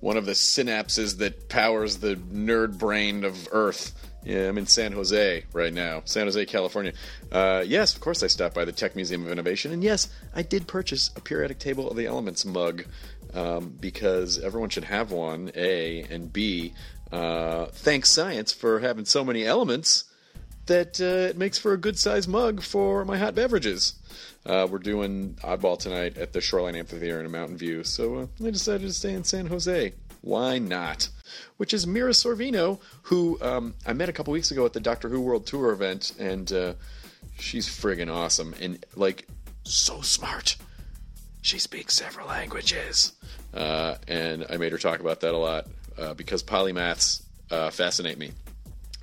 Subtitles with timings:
[0.00, 3.94] one of the synapses that powers the nerd brain of Earth.
[4.24, 6.92] Yeah, I'm in San Jose right now, San Jose, California.
[7.30, 10.42] Uh, yes, of course, I stopped by the Tech Museum of Innovation, and yes, I
[10.42, 12.84] did purchase a periodic table of the elements mug
[13.34, 15.52] um, because everyone should have one.
[15.54, 16.74] A and B.
[17.12, 20.04] Uh, thanks science for having so many elements
[20.66, 23.94] that uh, it makes for a good sized mug for my hot beverages.
[24.46, 28.50] Uh, we're doing Oddball tonight at the Shoreline Amphitheater in Mountain View, so uh, I
[28.50, 29.92] decided to stay in San Jose.
[30.20, 31.08] Why not?
[31.56, 35.08] Which is Mira Sorvino, who um, I met a couple weeks ago at the Doctor
[35.08, 36.74] Who World Tour event, and uh,
[37.38, 39.26] she's friggin' awesome and like
[39.64, 40.56] so smart.
[41.42, 43.14] She speaks several languages,
[43.52, 45.66] uh, and I made her talk about that a lot
[45.98, 48.30] uh, because polymaths uh, fascinate me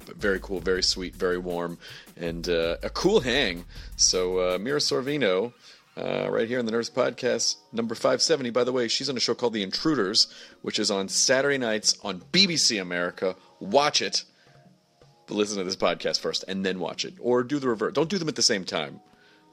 [0.05, 1.77] but very cool, very sweet, very warm,
[2.17, 3.65] and uh, a cool hang.
[3.95, 5.53] So uh, Mira Sorvino,
[5.95, 8.49] uh, right here in the Nerdist Podcast, number 570.
[8.49, 11.97] By the way, she's on a show called The Intruders, which is on Saturday nights
[12.03, 13.35] on BBC America.
[13.59, 14.23] Watch it,
[15.27, 17.93] but listen to this podcast first and then watch it, or do the reverse.
[17.93, 18.99] Don't do them at the same time,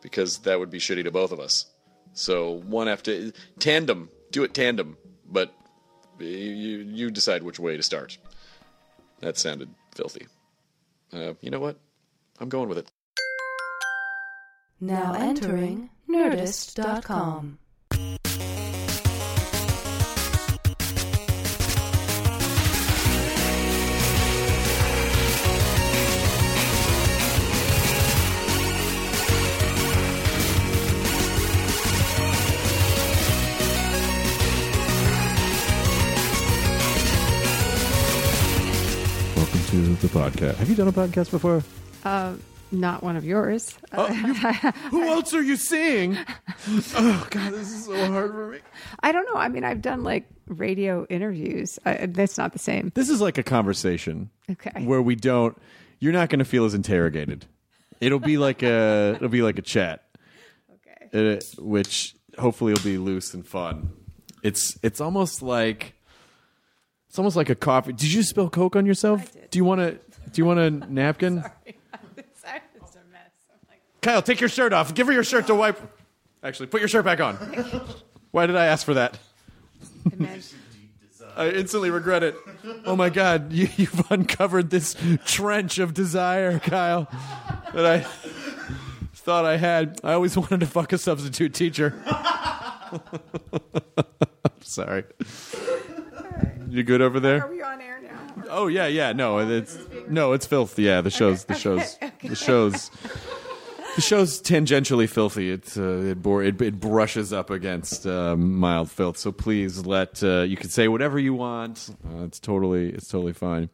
[0.03, 1.67] because that would be shitty to both of us.
[2.13, 4.97] So one after tandem, do it tandem,
[5.31, 5.55] but
[6.19, 8.19] you you decide which way to start.
[9.21, 10.27] That sounded filthy.
[11.13, 11.79] Uh, you know what?
[12.41, 12.91] I'm going with it.
[14.81, 17.59] Now entering Nerdist.com.
[39.37, 40.57] Welcome to the podcast.
[40.57, 41.62] Have you done a podcast before?
[42.05, 42.34] Uh,
[42.72, 43.77] not one of yours.
[43.93, 46.16] Who else are you seeing?
[46.94, 48.59] Oh God, this is so hard for me.
[49.00, 49.41] I don't know.
[49.41, 51.78] I mean, I've done like radio interviews.
[51.84, 52.93] Uh, that's not the same.
[52.94, 54.84] This is like a conversation Okay.
[54.84, 55.60] where we don't.
[55.99, 57.47] You're not going to feel as interrogated.
[58.00, 59.15] It'll be like a.
[59.16, 60.05] It'll be like a chat.
[61.12, 61.41] Okay.
[61.59, 63.91] which hopefully will be loose and fun.
[64.44, 65.94] It's it's almost like.
[67.09, 67.93] It's almost like a coffee.
[67.93, 69.28] Did you spill Coke on yourself?
[69.50, 69.91] Do you want to?
[70.31, 71.43] Do you want a napkin?
[74.03, 74.94] Kyle, take your shirt off.
[74.94, 75.78] Give her your shirt to wipe.
[76.43, 77.37] Actually, put your shirt back on.
[78.31, 79.19] Why did I ask for that?
[81.37, 82.37] I instantly regret it.
[82.84, 87.09] Oh my God, you, you've uncovered this trench of desire, Kyle,
[87.72, 88.06] that I
[89.15, 90.00] thought I had.
[90.03, 91.94] I always wanted to fuck a substitute teacher.
[94.62, 95.05] Sorry.
[96.69, 97.44] You good over there?
[97.44, 98.44] Are we on air now?
[98.49, 99.12] Oh yeah, yeah.
[99.12, 99.78] No, it's
[100.09, 100.78] no, it's filth.
[100.78, 102.91] Yeah, the show's the show's the show's
[103.97, 105.51] the show's tangentially filthy.
[105.51, 109.17] It uh, it, bore, it it brushes up against um, mild filth.
[109.17, 111.91] So please let uh, you can say whatever you want.
[112.05, 113.69] Uh, it's totally it's totally fine.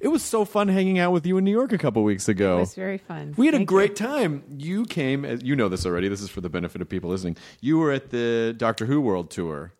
[0.00, 2.56] It was so fun hanging out with you in New York a couple weeks ago.
[2.58, 3.34] It was very fun.
[3.36, 4.06] We had a great you.
[4.06, 4.42] time.
[4.48, 6.08] You came, as- you know this already.
[6.08, 7.36] This is for the benefit of people listening.
[7.60, 9.72] You were at the Doctor Who World Tour,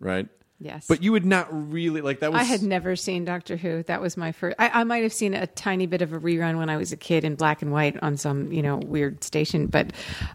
[0.00, 0.28] right?
[0.60, 0.86] Yes.
[0.86, 3.82] But you would not really like that was I had never seen Doctor Who.
[3.84, 4.56] That was my first.
[4.58, 6.98] I, I might have seen a tiny bit of a rerun when I was a
[6.98, 9.92] kid in black and white on some you know weird station, but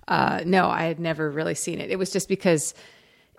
[0.08, 1.92] uh, no, I had never really seen it.
[1.92, 2.74] It was just because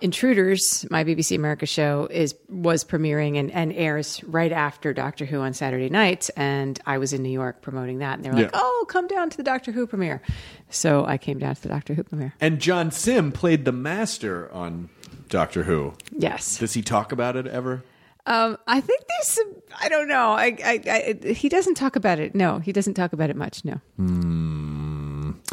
[0.02, 5.40] Intruders, my BBC America show, is was premiering and, and airs right after Doctor Who
[5.40, 8.50] on Saturday nights, and I was in New York promoting that, and they were like,
[8.52, 10.20] "Oh, come down to the Doctor Who premiere."
[10.68, 12.34] So I came down to the Doctor Who premiere.
[12.42, 14.90] And John Sim played the master on
[15.28, 15.94] Doctor Who.
[16.10, 16.58] Yes.
[16.58, 17.82] Does he talk about it ever?
[18.26, 19.54] Um, I think there's some.
[19.80, 20.32] I don't know.
[20.32, 22.34] I, I, I, he doesn't talk about it.
[22.34, 23.64] No, he doesn't talk about it much.
[23.64, 23.80] No.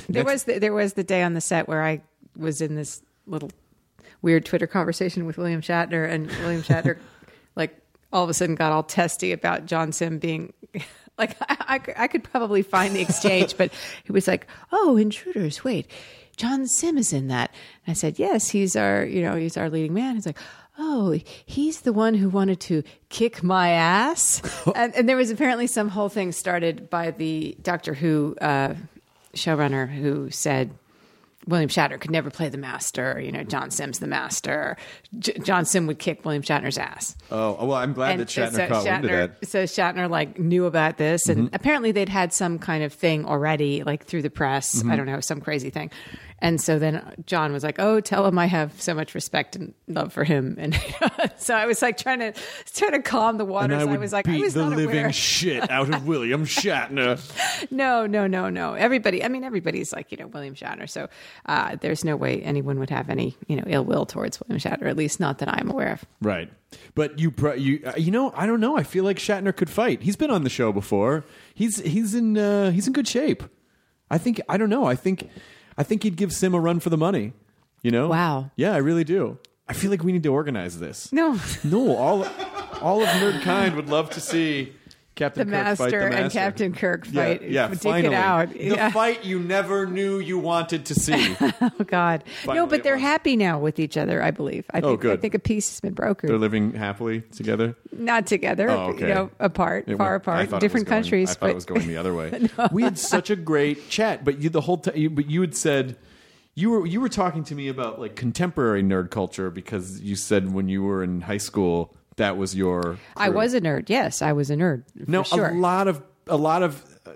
[0.09, 2.01] There was the, there was the day on the set where I
[2.35, 3.51] was in this little
[4.23, 6.97] weird Twitter conversation with William Shatner, and William Shatner,
[7.55, 7.77] like
[8.11, 10.53] all of a sudden, got all testy about John Sim being.
[11.15, 13.71] Like I, I, I could probably find the exchange, but
[14.03, 15.63] he was like, "Oh, intruders!
[15.63, 15.85] Wait,
[16.37, 17.51] John Sim is in that."
[17.85, 20.39] And I said, "Yes, he's our, you know, he's our leading man." He's like,
[20.77, 24.41] "Oh, he's the one who wanted to kick my ass."
[24.75, 28.75] and, and there was apparently some whole thing started by the Doctor Who uh,
[29.33, 30.71] showrunner who said
[31.47, 33.19] William Shatner could never play the master.
[33.19, 34.77] You know, John Sim's the master.
[35.19, 37.15] J- John Sim would kick William Shatner's ass.
[37.31, 39.41] Oh, well, I'm glad that Shatner so caught wind of Shatner, that.
[39.41, 39.45] Mm-hmm.
[39.45, 43.83] so Shatner like knew about this, and apparently they'd had some kind of thing already,
[43.83, 44.75] like through the press.
[44.75, 44.91] Mm-hmm.
[44.91, 45.91] I don't know, some crazy thing.
[46.43, 49.73] And so then John was like, "Oh, tell him I have so much respect and
[49.87, 50.77] love for him." And
[51.37, 52.33] so I was like trying to
[52.75, 53.81] trying to calm the waters.
[53.81, 55.13] I would was like, I was the not living aware.
[55.13, 57.17] shit out of William Shatner.
[57.71, 58.73] No, no, no, no.
[58.73, 60.89] Everybody, I mean, everybody's like, you know, William Shatner.
[60.89, 61.07] So
[61.45, 64.89] uh, there's no way anyone would have any, you know, ill will towards William Shatner,
[64.89, 66.03] at least not that I'm aware of.
[66.21, 66.51] Right.
[66.93, 68.75] But you, pro- you, uh, you know, I don't know.
[68.77, 70.01] I feel like Shatner could fight.
[70.03, 71.23] He's been on the show before.
[71.53, 73.43] He's he's in uh, he's in good shape.
[74.11, 74.85] I think I don't know.
[74.85, 75.29] I think
[75.77, 77.33] I think he'd give Sim a run for the money.
[77.81, 78.07] You know?
[78.07, 78.51] Wow.
[78.55, 79.37] Yeah, I really do.
[79.67, 81.11] I feel like we need to organize this.
[81.11, 81.39] No.
[81.63, 82.27] No, all
[82.81, 84.73] all of nerdkind would love to see
[85.15, 87.41] Captain The Kirk fight the Master and Captain Kirk fight.
[87.43, 88.15] Yeah, Duke it finally.
[88.15, 88.49] out.
[88.51, 88.89] The Yeah.
[88.91, 91.35] fight you never knew you wanted to see.
[91.61, 94.21] Oh God, Finally no, but they're happy now with each other.
[94.23, 94.65] I believe.
[94.73, 96.27] I Oh, think, I think a peace has been brokered.
[96.27, 97.75] They're living happily together.
[97.95, 99.07] Not together, Oh, okay.
[99.07, 101.29] you know, apart, It far went- apart, different going- countries.
[101.29, 102.49] I thought but it was going the other way.
[102.71, 104.97] We had such a great chat, but you the whole time.
[104.97, 105.95] You, but you had said
[106.55, 110.53] you were you were talking to me about like contemporary nerd culture because you said
[110.53, 112.97] when you were in high school that was your.
[113.17, 113.89] I was a nerd.
[113.89, 114.83] Yes, I was a nerd.
[115.07, 115.49] no sure.
[115.49, 116.83] a lot of a lot of.
[117.05, 117.11] Uh,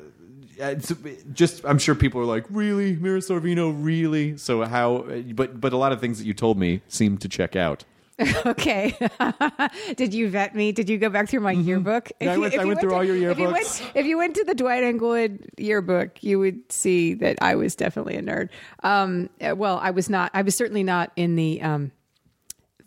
[0.60, 0.92] it's
[1.34, 5.06] just I'm sure people are like really Mira Sorvino really so how
[5.36, 7.86] but but a lot of things that you told me seem to check out
[8.48, 8.96] Okay.
[9.96, 10.72] Did you vet me?
[10.72, 12.06] Did you go back through my yearbook?
[12.20, 12.24] Mm-hmm.
[12.24, 13.46] Yeah, I If you- went- if I you went through to- all your If you,
[13.48, 13.52] yearbooks.
[13.82, 17.76] went, if you went to the Dwight Englewood yearbook, you would see that I was
[17.76, 18.50] definitely a nerd.
[18.82, 20.32] Um, uh, well, I was not.
[20.34, 21.62] I was certainly not in the.
[21.62, 21.92] Um,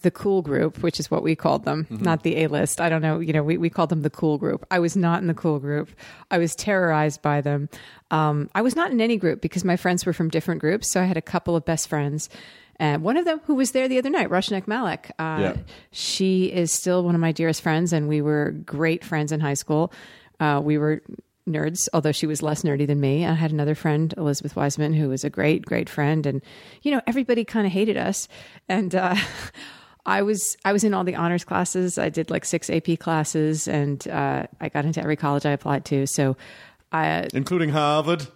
[0.02, 2.02] the cool group, which is what we called them, Mm-hmm.
[2.04, 2.80] not the A list.
[2.80, 3.20] I don't know.
[3.20, 4.64] You know, we, we called them the cool group.
[4.70, 5.90] I was not in the cool group.
[6.30, 7.68] I was terrorized by them.
[8.10, 10.90] Um, I was not in any group because my friends were from different groups.
[10.90, 12.28] So I had a couple of best friends.
[12.76, 15.56] And one of them who was there the other night, Rushnik Malik, uh, Yeah.
[15.92, 19.52] she is still one of my dearest friends, and we were great friends in high
[19.54, 19.92] school.
[20.40, 21.02] Uh, we were
[21.46, 23.26] nerds, although she was less nerdy than me.
[23.26, 26.40] I had another friend, Elizabeth Wiseman, who was a great, great friend, and
[26.82, 28.28] you know everybody kind of hated us.
[28.66, 29.14] And uh,
[30.06, 31.98] I was I was in all the honors classes.
[31.98, 35.84] I did like six AP classes, and uh, I got into every college I applied
[35.86, 36.06] to.
[36.06, 36.36] So.
[36.92, 38.26] I, including Harvard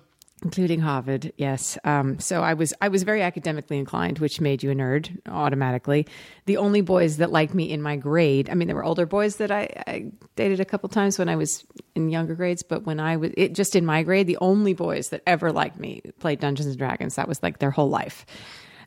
[0.44, 1.32] including Harvard.
[1.37, 1.78] Yes.
[1.84, 6.06] Um, so I was I was very academically inclined, which made you a nerd automatically.
[6.44, 9.37] The only boys that liked me in my grade, I mean, there were older boys
[9.37, 11.64] that I, I dated a couple times when I was
[11.94, 15.08] in younger grades, but when I was it, just in my grade, the only boys
[15.08, 17.16] that ever liked me played Dungeons and Dragons.
[17.16, 18.26] That was like their whole life.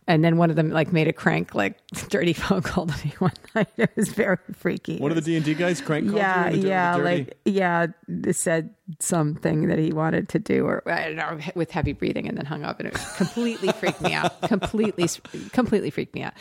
[0.08, 1.76] And then one of them like made a crank like
[2.10, 3.68] dirty phone call to me one night.
[3.78, 5.00] It was very freaky.
[5.00, 7.88] one of the D and D guys crank called yeah, you the, yeah, like yeah,
[8.32, 12.38] said something that he wanted to do, or I don't know, with heavy breathing, and
[12.38, 14.42] then hung up, and it completely freaked me out.
[14.48, 15.10] Completely,
[15.52, 16.34] completely freaked me out.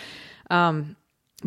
[0.48, 0.96] Um,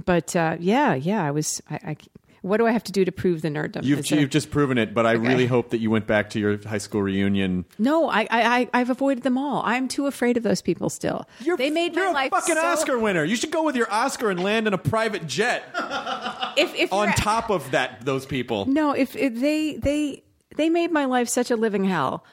[0.06, 1.62] but uh, yeah, yeah, I was.
[1.70, 1.98] I, I,
[2.42, 3.84] what do I have to do to prove the nerddom?
[3.84, 6.40] You've, Is you've just proven it, but I really hope that you went back to
[6.40, 7.66] your high school reunion.
[7.78, 9.62] no, I, I, I, I've avoided them all.
[9.66, 10.90] I'm too afraid of those people.
[10.90, 11.28] Still,
[11.58, 13.24] they made you're my a life fucking so- Oscar winner.
[13.24, 15.64] You should go with your Oscar and land in a private jet
[16.58, 18.06] If, if on you're- top of that.
[18.06, 18.66] Those people.
[18.66, 20.24] No, if, if they they
[20.56, 22.24] they made my life such a living hell.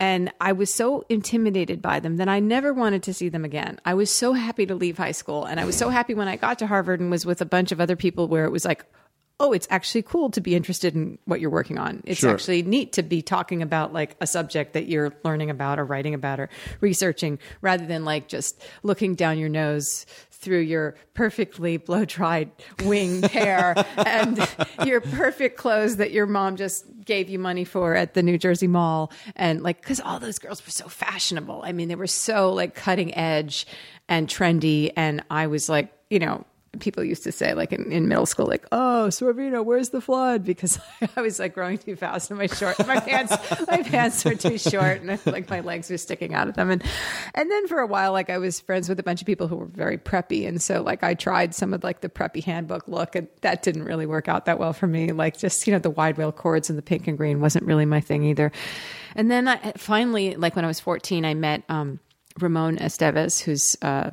[0.00, 3.80] And I was so intimidated by them that I never wanted to see them again.
[3.84, 5.44] I was so happy to leave high school.
[5.44, 7.72] And I was so happy when I got to Harvard and was with a bunch
[7.72, 8.84] of other people where it was like,
[9.40, 12.02] oh, it's actually cool to be interested in what you're working on.
[12.04, 12.30] It's Sure.
[12.32, 16.12] actually neat to be talking about like a subject that you're learning about or writing
[16.14, 16.48] about or
[16.80, 22.50] researching rather than like just looking down your nose through your perfectly blow dried
[22.84, 24.38] winged hair and
[24.84, 28.66] your perfect clothes that your mom just gave you money for at the New Jersey
[28.68, 29.12] Mall.
[29.36, 31.62] And like, because all those girls were so fashionable.
[31.64, 33.66] I mean, they were so like cutting edge
[34.08, 34.92] and trendy.
[34.96, 36.44] And I was like, you know,
[36.80, 40.44] people used to say like in, in middle school like oh sorvino where's the flood?
[40.44, 40.78] Because
[41.16, 43.34] i was like growing too fast and my short my pants
[43.66, 46.70] my pants were too short and like my legs were sticking out of them.
[46.70, 46.82] And
[47.34, 49.56] and then for a while like i was friends with a bunch of people who
[49.56, 50.46] were very preppy.
[50.46, 53.84] And so like i tried some of like the preppy handbook look and that didn't
[53.84, 55.12] really work out that well for me.
[55.12, 57.86] Like just you know the wide rail cords and the pink and green wasn't really
[57.86, 58.52] my thing either.
[59.16, 61.98] And then i finally like when i was 14 i met um
[62.38, 64.10] ramon estevez who's uh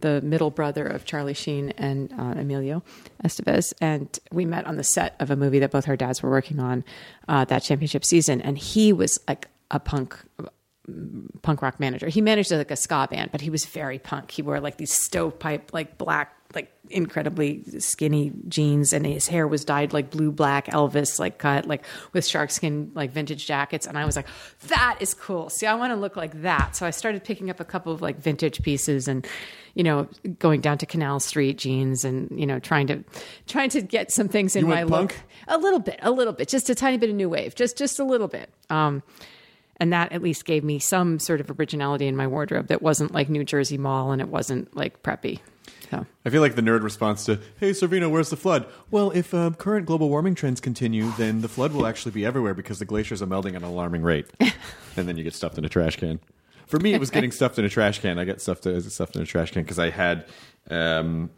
[0.00, 2.82] the middle brother of Charlie Sheen and uh, Emilio
[3.24, 6.30] Estevez, and we met on the set of a movie that both our dads were
[6.30, 6.84] working on
[7.28, 8.40] uh, that championship season.
[8.40, 10.16] And he was like a punk
[11.42, 12.08] punk rock manager.
[12.08, 14.30] He managed like a ska band, but he was very punk.
[14.30, 19.64] He wore like these stovepipe, like black, like incredibly skinny jeans, and his hair was
[19.64, 23.86] dyed like blue black Elvis, like cut, like with sharkskin, like vintage jackets.
[23.86, 24.28] And I was like,
[24.68, 25.50] that is cool.
[25.50, 26.76] See, I want to look like that.
[26.76, 29.26] So I started picking up a couple of like vintage pieces and
[29.76, 33.04] you know, going down to Canal Street jeans and you know, trying to
[33.46, 35.14] trying to get some things in You my look.
[35.48, 37.98] A little bit, a little bit, just a tiny bit of new wave, just just
[37.98, 38.48] a little bit.
[38.70, 39.02] Um,
[39.76, 43.12] and that at least gave me some sort of originality in my wardrobe that wasn't
[43.12, 45.40] like New Jersey Mall and it wasn't like preppy.
[45.90, 49.34] So I feel like the nerd response to "Hey, Sorvino, where's the flood?" Well, if
[49.34, 52.86] um, current global warming trends continue, then the flood will actually be everywhere because the
[52.86, 55.96] glaciers are melting at an alarming rate, and then you get stuffed in a trash
[55.96, 56.18] can.
[56.66, 58.18] For me, it was getting stuffed in a trash can.
[58.18, 60.26] I got stuffed stuffed in a trash can because I had.
[60.68, 61.30] Um,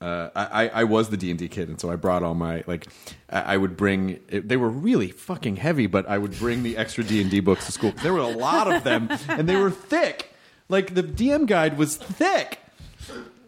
[0.00, 2.64] uh, I, I was the D and D kid, and so I brought all my
[2.66, 2.86] like.
[3.28, 4.20] I would bring.
[4.28, 7.66] They were really fucking heavy, but I would bring the extra D and D books
[7.66, 7.92] to school.
[8.02, 10.32] There were a lot of them, and they were thick.
[10.68, 12.60] Like the DM guide was thick,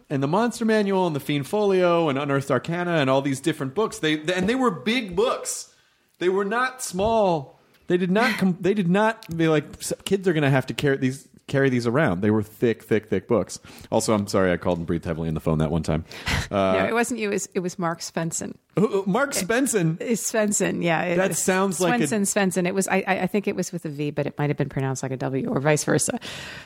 [0.09, 3.73] and the Monster Manual and the Fiend Folio and Unearthed Arcana and all these different
[3.73, 3.97] books.
[3.97, 5.73] They and they were big books.
[6.19, 7.52] They were not small.
[7.87, 8.37] They did not.
[8.37, 9.65] Com- they did not be like
[10.05, 12.21] kids are going to have to carry these carry these around.
[12.21, 13.59] They were thick, thick, thick books.
[13.91, 16.05] Also, I'm sorry I called and breathed heavily in the phone that one time.
[16.49, 17.29] Uh, no, it wasn't you.
[17.29, 18.55] It was, it was Mark Svensson.
[18.77, 19.97] oh, Mark Spenson.
[19.99, 21.01] It's Svensson, yeah.
[21.03, 22.21] It That sounds like a- Svensson.
[22.61, 22.65] Svensson.
[22.67, 22.87] It was.
[22.87, 25.03] I, I I think it was with a V, but it might have been pronounced
[25.03, 26.17] like a W, or vice versa.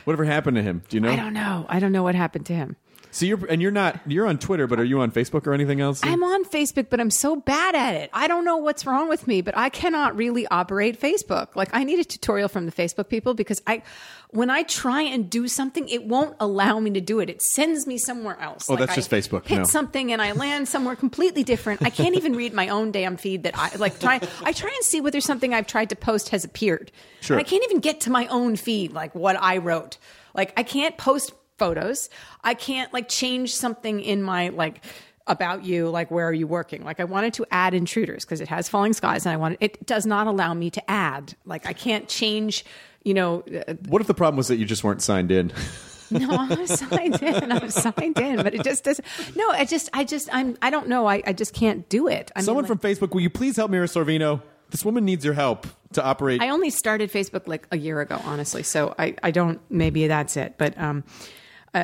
[0.04, 0.82] Whatever happened to him?
[0.88, 1.10] Do you know?
[1.10, 1.66] I don't know.
[1.68, 2.76] I don't know what happened to him.
[3.18, 5.80] So you're and you're not you're on Twitter, but are you on Facebook or anything
[5.80, 6.00] else?
[6.04, 8.10] I'm on Facebook, but I'm so bad at it.
[8.12, 11.56] I don't know what's wrong with me, but I cannot really operate Facebook.
[11.56, 13.82] Like I need a tutorial from the Facebook people because I
[14.30, 17.28] when I try and do something, it won't allow me to do it.
[17.28, 18.70] It sends me somewhere else.
[18.70, 19.46] Oh, Like, that's I just Facebook.
[19.46, 19.64] Hit No.
[19.64, 21.82] something and I land somewhere completely different.
[21.82, 24.84] I can't even read my own damn feed that I like try I try and
[24.84, 26.92] see whether something I've tried to post has appeared.
[27.20, 27.36] Sure.
[27.36, 29.98] And I can't even get to my own feed, like what I wrote.
[30.34, 32.08] Like I can't post photos.
[32.44, 34.84] I can't like change something in my like
[35.26, 36.84] about you, like where are you working?
[36.84, 39.84] Like I wanted to add intruders because it has falling skies, and I wanted it
[39.86, 41.34] does not allow me to add.
[41.44, 42.64] Like I can't change.
[43.04, 45.52] You know, uh, What if the problem was that you just weren't signed in?
[46.10, 47.52] no, I'm signed in.
[47.52, 49.06] I'm signed in, but it just doesn't.
[49.36, 51.06] No, I just, I just, I'm, I don't know.
[51.06, 52.30] I, I just can't do it.
[52.34, 54.42] I mean, Someone like- from Facebook, will you please help Mira Sorvino?
[54.70, 56.42] This woman needs your help to operate.
[56.42, 58.62] I only started Facebook like a year ago, honestly.
[58.62, 59.60] So I, I don't.
[59.70, 60.56] Maybe that's it.
[60.58, 61.04] But um,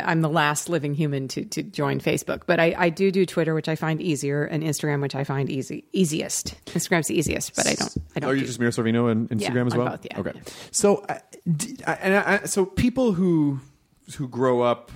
[0.03, 2.43] I, I'm the last living human to to join Facebook.
[2.47, 5.49] But I, I do do Twitter, which I find easier, and Instagram, which I find
[5.51, 6.55] easy easiest.
[6.67, 7.97] Instagram's the easiest, but I don't.
[8.17, 8.31] I don't.
[8.31, 9.89] Are you do- just Mira Sorvino on Instagram Yeah, as well?
[9.91, 10.33] both, yeah, Okay.
[10.35, 10.43] yeah.
[10.71, 11.19] So, uh,
[11.57, 13.61] d- I- and I, I- so people who
[14.17, 14.93] who grow up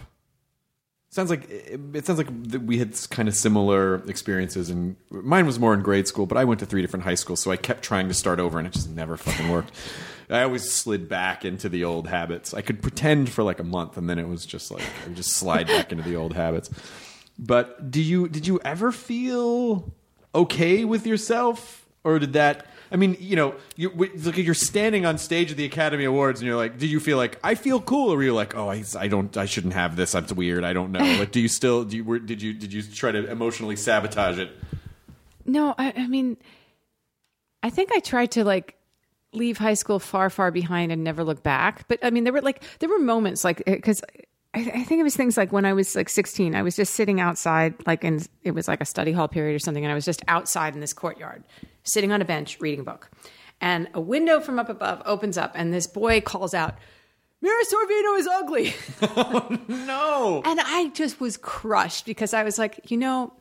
[1.11, 2.28] sounds like it sounds like
[2.67, 6.26] we had kind of similar experiences, and mine was more in grade school.
[6.26, 8.59] But I went to three different high schools, so I kept trying to start over,
[8.59, 9.73] and it just never fucking worked.
[10.31, 12.53] I always slid back into the old habits.
[12.53, 15.17] I could pretend for like a month, and then it was just like I would
[15.17, 16.71] just slide back into the old habits.
[17.39, 19.93] But do you did you ever feel
[20.35, 22.67] okay with yourself, or did that?
[22.91, 26.47] I mean, you know, you look you're standing on stage at the Academy Awards, and
[26.47, 28.83] you're like, did you feel like I feel cool, or were you like, oh, I,
[28.99, 30.13] I don't, I shouldn't have this.
[30.13, 30.65] That's weird.
[30.65, 31.01] I don't know.
[31.19, 31.85] Like, do you still?
[31.85, 32.05] Do you?
[32.05, 32.53] Were, did you?
[32.55, 34.51] Did you try to emotionally sabotage it?
[35.45, 36.37] No, I, I mean,
[37.63, 38.78] I think I tried to like
[39.33, 41.87] leave high school far, far behind and never look back.
[41.89, 44.03] But I mean, there were like there were moments like eh, because
[44.55, 46.95] I, I think it was things like when I was like 16, I was just
[46.95, 49.95] sitting outside, like in it was like a study hall period or something, and I
[49.95, 51.45] was just outside in this courtyard,
[51.83, 53.11] sitting on a bench reading a book,
[53.61, 56.77] and a window from up above opens up, and this boy calls out.
[57.41, 58.75] Mira Sorvino is ugly.
[59.01, 60.43] Oh, no.
[60.45, 63.33] And I just was crushed because I was like, you know,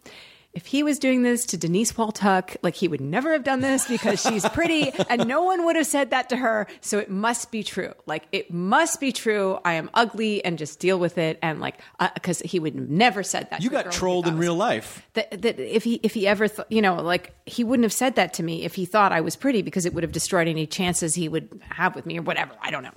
[0.57, 3.87] if he was doing this to Denise Waltuck, like he would never have done this
[3.87, 6.65] because she's pretty and no one would have said that to her.
[6.81, 7.93] So it must be true.
[8.07, 9.59] Like it must be true.
[9.63, 11.37] I am ugly and just deal with it.
[11.43, 13.61] And like, uh, because he would have never said that.
[13.61, 15.07] You got trolled in real life.
[15.13, 18.15] that, that if he if he ever th- you know like he wouldn't have said
[18.15, 20.65] that to me if he thought I was pretty because it would have destroyed any
[20.65, 22.93] chances he would have with me or whatever I don't know.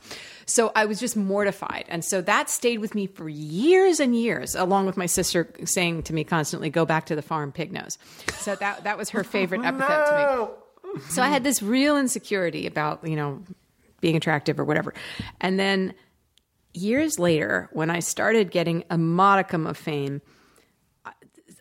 [0.50, 1.84] So I was just mortified.
[1.88, 6.02] And so that stayed with me for years and years, along with my sister saying
[6.04, 7.98] to me constantly, go back to the farm, pig nose.
[8.38, 10.54] So that, that was her favorite epithet to me.
[11.08, 13.44] So I had this real insecurity about, you know,
[14.00, 14.92] being attractive or whatever.
[15.40, 15.94] And then
[16.74, 20.20] years later, when I started getting a modicum of fame,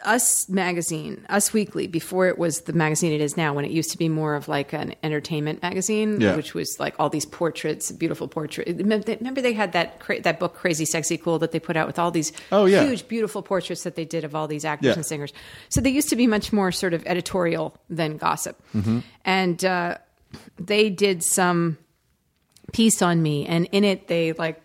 [0.05, 3.91] us magazine, Us Weekly, before it was the magazine it is now, when it used
[3.91, 6.35] to be more of like an entertainment magazine, Yeah.
[6.35, 8.71] which was like all these portraits, beautiful portraits.
[8.81, 11.99] Remember they had that cra- that book, Crazy Sexy Cool, that they put out with
[11.99, 12.83] all these Oh, yeah.
[12.85, 14.93] huge, beautiful portraits that they did of all these actors Yeah.
[14.93, 15.33] and singers.
[15.69, 18.99] So they used to be much more sort of editorial than gossip, Mm-hmm.
[19.25, 19.97] and uh,
[20.57, 21.77] they did some
[22.71, 24.61] piece on me, and in it they like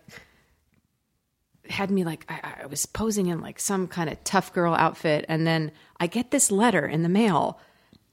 [1.70, 5.24] had me like I, I was posing in like some kind of tough girl outfit,
[5.28, 7.58] and then I get this letter in the mail,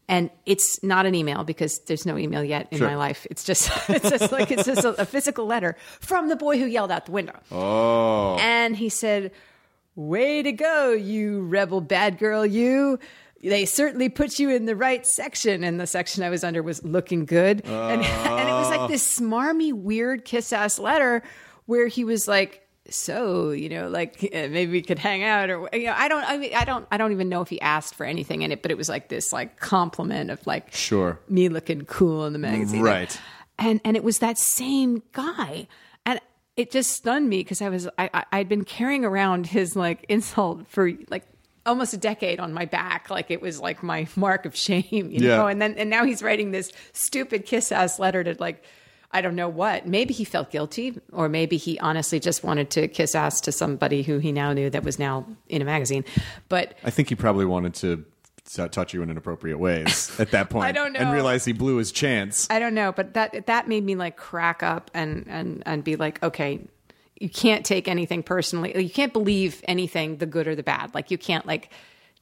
[0.08, 2.88] and it's not an email because there's no email yet in Sure.
[2.88, 3.26] my life.
[3.30, 6.66] It's just it's just like it's just a, a physical letter from the boy who
[6.66, 7.40] yelled out the window.
[7.52, 9.32] Oh, And he said,
[9.96, 12.98] Way to go, you rebel bad girl, you.
[13.44, 15.64] They certainly put you in the right section.
[15.66, 17.66] And the section I was under was looking good.
[17.66, 21.24] And, and it was like this smarmy, weird kiss ass letter
[21.66, 22.61] where he was like,
[22.94, 26.24] so you know like eh, maybe we could hang out or you know i don't
[26.26, 28.62] i mean i don't i don't even know if he asked for anything in it
[28.62, 31.20] but it was like this like compliment of like Sure.
[31.30, 33.20] me looking cool in the magazine Right.
[33.58, 35.68] and and it was that same guy
[36.06, 36.20] and
[36.58, 40.06] it just stunned me because i was I, I i'd been carrying around his like
[40.10, 41.26] insult for like
[41.66, 45.08] almost a decade on my back like it was like my mark of shame you
[45.28, 45.38] Yeah.
[45.38, 48.64] know and then and now he's writing this stupid kiss ass letter to like
[49.14, 49.86] I don't know what.
[49.86, 54.04] Maybe he felt guilty, or maybe he honestly just wanted to kiss ass to somebody
[54.04, 56.06] who he now knew that was now in a magazine.
[56.50, 58.06] But I think he probably wanted to
[58.46, 60.66] touch you in inappropriate ways at that point.
[60.66, 61.00] I don't know.
[61.00, 62.48] and realize he blew his chance.
[62.50, 65.96] I don't know, but that that made me like crack up and and and be
[65.96, 66.60] like, okay,
[67.20, 68.82] you can't take anything personally.
[68.82, 70.94] You can't believe anything, the good or the bad.
[70.96, 71.70] Like you can't like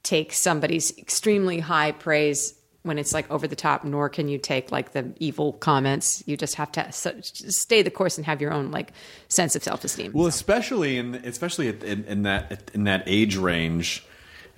[0.02, 3.84] take somebody's extremely high praise when it's like over the top.
[3.84, 6.22] Nor can you take like the evil comments.
[6.26, 8.92] You just have to so, just stay the course and have your own like
[9.28, 10.12] sense of self esteem.
[10.12, 14.04] Well, especially in especially in, in that in that age range.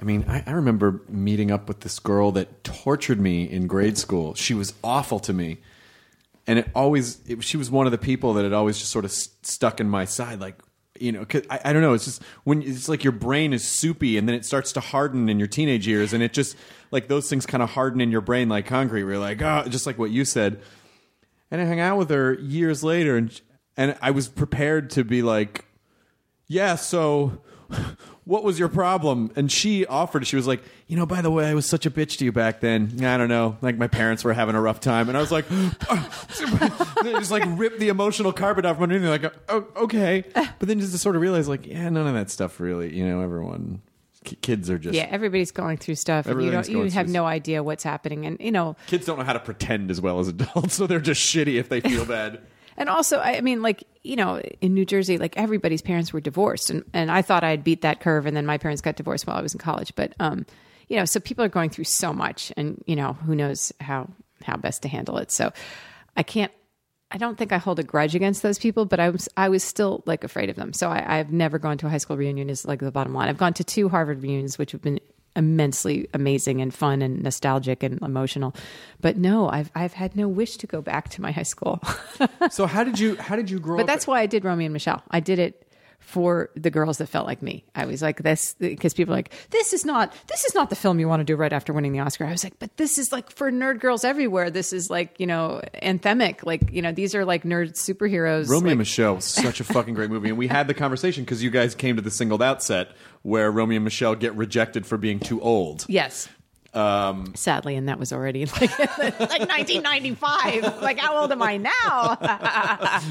[0.01, 3.97] I mean, I, I remember meeting up with this girl that tortured me in grade
[3.97, 4.35] school.
[4.35, 5.59] She was awful to me,
[6.47, 9.05] and it always it, she was one of the people that had always just sort
[9.05, 10.57] of s- stuck in my side, like
[11.03, 11.93] you know, I, I don't know.
[11.93, 15.29] It's just when it's like your brain is soupy, and then it starts to harden
[15.29, 16.57] in your teenage years, and it just
[16.91, 19.01] like those things kind of harden in your brain like concrete.
[19.01, 20.61] You're like, oh, just like what you said
[21.53, 23.41] and I hung out with her years later, and
[23.77, 25.67] and I was prepared to be like,
[26.49, 26.77] yeah.
[26.77, 27.43] So,
[28.25, 29.33] what was your problem?
[29.35, 30.27] And she offered.
[30.27, 32.33] She was like, you know, by the way, I was such a bitch to you
[32.33, 33.05] back then.
[33.05, 35.47] I don't know, like my parents were having a rough time, and I was like,
[37.03, 39.09] just like rip the emotional carpet off underneath.
[39.09, 42.31] Like, oh, okay, but then just to sort of realize, like, yeah, none of that
[42.31, 42.97] stuff really.
[42.97, 43.83] You know, everyone,
[44.25, 47.27] ki- kids are just yeah, everybody's going through stuff, and you don't you have no
[47.27, 50.29] idea what's happening, and you know kids don't know how to pretend as well as
[50.29, 52.41] adults, so they're just shitty if they feel bad.
[52.77, 56.71] And also, I mean, like you know, in New Jersey, like everybody's parents were divorced,
[56.71, 59.37] and and I thought I'd beat that curve, and then my parents got divorced while
[59.37, 59.95] I was in college.
[59.95, 60.47] But um,
[60.89, 64.09] you know, so people are going through so much, and you know, who knows how
[64.43, 65.31] how best to handle it.
[65.31, 65.53] So
[66.17, 66.53] I can't.
[67.15, 69.63] I don't think I hold a grudge against those people, but I was I was
[69.63, 70.73] still like afraid of them.
[70.73, 72.49] So I, I've never gone to a high school reunion.
[72.49, 73.29] Is like the bottom line.
[73.29, 74.99] I've gone to two Harvard reunions, which have been
[75.37, 78.55] immensely amazing and fun and nostalgic and emotional.
[79.01, 81.81] But no, I've I've had no wish to go back to my high school.
[82.51, 83.87] So how did you how did you grow But up?
[83.89, 85.03] that's why I did Romy and Michele.
[85.11, 85.67] I did it
[86.03, 87.65] for the girls that felt like me.
[87.75, 90.77] I was like this because people are like, this is not this is not the
[90.77, 92.27] film you want to do right after winning the Oscar.
[92.27, 94.51] I was like, but this is like for nerd girls everywhere.
[94.51, 96.45] This is like you know anthemic.
[96.45, 98.49] Like you know these are like nerd superheroes.
[98.49, 101.25] Romeo like, and Michelle was such a fucking great movie, and we had the conversation
[101.25, 102.91] because you guys came to the singled out set
[103.23, 105.87] where Romy and Michele get rejected for being too old.
[105.89, 106.29] Yes.
[106.75, 110.83] Um, Sadly, and that was already like, like 1995.
[110.83, 112.17] Like, how old am I now?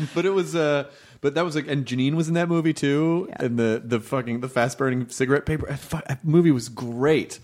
[0.16, 0.90] but it was, uh,
[1.22, 4.42] but that was like, and Janeane was in that movie too, and the the fucking
[4.42, 5.68] the fast burning cigarette paper.
[6.08, 7.40] That movie was great,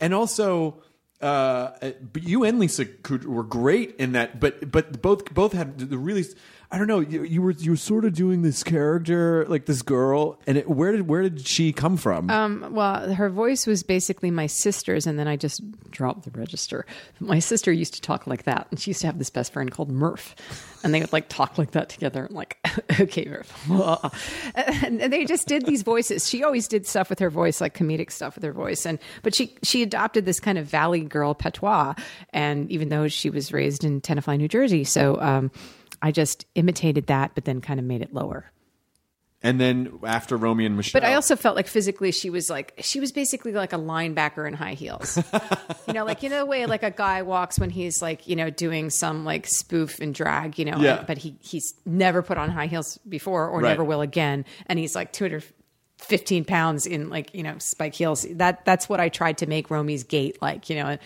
[0.00, 0.82] and also.
[1.20, 2.86] Uh, but you and Lisa
[3.26, 6.24] were great in that, but but both both had the really.
[6.72, 7.00] I don't know.
[7.00, 10.70] You, you were you were sort of doing this character like this girl, and it,
[10.70, 12.30] where did where did she come from?
[12.30, 16.86] Um, well, her voice was basically my sister's, and then I just dropped the register.
[17.18, 19.68] My sister used to talk like that, and she used to have this best friend
[19.68, 20.36] called Murph,
[20.84, 22.28] and they would like talk like that together.
[22.30, 22.56] I'm like,
[23.00, 23.68] okay, Murph,
[24.54, 26.28] and they just did these voices.
[26.28, 29.34] She always did stuff with her voice, like comedic stuff with her voice, and but
[29.34, 31.94] she she adopted this kind of Valley girl patois,
[32.32, 35.20] and even though she was raised in Tenafly, New Jersey, so.
[35.20, 35.50] Um,
[36.02, 38.50] I just imitated that, but then kind of made it lower.
[39.42, 42.74] And then after Romy and Michele, But I also felt like physically she was like
[42.82, 45.16] she was basically like a linebacker in high heels.
[45.88, 48.36] you know, like you know the way like a guy walks when he's like, you
[48.36, 51.04] know, doing some like spoof and drag, you know, Yeah.
[51.06, 53.70] but he he's never put on high heels before or Right.
[53.70, 54.44] never will again.
[54.66, 58.26] And he's like 215 pounds in like, you know, spike heels.
[58.32, 60.98] That that's what I tried to make Romy's gait like, you know.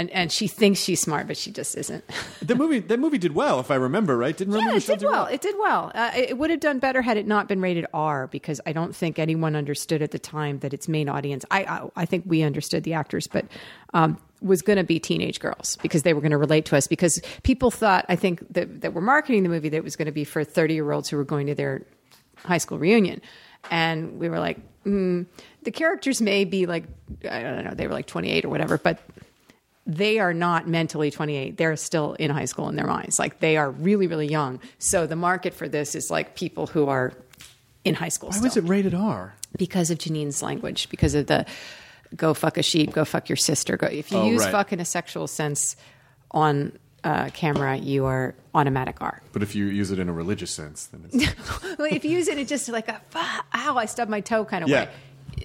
[0.00, 2.02] And and she thinks she's smart, but she just isn't.
[2.42, 4.34] the movie that movie did well, if I remember right.
[4.34, 5.26] Didn't Yeah, it did do well.
[5.26, 5.92] It did well.
[5.94, 8.72] Uh, it it would have done better had it not been rated R because I
[8.72, 11.44] don't think anyone understood at the time that its main audience.
[11.50, 13.44] I I, I think we understood the actors, but
[13.92, 16.86] um, was going to be teenage girls because they were going to relate to us
[16.86, 20.06] because people thought I think that that were marketing the movie that it was going
[20.06, 21.82] to be for thirty year olds who were going to their
[22.36, 23.20] high school reunion,
[23.70, 24.58] and we were like.
[24.86, 25.26] Mm,
[25.62, 26.84] the characters may be like
[27.30, 28.98] I don't know they were like 28 or whatever but
[29.96, 33.56] they are not mentally 28 they're still in high school in their minds like they
[33.56, 37.12] are really really young so the market for this is like people who are
[37.84, 39.34] in high school Why still was it rated R?
[39.58, 41.44] because of Janeane's language because of the
[42.14, 44.52] go fuck a sheep go fuck your sister go if you Oh, use right.
[44.52, 45.74] fuck in a sexual sense
[46.30, 46.72] on
[47.02, 50.86] uh, camera you are automatic R But if you use it in a religious sense,
[50.92, 51.16] then it's
[51.78, 54.44] well, if you use it in just like a "Fuck, ow, I stubbed my toe
[54.44, 54.88] kind of Yeah.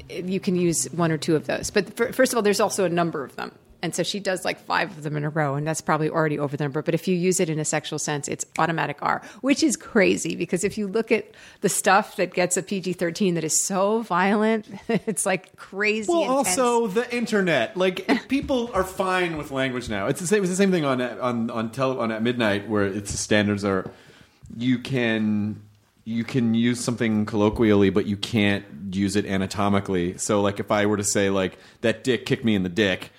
[0.10, 1.70] way, you can use one or two of those.
[1.72, 3.52] But fir- first of all, there's also a number of them.
[3.86, 6.40] And so she does like five of them in a row, and that's probably already
[6.40, 6.82] over the number.
[6.82, 10.36] But if you use it in a sexual sense, it's automatic R, which is crazy
[10.36, 11.30] because if you look at
[11.62, 16.12] the stuff that gets a PG 13 that is so violent, it's like crazy.
[16.12, 16.58] Well, intense.
[16.58, 17.78] also the internet.
[17.78, 20.08] Like people are fine with language now.
[20.08, 20.42] It's the same.
[20.42, 23.64] It's the same thing on on on tele, on at midnight where it's the standards
[23.64, 23.92] are.
[24.58, 25.62] You can
[26.06, 30.18] you can use something colloquially, but you can't use it anatomically.
[30.18, 33.12] So, like, if I were to say like that dick kicked me in the dick,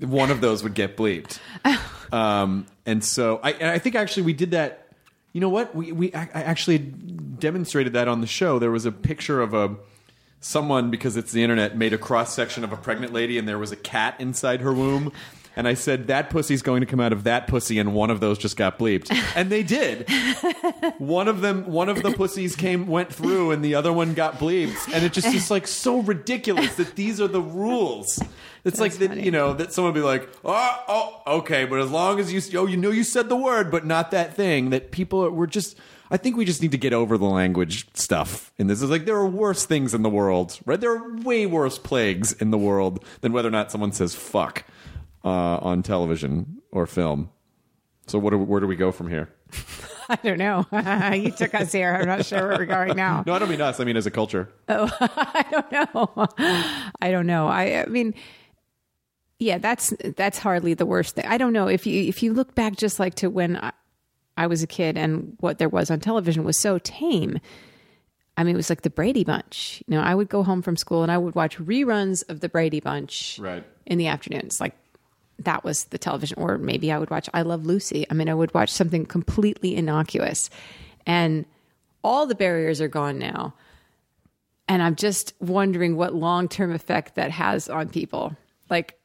[0.00, 1.38] one of those would get bleeped.
[2.12, 4.88] um, and so I and I think actually we did that.
[5.32, 5.74] You know what?
[5.74, 8.58] We we I I actually demonstrated that on the show.
[8.58, 9.76] There was a picture of a
[10.40, 13.58] someone because it's the internet made a cross section of a pregnant lady and there
[13.58, 15.12] was a cat inside her womb.
[15.54, 18.20] And I said that pussy's going to come out of that pussy, and one of
[18.20, 20.08] those just got bleeped, and they did.
[20.98, 24.38] one of them, one of the pussies came went through, and the other one got
[24.38, 28.22] bleeped, and it just is like so ridiculous that these are the rules.
[28.64, 31.90] It's like that, you know, that someone would be like, oh, oh, okay, but as
[31.90, 34.70] long as you, oh, you know, you said the word, but not that thing.
[34.70, 35.76] That people are, we're just.
[36.10, 38.82] I think we just need to get over the language stuff in this.
[38.82, 40.78] It's like there are worse things in the world, right?
[40.78, 44.64] There are way worse plagues in the world than whether or not someone says "fuck"
[45.24, 47.30] uh, on television or film.
[48.06, 48.30] So, what?
[48.30, 49.28] Do, where do we go from here?
[50.08, 50.66] I don't know.
[51.14, 51.94] you took us here.
[51.94, 53.22] I'm not sure where we're going now.
[53.26, 53.78] No, I don't mean us.
[53.80, 54.48] I mean as a culture.
[54.68, 56.28] Oh, I don't know.
[57.00, 57.46] I don't know.
[57.46, 58.14] I, I mean,
[59.38, 61.24] yeah, that's that's hardly the worst thing.
[61.26, 63.72] I don't know if you if you look back just like to when I,
[64.36, 67.38] I was a kid and what there was on television was so tame.
[68.36, 69.82] I mean, it was like the Brady Bunch.
[69.86, 72.48] You know, I would go home from school and I would watch reruns of the
[72.48, 73.64] Brady Bunch Right.
[73.86, 74.60] in the afternoons.
[74.60, 74.74] Like
[75.38, 78.06] that was the television, or maybe I would watch I Love Lucy.
[78.10, 80.50] I mean, I would watch something completely innocuous,
[81.06, 81.44] and
[82.04, 83.54] all the barriers are gone now.
[84.68, 88.36] And I'm just wondering what long term effect that has on people.
[88.70, 88.98] Like,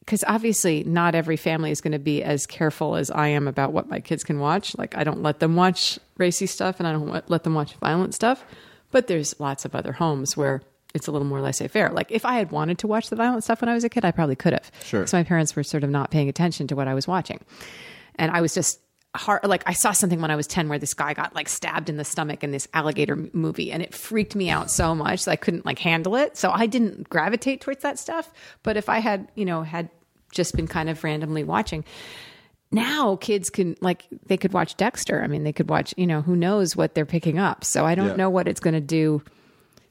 [0.00, 3.72] because obviously, not every family is going to be as careful as I am about
[3.72, 4.76] what my kids can watch.
[4.78, 8.14] Like, I don't let them watch racy stuff and I don't let them watch violent
[8.14, 8.44] stuff.
[8.90, 10.62] But there's lots of other homes where
[10.94, 11.90] it's a little more laissez faire.
[11.90, 14.04] Like, if I had wanted to watch the violent stuff when I was a kid,
[14.04, 14.70] I probably could have.
[14.84, 15.00] Sure.
[15.00, 17.40] Because my parents were sort of not paying attention to what I was watching.
[18.16, 18.80] And I was just
[19.16, 19.44] hard.
[19.44, 21.96] Like, I saw something when I was 10 where this guy got like stabbed in
[21.96, 23.70] the stomach in this alligator m- movie.
[23.72, 26.36] And it freaked me out so much that I couldn't like handle it.
[26.36, 28.32] So I didn't gravitate towards that stuff.
[28.62, 29.90] But if I had, you know, had
[30.32, 31.84] just been kind of randomly watching,
[32.72, 35.22] now kids can like they could watch Dexter.
[35.22, 37.64] I mean, they could watch, you know, who knows what they're picking up.
[37.64, 38.16] So I don't Yeah.
[38.16, 39.22] know what it's going to do.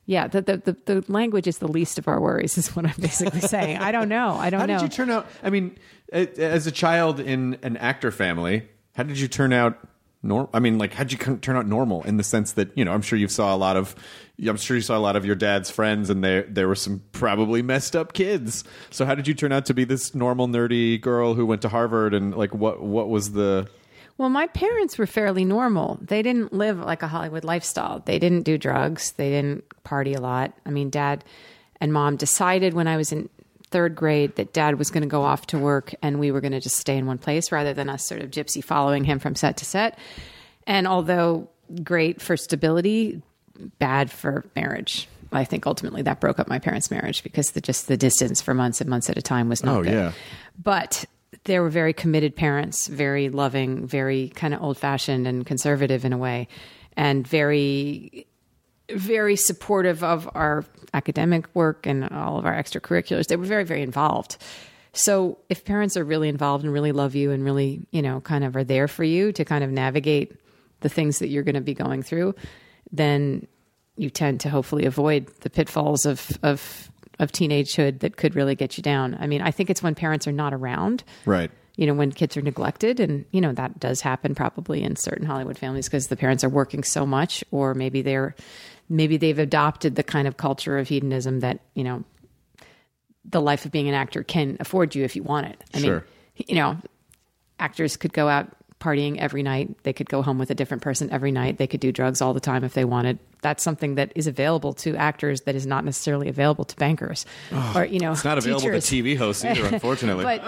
[0.10, 2.96] Yeah, the, the the the language is the least of our worries, is what I'm
[3.00, 3.78] basically saying.
[3.78, 4.34] I don't know.
[4.34, 4.74] I don't How know.
[4.74, 5.28] How did you turn out?
[5.44, 5.78] I mean,
[6.12, 9.78] as a child in an actor family, how did you turn out?
[10.24, 10.50] Norm?
[10.52, 12.92] I mean, like, how'd you turn out normal in the sense that you know?
[12.92, 13.96] I'm sure you saw a lot of.
[14.44, 17.04] I'm sure you saw a lot of your dad's friends, and there there were some
[17.12, 18.64] probably messed up kids.
[18.90, 21.70] So, how did you turn out to be this normal, nerdy girl who went to
[21.70, 22.16] Harvard?
[22.16, 23.70] And like, what what was the?
[24.20, 25.98] Well, my parents were fairly normal.
[26.02, 28.04] They didn't live like a Hollywood lifestyle.
[28.06, 29.14] They didn't do drugs.
[29.14, 30.54] They didn't party a lot.
[30.66, 31.24] I mean, dad
[31.80, 33.30] and mom decided when I was in
[33.72, 36.52] third grade that dad was going to go off to work and we were going
[36.52, 39.36] to just stay in one place rather than us sort of gypsy following him from
[39.36, 39.98] set to set.
[40.68, 41.48] And although
[41.82, 43.22] great for stability,
[43.80, 45.08] bad for marriage.
[45.32, 48.54] I think ultimately that broke up my parents' marriage because the just the distance for
[48.54, 49.94] months and months at a time was not Oh, good.
[49.94, 50.12] yeah.
[50.62, 51.06] But
[51.44, 56.14] they were very committed parents, very loving, very kind of old fashioned and conservative in
[56.14, 56.48] a way,
[56.98, 58.28] and very,
[58.92, 63.28] very supportive of our academic work and all of our extracurriculars.
[63.28, 64.38] They were very, very involved.
[64.94, 68.44] So if parents are really involved and really love you and really, you know, kind
[68.44, 70.36] of are there for you to kind of navigate
[70.82, 72.34] the things that you're going to be going through,
[72.92, 73.48] then
[73.98, 76.89] you tend to hopefully avoid the pitfalls of of
[77.20, 79.16] of teenagehood that could really get you down.
[79.20, 81.04] I mean, I think it's when parents are not around.
[81.26, 81.52] Right.
[81.76, 85.26] You know, when kids are neglected, and you know that does happen probably in certain
[85.26, 88.36] Hollywood families because the parents are working so much, or maybe they're
[88.90, 92.04] maybe they've adopted the kind of culture of hedonism that you know
[93.24, 95.64] the life of being an actor can afford you if you want it.
[95.74, 96.06] I Sure.
[96.38, 96.78] mean, you know,
[97.60, 99.76] actors could go out partying every night.
[99.84, 101.58] They could go home with a different person every night.
[101.58, 103.20] They could do drugs all the time if they wanted.
[103.42, 107.26] That's something that is available to actors that is not necessarily available to bankers
[107.76, 108.88] or you know It's not available teachers.
[108.90, 110.24] to TV hosts either, unfortunately.
[110.24, 110.44] But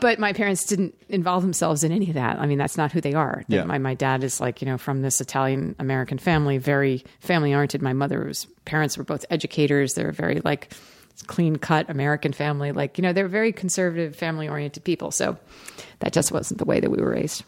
[0.00, 2.38] but my parents didn't involve themselves in any of that.
[2.38, 3.42] I mean, that's not who they are.
[3.48, 3.64] Yeah.
[3.64, 7.82] My my dad is like you know from this Italian American family, very family oriented.
[7.82, 9.94] My mother's parents were both educators.
[9.94, 10.72] They're very like
[11.26, 12.72] clean cut American family.
[12.72, 15.10] Like you know they're very conservative, family oriented people.
[15.10, 15.36] So
[16.00, 17.44] that just wasn't the way that we were raised.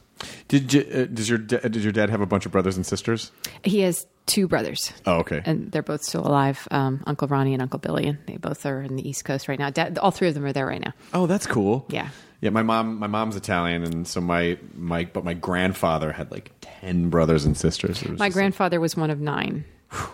[0.48, 3.30] did you, uh, does your did your dad have a bunch of brothers and sisters?
[3.64, 4.92] He has two brothers.
[5.06, 5.42] Oh, okay.
[5.44, 6.68] and they're both still alive.
[6.70, 9.58] Um, Uncle Ronnie and Uncle Billy, and they both are in the East Coast right
[9.58, 9.70] now.
[9.70, 10.92] Dad, all three of them are there right now.
[11.14, 11.86] Oh, that's cool.
[11.88, 12.10] Yeah.
[12.42, 16.52] Yeah, my mom my mom's Italian and so my my but my grandfather had like
[16.62, 18.02] 10 brothers and sisters.
[18.18, 19.64] My grandfather was one of nine.
[19.92, 20.08] like-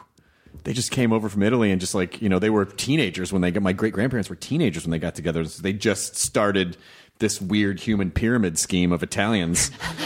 [0.66, 3.40] they just came over from Italy and just like, you know, they were teenagers when
[3.40, 5.44] they got my great grandparents were teenagers when they got together.
[5.44, 6.76] So they just started
[7.20, 9.70] this weird human pyramid scheme of Italians.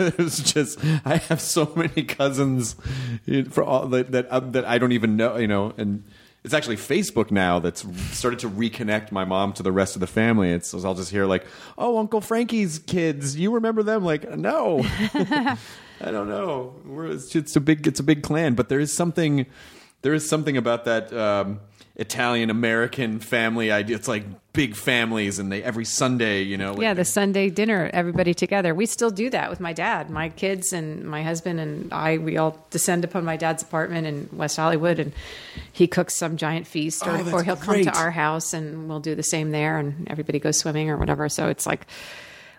[0.00, 2.74] It was just I have so many cousins
[3.50, 6.04] for all that that, uh, that I don't even know, you know, and
[6.42, 7.84] it's actually Facebook now that's
[8.16, 10.50] started to reconnect my mom to the rest of the family.
[10.52, 11.44] It's I'll just hear like,
[11.76, 14.86] "Oh, Uncle Frankie's kids, you remember them?" Like, no,
[16.00, 16.74] I don't know.
[16.84, 19.46] We're, it's, it's a big, it's a big clan, but there is something,
[20.02, 21.60] there is something about that um,
[21.96, 23.96] Italian American family idea.
[23.96, 27.90] It's like big families, and they every Sunday, you know, like, Yeah, the Sunday dinner,
[27.92, 28.72] everybody together.
[28.74, 32.18] We still do that with my dad, my kids, and my husband and I.
[32.18, 35.12] We all descend upon my dad's apartment in West Hollywood, and
[35.72, 39.00] he cooks some giant feast, or, Oh, or he'll come to our house, and we'll
[39.00, 41.28] do the same there, and everybody goes swimming or whatever.
[41.28, 41.86] So it's like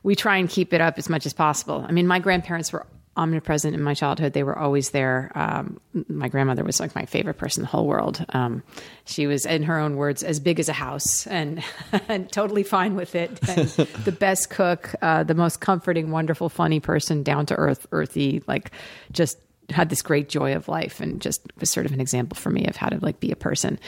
[0.03, 1.85] we try and keep it up as much as possible.
[1.87, 2.85] I mean, my grandparents were
[3.19, 4.33] omnipresent in my childhood.
[4.33, 5.31] They were always there.
[5.35, 8.25] Um, my grandmother was like my favorite person in the whole world.
[8.29, 8.63] Um,
[9.05, 11.61] she was, in her own words, as big as a house and,
[12.07, 13.37] and totally fine with it.
[13.49, 13.67] And
[14.05, 18.71] the best cook, uh, the most comforting, wonderful, funny person, down to earth, earthy, like
[19.11, 19.37] just
[19.69, 22.65] had this great joy of life and just was sort of an example for me
[22.67, 23.79] of how to like be a person.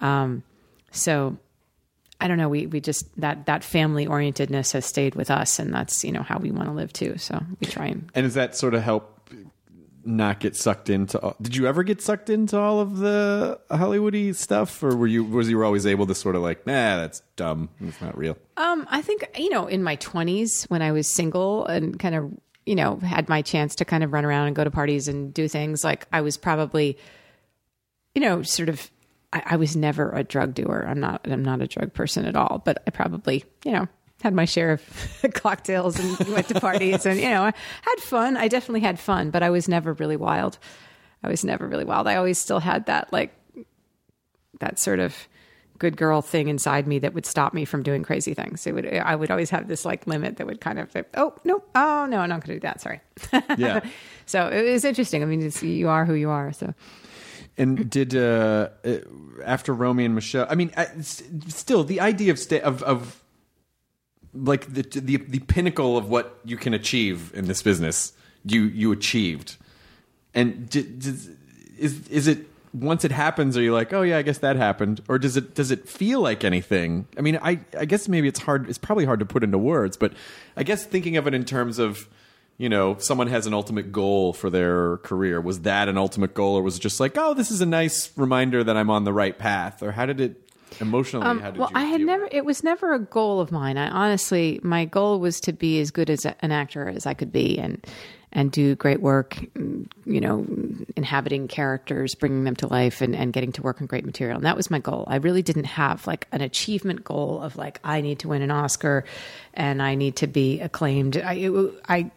[0.00, 0.42] Um,
[0.90, 1.36] so
[2.22, 2.48] I don't know.
[2.48, 6.22] We we just that that family orientedness has stayed with us, and that's you know
[6.22, 7.18] how we want to live too.
[7.18, 9.08] So we try and And does that sort of help
[10.04, 11.18] not get sucked into?
[11.20, 15.24] All, did you ever get sucked into all of the Hollywoody stuff, or were you
[15.24, 18.36] was you always able to sort of like, nah, that's dumb, it's not real?
[18.56, 22.32] Um, I think you know, in my twenties when I was single and kind of
[22.66, 25.34] you know had my chance to kind of run around and go to parties and
[25.34, 26.96] do things, like I was probably,
[28.14, 28.90] you know, sort of.
[29.32, 30.84] I, I was never a drug doer.
[30.88, 31.20] I'm not.
[31.24, 32.62] I'm not a drug person at all.
[32.64, 33.88] But I probably, you know,
[34.22, 38.36] had my share of cocktails and went to parties and you know I had fun.
[38.36, 40.58] I definitely had fun, but I was never really wild.
[41.22, 42.06] I was never really wild.
[42.06, 43.34] I always still had that like
[44.60, 45.16] that sort of
[45.78, 48.66] good girl thing inside me that would stop me from doing crazy things.
[48.66, 51.62] It would I would always have this like limit that would kind of oh no
[51.74, 53.00] oh no I'm not going to do that sorry.
[53.58, 53.80] Yeah.
[54.26, 55.22] so it was interesting.
[55.22, 56.52] I mean, it's, you are who you are.
[56.52, 56.72] So
[57.58, 58.96] And did uh, uh,
[59.44, 60.46] after Romy and Michele?
[60.48, 63.22] I mean, uh, s- still the idea of sta- of of
[64.34, 68.90] like the, the the pinnacle of what you can achieve in this business, you you
[68.92, 69.56] achieved.
[70.34, 71.28] And d- does,
[71.78, 75.02] is is it once it happens, are you like, oh yeah, I guess that happened,
[75.06, 77.06] or does it does it feel like anything?
[77.18, 78.66] I mean, I I guess maybe it's hard.
[78.70, 80.14] It's probably hard to put into words, but
[80.56, 82.08] I guess thinking of it in terms of
[82.58, 85.40] you know, someone has an ultimate goal for their career.
[85.40, 88.16] Was that an ultimate goal, or was it just like, oh, this is a nice
[88.16, 89.82] reminder that I'm on the right path?
[89.82, 91.26] Or how did it emotionally?
[91.26, 92.26] Um, how did well, I had never.
[92.26, 92.34] it?
[92.34, 93.78] It was never a goal of mine.
[93.78, 97.14] I honestly, my goal was to be as good as a, an actor as I
[97.14, 97.84] could be, and
[98.32, 99.38] and do great work.
[99.54, 100.46] You know,
[100.96, 104.36] inhabiting characters, bringing them to life, and and getting to work on great material.
[104.36, 105.04] And that was my goal.
[105.06, 108.50] I really didn't have like an achievement goal of like I need to win an
[108.50, 109.04] Oscar,
[109.54, 111.16] and I need to be acclaimed.
[111.16, 112.10] I it, I.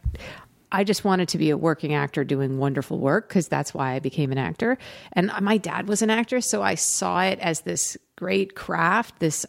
[0.72, 4.00] I just wanted to be a working actor doing wonderful work because that's why I
[4.00, 4.78] became an actor.
[5.14, 9.46] And my dad was an actor, so I saw it as this great craft, this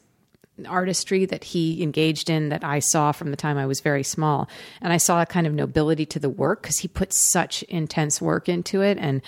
[0.65, 4.49] artistry that he engaged in that I saw from the time I was very small.
[4.81, 8.23] And I saw a kind of nobility to the work because he put such intense
[8.23, 9.21] work into it and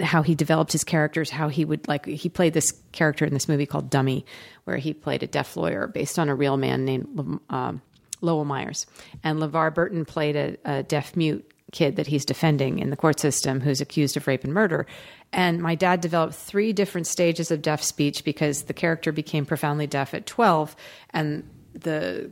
[0.00, 3.48] how he developed his characters, how he would like, he played this character in this
[3.48, 4.24] movie called Dummy,
[4.64, 7.82] where he played a deaf lawyer based on a real man named um,
[8.20, 8.86] Lowell Myers.
[9.24, 13.20] And LeVar Burton played a, a deaf mute kid that he's defending in the court
[13.20, 14.86] system who's accused of rape and murder.
[15.32, 19.86] And my dad developed three different stages of deaf speech because the character became profoundly
[19.86, 20.74] deaf at 12
[21.10, 22.30] and the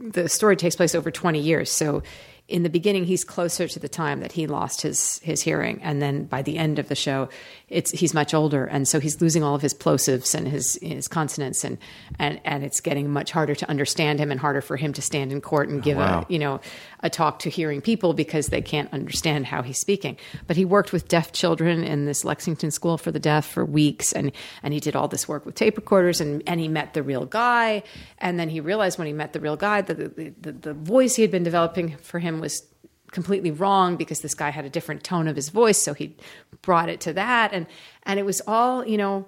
[0.00, 1.70] the story takes place over 20 years.
[1.70, 2.02] So
[2.50, 5.80] in the beginning he's closer to the time that he lost his his hearing.
[5.82, 7.28] And then by the end of the show
[7.68, 8.66] it's he's much older.
[8.66, 11.78] And so he's losing all of his plosives and his his consonants and
[12.18, 15.32] and and it's getting much harder to understand him and harder for him to stand
[15.32, 16.26] in court and oh, give wow.
[16.28, 16.60] a you know
[17.02, 20.16] a talk to hearing people because they can't understand how he's speaking.
[20.46, 24.12] But he worked with deaf children in this Lexington school for the deaf for weeks.
[24.12, 24.32] And
[24.62, 27.24] and he did all this work with tape recorders and and he met the real
[27.24, 27.84] guy.
[28.18, 31.14] And then he realized when he met the real guy that the, the, the voice
[31.14, 32.62] he had been developing for him was
[33.10, 36.16] completely wrong because this guy had a different tone of his voice so he
[36.62, 37.52] brought it to that.
[37.52, 37.66] And
[38.04, 39.26] and it was all you know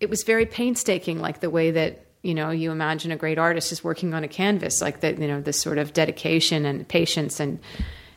[0.00, 3.72] it was very painstaking like the way that you know you imagine a great artist
[3.72, 7.40] is working on a canvas like that you know this sort of dedication and patience
[7.40, 7.58] and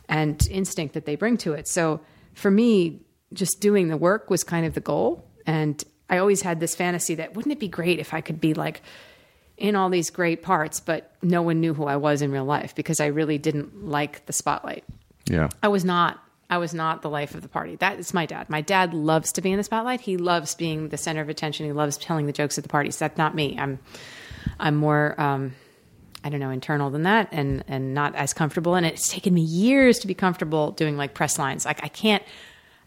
[0.08, 1.66] and instinct that they bring to it.
[1.66, 2.00] So
[2.34, 3.00] for me
[3.32, 5.28] just doing the work was kind of the goal.
[5.46, 8.54] And i always had this fantasy that wouldn't it be great if i could be
[8.54, 8.82] like
[9.56, 12.74] in all these great parts, but no one knew who I was in real life
[12.74, 14.84] because I really didn't like the spotlight.
[15.26, 15.48] Yeah.
[15.62, 17.76] I was not I was not the life of the party.
[17.76, 18.50] That is my dad.
[18.50, 20.02] My dad loves to be in the spotlight.
[20.02, 21.64] He loves being the center of attention.
[21.64, 22.98] He loves telling the jokes at the parties.
[22.98, 23.56] That's not me.
[23.58, 23.78] I'm
[24.60, 25.54] I'm more um,
[26.24, 28.74] I don't know, internal than that and and not as comfortable.
[28.74, 31.64] And it's taken me years to be comfortable doing like press lines.
[31.64, 32.22] Like I can't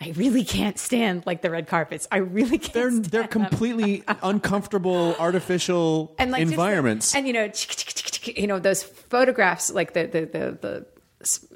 [0.02, 2.08] I really can't stand like the red carpets.
[2.12, 2.74] I really can't.
[2.74, 7.16] They're stand they're completely uncomfortable artificial and like just environments.
[7.16, 7.50] and you know,
[8.26, 10.86] you know those photographs, like the the the the.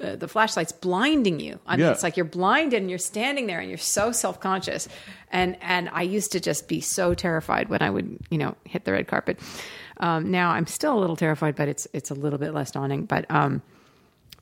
[0.02, 1.60] Uh, the flashlights blinding you.
[1.64, 1.92] I mean, Yeah.
[1.92, 4.88] it's like you're blinded and you're standing there and you're so self conscious.
[5.30, 8.84] And and I used to just be so terrified when I would you know hit
[8.84, 9.38] the red carpet.
[9.98, 13.04] Um, now I'm still a little terrified, but it's it's a little bit less daunting.
[13.04, 13.62] But um,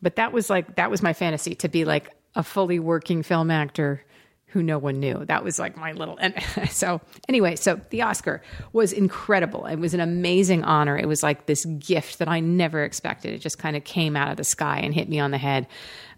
[0.00, 3.50] but that was like that was my fantasy to be like a fully working film
[3.50, 4.00] actor
[4.48, 5.24] who no one knew.
[5.26, 6.34] That was like my little and
[6.70, 9.66] so anyway, so the Oscar was incredible.
[9.66, 10.98] It was an amazing honor.
[10.98, 13.34] It was like this gift that I never expected.
[13.34, 15.66] It just kind of came out of the sky and hit me on the head.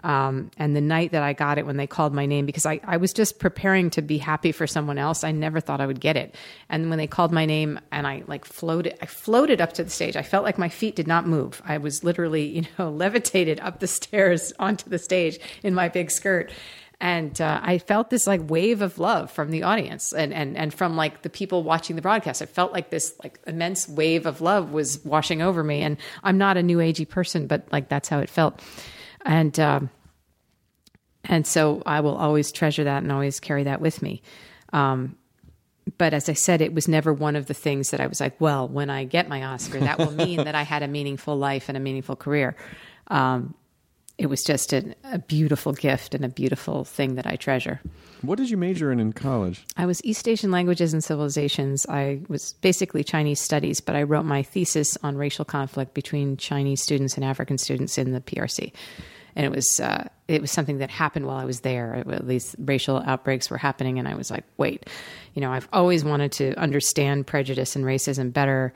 [0.02, 2.80] Um, and the night that I got it when they called my name, because I,
[2.84, 5.24] I was just preparing to be happy for someone else.
[5.24, 6.34] I never thought I would get it.
[6.68, 9.90] And when they called my name and I like floated, I floated up to the
[9.90, 10.16] stage.
[10.16, 11.60] I felt like my feet did not move.
[11.66, 16.10] I was literally, you know, levitated up the stairs onto the stage in my big
[16.10, 16.50] skirt.
[17.00, 20.72] And uh, I felt this like wave of love from the audience and, and, and
[20.72, 22.42] from like the people watching the broadcast.
[22.42, 25.80] I felt like this like immense wave of love was washing over me.
[25.80, 28.60] And I'm not a new agey person, but like that's how it felt.
[29.24, 29.90] And, um,
[31.24, 34.20] and so I will always treasure that and always carry that with me.
[34.72, 35.16] Um,
[35.96, 38.38] but as I said, it was never one of the things that I was like,
[38.40, 41.68] well, when I get my Oscar, that will mean that I had a meaningful life
[41.68, 42.56] and a meaningful career.
[43.08, 43.54] Um,
[44.20, 47.80] it was just a, a beautiful gift and a beautiful thing that I treasure.
[48.20, 49.64] what did you major in in college?
[49.78, 51.86] I was East Asian languages and civilizations.
[51.88, 56.82] I was basically Chinese studies, but I wrote my thesis on racial conflict between Chinese
[56.82, 58.74] students and African students in the PRC.
[59.36, 62.04] And it was uh, it was something that happened while I was there.
[62.04, 64.90] Least racial outbreaks were happening, and I was like, wait,
[65.32, 68.74] you know, I've always wanted to understand prejudice and racism better.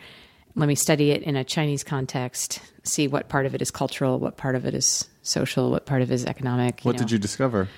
[0.55, 4.19] Let me study it in a Chinese context, see what part of it is cultural,
[4.19, 6.83] what part of it is social, what part of is economic.
[6.83, 7.01] What know.
[7.01, 7.69] did you discover?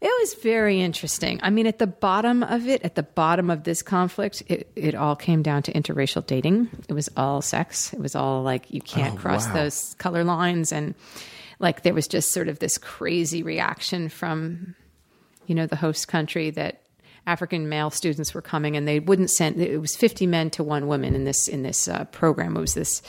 [0.00, 1.38] It was very interesting.
[1.44, 4.96] I mean, at the bottom of it, at the bottom of this conflict, it, it
[4.96, 6.68] all came down to interracial dating.
[6.88, 7.92] It was all sex.
[7.92, 9.54] It was all like you can't Oh, cross wow.
[9.54, 10.96] those color lines, and
[11.60, 14.74] like there was just sort of this crazy reaction from,
[15.46, 16.82] you know, the host country that
[17.24, 19.60] African male students were coming and they wouldn't send.
[19.60, 22.56] It was fifty men to one woman in this in this uh, program.
[22.56, 23.02] It was this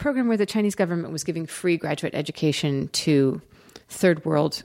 [0.00, 3.40] program where the Chinese government was giving free graduate education to
[3.88, 4.64] third world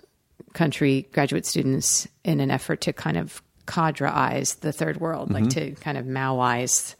[0.54, 5.76] country graduate students in an effort to kind of cadreize the third world, like mm-hmm.
[5.76, 6.96] to kind of Maoize,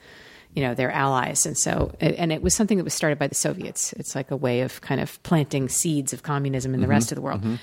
[0.54, 1.46] you know, their allies.
[1.46, 3.94] And so, and it was something that was started by the Soviets.
[3.94, 7.14] It's like a way of kind of planting seeds of communism in the rest mm-hmm.
[7.14, 7.42] of the world.
[7.42, 7.56] Mm-hmm.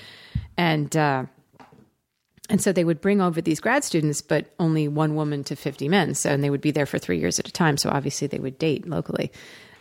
[0.57, 1.25] And, uh,
[2.49, 5.87] and so they would bring over these grad students, but only one woman to 50
[5.89, 6.13] men.
[6.13, 7.77] So, and they would be there for three years at a time.
[7.77, 9.31] So obviously they would date locally.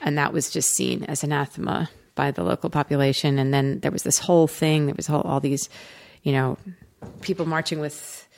[0.02, 3.38] And that was just seen as anathema by the local population.
[3.38, 4.86] And then there was this whole thing.
[4.86, 5.68] There was all, these,
[6.22, 6.58] you know,
[7.20, 8.28] people marching with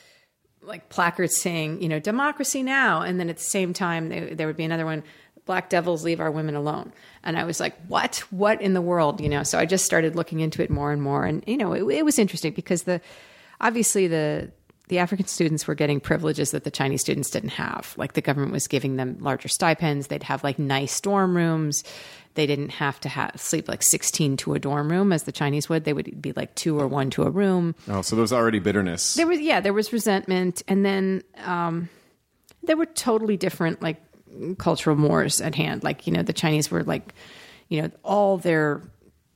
[0.62, 3.02] like placards saying, you know, democracy now.
[3.02, 5.02] And then at the same time, there, there would be another one,
[5.46, 6.92] black devils leave our women alone.
[7.22, 8.18] And I was like, what?
[8.30, 9.20] What in the world?
[9.20, 11.24] You know, so I just started looking into it more and more.
[11.24, 13.00] And, you know, it, it was interesting because the,
[13.60, 14.52] obviously the,
[14.88, 17.94] the African students were getting privileges that the Chinese students didn't have.
[17.96, 20.08] Like the government was giving them larger stipends.
[20.08, 21.84] They'd have like nice dorm rooms.
[22.34, 25.68] They didn't have to have, sleep like 16 to a dorm room as the Chinese
[25.68, 25.84] would.
[25.84, 27.74] They would be like two or one to a room.
[27.88, 29.14] Oh, so there was already bitterness.
[29.14, 30.62] There was, yeah, there was resentment.
[30.68, 31.88] And then um,
[32.62, 34.02] there were totally different like
[34.58, 35.82] cultural mores at hand.
[35.84, 37.14] Like, you know, the Chinese were like,
[37.68, 38.82] you know, all their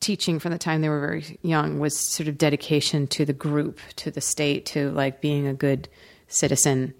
[0.00, 3.80] teaching from the time they were very young was sort of dedication to the group,
[3.96, 5.88] to the state, to like being a good
[6.28, 6.94] citizen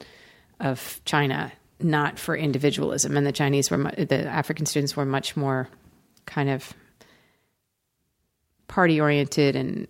[0.61, 3.17] of China, not for individualism.
[3.17, 5.69] And the Chinese were, mu- the African students were much more
[6.27, 6.75] kind of
[8.67, 9.89] party oriented and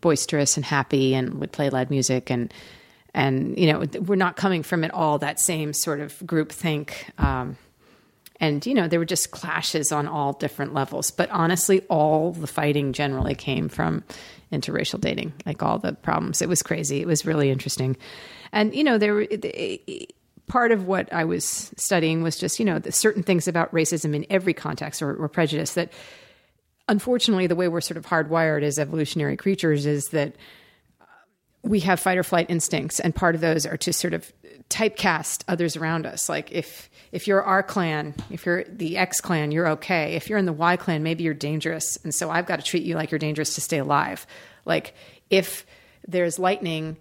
[0.00, 2.54] boisterous and happy and would play loud music and
[3.12, 7.10] and you know we're not coming from it all that same sort of group think
[7.18, 7.56] um,
[8.40, 11.10] and you know there were just clashes on all different levels.
[11.10, 14.02] But honestly all the fighting generally came from
[14.52, 16.42] interracial dating like all the problems.
[16.42, 17.00] It was crazy.
[17.00, 17.96] It was really interesting.
[18.52, 19.26] And you know there
[20.46, 24.16] part of what i was studying was just you know the certain things about racism
[24.16, 25.92] in every context or, or prejudice that
[26.88, 30.34] unfortunately the way we're sort of hardwired as evolutionary creatures is that
[31.62, 33.00] we have fight or flight instincts.
[33.00, 34.32] And part of those are to sort of
[34.70, 36.28] typecast others around us.
[36.28, 40.14] Like if if you're our clan if you're the x clan you're okay.
[40.14, 41.98] If you're in the y clan maybe you're dangerous.
[42.04, 44.26] And so i've got to treat you like you're dangerous to stay alive.
[44.64, 44.94] Like
[45.28, 45.66] if
[46.08, 46.96] there's lightning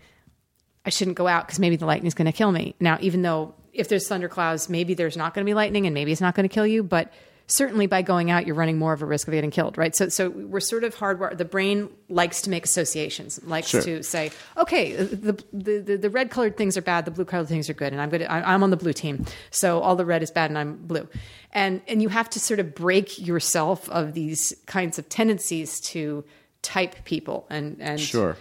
[0.85, 2.75] i shouldn't go out because maybe the lightning's going to kill me.
[2.79, 6.11] Now even though if there's thunderclouds maybe there's not going to be lightning and maybe
[6.11, 7.13] it's not going to kill you but
[7.51, 9.95] certainly by going out, you're running more of a risk of getting killed, right?
[9.95, 11.37] So, so we're sort of hardwired.
[11.37, 13.81] The brain likes to make associations, likes Sure.
[13.81, 17.47] to say, okay, the, the, the, the red colored things are bad, the blue colored
[17.47, 18.21] things are good, and I'm good.
[18.23, 21.07] I'm on the blue team, so all the red is bad, and I'm blue.
[21.51, 26.23] And and you have to sort of break yourself of these kinds of tendencies to
[26.61, 28.37] type people, and and Sure.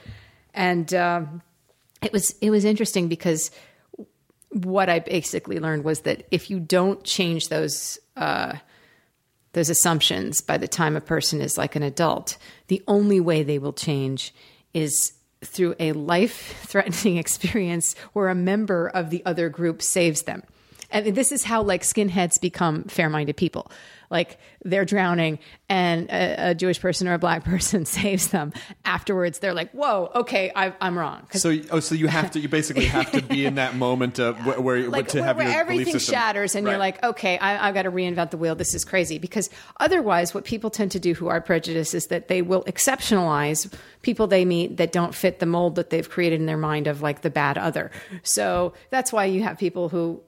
[0.52, 1.40] and um,
[2.02, 3.50] it was it was interesting because
[4.50, 8.54] what I basically learned was that if you don't change those uh,
[9.52, 12.36] those assumptions by the time a person is like an adult,
[12.68, 14.34] the only way they will change
[14.74, 15.12] is
[15.44, 20.42] through a life threatening experience where a member of the other group saves them.
[20.90, 23.70] And this is how like skinheads become fair minded people.
[24.10, 25.38] Like they're drowning
[25.68, 28.52] and a, a Jewish person or a black person saves them.
[28.84, 32.48] Afterwards, they're like, whoa, okay, I, I'm wrong." So, oh, so you have to, you
[32.48, 35.48] basically have to be in that moment of where, where like to where, have where
[35.48, 38.74] your everything shatters and you're like okay I, i've got to reinvent the wheel this
[38.74, 42.42] is crazy because otherwise what people tend to do who are prejudiced is that they
[42.42, 46.56] will exceptionalize people they meet that don't fit the mold that they've created in their
[46.56, 47.90] mind of like the bad other
[48.22, 50.20] so that's why you have people who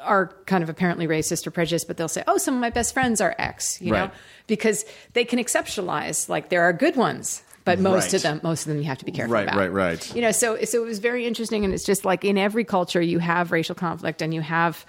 [0.00, 2.94] are kind of apparently racist or prejudiced but they'll say oh some of my best
[2.94, 4.10] friends are x you know
[4.46, 4.84] because
[5.14, 8.14] they can exceptionalize like there are good ones but most Right.
[8.14, 10.14] of them most of them you have to be careful Right, about right, right.
[10.14, 13.00] you know so so it was very interesting and it's just like in every culture
[13.02, 14.86] you have racial conflict and you have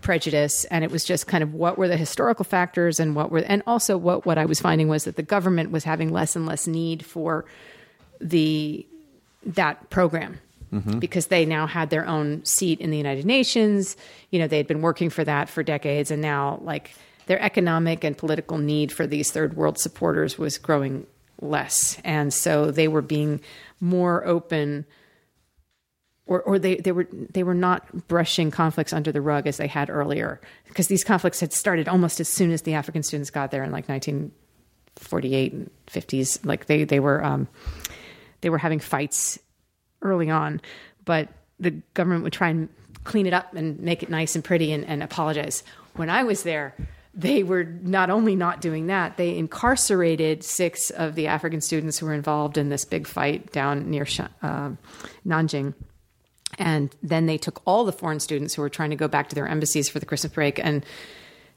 [0.00, 3.40] prejudice and it was just kind of what were the historical factors and what were
[3.40, 6.46] and also what what I was finding was that the government was having less and
[6.46, 7.44] less need for
[8.20, 8.86] the
[9.44, 10.38] that program
[10.72, 13.96] because they now had their own seat in the United Nations.
[14.30, 16.94] You know, they had been working for that for decades, and now like
[17.26, 21.06] their economic and political need for these third world supporters was growing
[21.40, 23.40] less, and so they were being
[23.80, 24.86] more open.
[26.24, 29.66] Or, or they, they were they were not brushing conflicts under the rug as they
[29.66, 33.50] had earlier because these conflicts had started almost as soon as the African students got
[33.50, 37.48] there in like 1948 and 50s like they they were um,
[38.40, 39.40] they were having fights
[40.02, 40.60] early on,
[41.04, 41.28] but
[41.58, 42.68] the government would try and
[43.04, 45.62] clean it up and make it nice and pretty and, and apologize.
[45.94, 46.74] When I was there,
[47.14, 52.06] they were not only not doing that, they incarcerated six of the African students who
[52.06, 54.06] were involved in this big fight down near
[54.42, 54.70] uh,
[55.26, 55.74] Nanjing.
[56.58, 59.34] And then they took all the foreign students who were trying to go back to
[59.34, 60.84] their embassies for the Christmas break and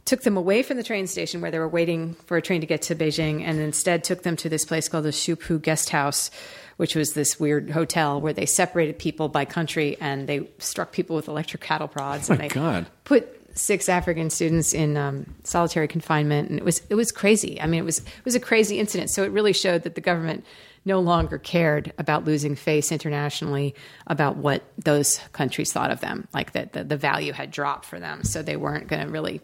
[0.06, 2.68] took them away from the train station where they were waiting for a train to
[2.68, 6.30] get to Beijing and instead took them to this place called the Shupu Guest House,
[6.78, 11.16] which was this weird hotel where they separated people by country and they struck people
[11.16, 12.30] with electric cattle prods.
[12.30, 12.88] and my they God.
[13.04, 17.60] put six African students in um, solitary confinement, and it was it was crazy.
[17.62, 19.10] I mean, it was it was a crazy incident.
[19.10, 20.46] So it really showed that the government
[20.84, 23.74] no longer cared about losing face internationally
[24.06, 28.00] about what those countries thought of them, like that the, the value had dropped for
[28.00, 28.24] them.
[28.24, 29.42] So they weren't going to really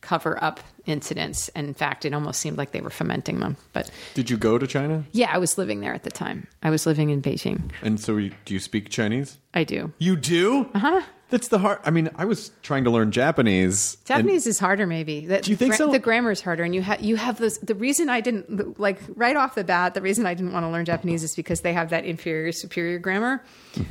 [0.00, 1.48] cover up incidents.
[1.50, 3.56] And in fact, it almost seemed like they were fomenting them.
[3.72, 5.04] But Did you go to China?
[5.12, 6.46] yeah, I was living there at the time.
[6.62, 7.70] I was living in Beijing.
[7.82, 9.38] And so, you, do you speak Chinese?
[9.54, 9.92] I do.
[9.98, 10.68] You do?
[10.74, 11.02] Uh huh.
[11.30, 11.80] That's the hard.
[11.84, 13.96] I mean, I was trying to learn Japanese.
[14.06, 15.26] Japanese is harder, maybe.
[15.26, 15.92] The, Do you think gra- so?
[15.92, 17.58] The grammar is harder, and you have you have those.
[17.58, 20.70] The reason I didn't like right off the bat, the reason I didn't want to
[20.70, 23.44] learn Japanese is because they have that inferior superior grammar.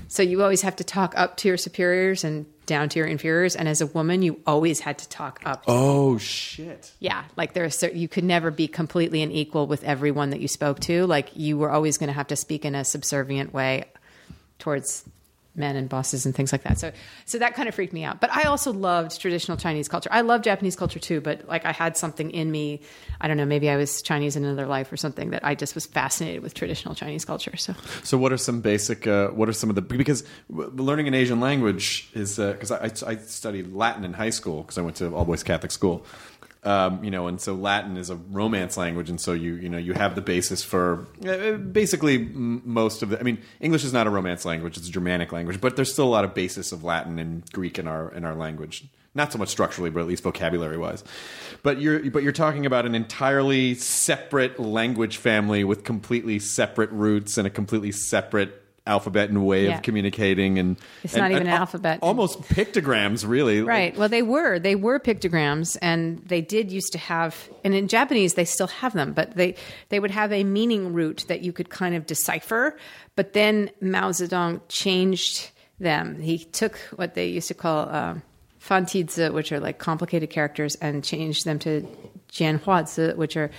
[0.07, 3.55] So you always have to talk up to your superiors and down to your inferiors.
[3.55, 5.63] And as a woman, you always had to talk up.
[5.67, 6.91] oh shit!
[6.99, 10.39] Yeah, like there are certain, you could never be completely an equal with everyone that
[10.39, 11.07] you spoke to.
[11.07, 13.85] Like you were always going to have to speak in a subservient way
[14.59, 15.03] towards
[15.57, 16.79] men and bosses and things like that.
[16.79, 16.91] So
[17.25, 18.21] so that kind of freaked me out.
[18.21, 20.09] But I also loved traditional Chinese culture.
[20.11, 22.81] I love Japanese culture too, but like I had something in me,
[23.19, 25.75] I don't know, maybe I was Chinese in another life or something that I just
[25.75, 27.55] was fascinated with traditional Chinese culture.
[27.57, 29.07] So So, what are some basic?
[29.07, 29.81] Uh, what are some of the?
[29.81, 34.77] Because learning an Asian language is because I, I studied Latin in high school because
[34.77, 36.05] I went to all boys Catholic school.
[36.63, 39.77] Um, you know, and so Latin is a Romance language, and so you you know
[39.77, 43.19] you have the basis for uh, basically most of the.
[43.19, 46.05] I mean, English is not a Romance language; it's a Germanic language, but there's still
[46.05, 48.85] a lot of basis of Latin and Greek in our in our language.
[49.15, 51.03] Not so much structurally, but at least vocabulary wise.
[51.63, 57.37] But you're but you're talking about an entirely separate language family with completely separate roots
[57.37, 59.75] and a completely separate alphabet and way Yeah.
[59.75, 61.99] of communicating and It's and- not even an alphabet.
[62.01, 63.95] almost pictograms really Right.
[63.97, 64.57] Well, they were.
[64.59, 67.49] They were pictograms, and they did used to have.
[67.63, 69.55] And in Japanese, they still have them, but they
[69.89, 72.77] they would have a meaning root that you could kind of decipher.
[73.15, 76.19] But then Mao Zedong changed them.
[76.19, 78.21] He took what they used to call um,
[78.59, 81.85] fantizi, which are like complicated characters, and changed them to
[82.31, 83.49] jianhuazi, which are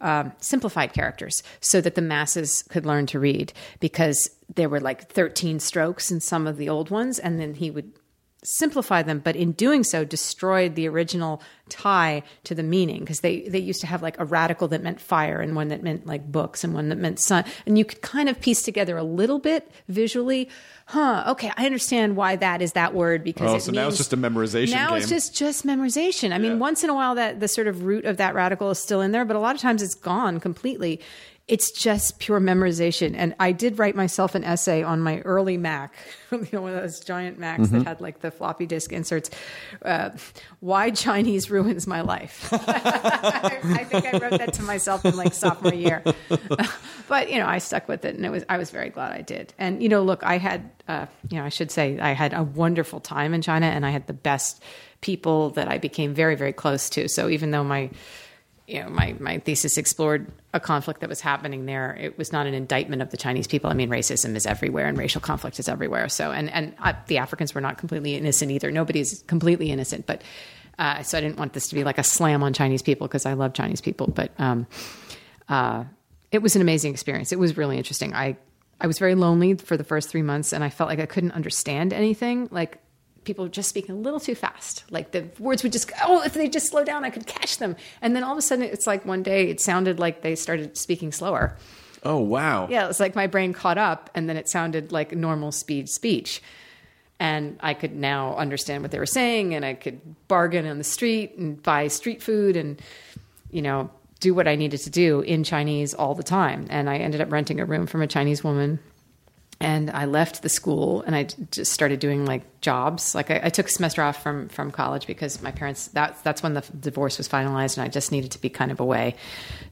[0.00, 5.10] um, simplified characters so that the masses could learn to read because there were like
[5.10, 7.92] 13 strokes in some of the old ones and then he would
[8.46, 13.40] simplify them but in doing so destroyed the original tie to the meaning because they
[13.48, 16.30] they used to have like a radical that meant fire and one that meant like
[16.30, 17.44] books and one that meant sun.
[17.66, 20.48] And you could kind of piece together a little bit visually.
[20.88, 24.12] Huh okay i understand why that is that word because Oh, so now it's just
[24.12, 26.32] a memorization now it's just just memorization.
[26.32, 28.78] I mean once in a while that the sort of root of that radical is
[28.78, 31.00] still in there but a lot of times it's gone completely
[31.48, 33.14] it's just pure memorization.
[33.16, 35.94] And i did write myself an essay on my early mac
[36.32, 37.78] you know one of those giant macs Mm-hmm.
[37.78, 39.30] that had like the floppy disk inserts.
[39.82, 40.10] Uh,
[40.60, 42.48] why chinese ruins my life?
[42.52, 46.02] I, I think i wrote that to myself in like sophomore year.
[47.08, 49.22] But you know i stuck with it and it was i was very glad i
[49.22, 49.54] did.
[49.58, 52.42] And you know look i had uh, you know i should say i had a
[52.42, 54.60] wonderful time in china and i had the best
[55.00, 57.08] people that i became very very close to.
[57.08, 57.90] So even though my
[58.66, 62.46] you know my, my thesis explored a conflict that was happening there it was not
[62.46, 65.68] an indictment of the chinese people i mean racism is everywhere and racial conflict is
[65.68, 70.06] everywhere so and and uh, the africans were not completely innocent either nobody's completely innocent
[70.06, 70.22] but
[70.78, 73.24] uh, so i didn't want this to be like a slam on chinese people because
[73.24, 74.66] i love chinese people but um,
[75.48, 75.84] uh,
[76.32, 77.32] it was an amazing experience.
[77.32, 78.14] It was really interesting.
[78.14, 78.36] I
[78.78, 81.32] I was very lonely for the first three months, and I felt like I couldn't
[81.32, 82.48] understand anything.
[82.50, 82.78] Like
[83.26, 84.84] people were just speaking a little too fast.
[84.90, 87.76] Like the words would just oh, if they just slow down, I could catch them.
[88.00, 90.78] And then all of a sudden, it's like one day it sounded like they started
[90.78, 91.56] speaking slower.
[92.02, 95.12] oh wow Yeah, it was like my brain caught up, and then it sounded like
[95.12, 96.40] normal speed speech.
[97.18, 100.84] And I could now understand what they were saying, and I could bargain on the
[100.84, 102.80] street and buy street food, and
[103.50, 106.66] you know, do what I needed to do in Chinese all the time.
[106.70, 108.78] And I ended up renting a room from a Chinese woman.
[109.58, 113.14] And I left the school, and I just started doing like jobs.
[113.14, 116.42] Like I, I took a semester off from from college because my parents that that's
[116.42, 119.14] when the divorce was finalized, and I just needed to be kind of away.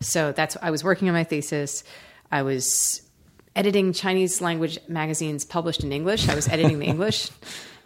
[0.00, 1.84] So that's I was working on my thesis.
[2.32, 3.02] I was
[3.54, 6.28] editing Chinese language magazines published in English.
[6.28, 7.30] I was editing the English,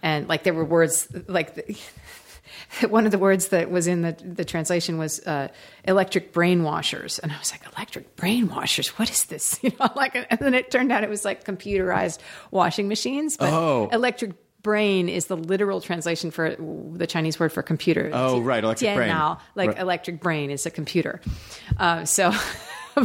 [0.01, 1.76] and like there were words like the,
[2.89, 5.49] one of the words that was in the the translation was uh,
[5.85, 9.59] electric brainwashers, and I was like, electric brainwashers, what is this?
[9.69, 12.19] You know, like, and then it turned out it was like computerized
[12.51, 13.37] washing machines.
[13.37, 13.89] But Oh.
[13.93, 14.33] electric
[14.63, 16.57] brain is the literal translation for
[16.93, 18.11] the Chinese word for computer.
[18.13, 19.11] Oh, right, electric brain.
[19.11, 19.79] Diannao, like Right.
[19.79, 21.21] electric brain is a computer.
[21.79, 22.33] Uh, so.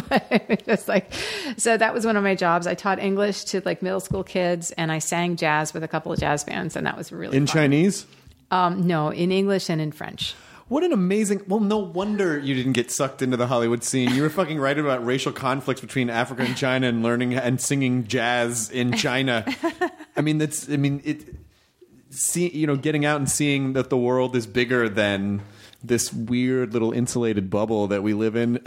[0.09, 1.13] but just like
[1.55, 4.71] so that was one of my jobs i taught english to like middle school kids
[4.71, 7.45] and i sang jazz with a couple of jazz bands and that was really in
[7.45, 7.53] fun.
[7.53, 8.07] chinese
[8.53, 10.35] um, no in english and in french
[10.69, 11.43] What an amazing!
[11.45, 14.09] Well, no wonder you didn't get sucked into the Hollywood scene.
[14.15, 18.07] You were fucking writing about racial conflicts between Africa and China, and learning and singing
[18.07, 19.43] jazz in China.
[20.17, 20.69] I mean, that's.
[20.71, 21.35] I mean, it.
[22.09, 25.41] See, you know, getting out and seeing that the world is bigger than
[25.83, 28.59] this weird little insulated bubble that we live in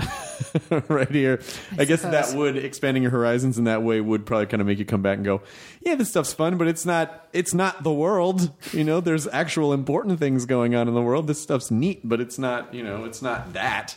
[0.88, 1.40] right here.
[1.78, 4.78] I, guess that would expanding your horizons in that way would probably kind of make
[4.78, 5.40] you come back and go,
[5.80, 8.52] yeah, this stuff's fun, but it's not it's not the world.
[8.72, 11.26] You know, there's actual important things going on in the world.
[11.26, 13.96] This stuff's neat, but it's not, you know, it's not that.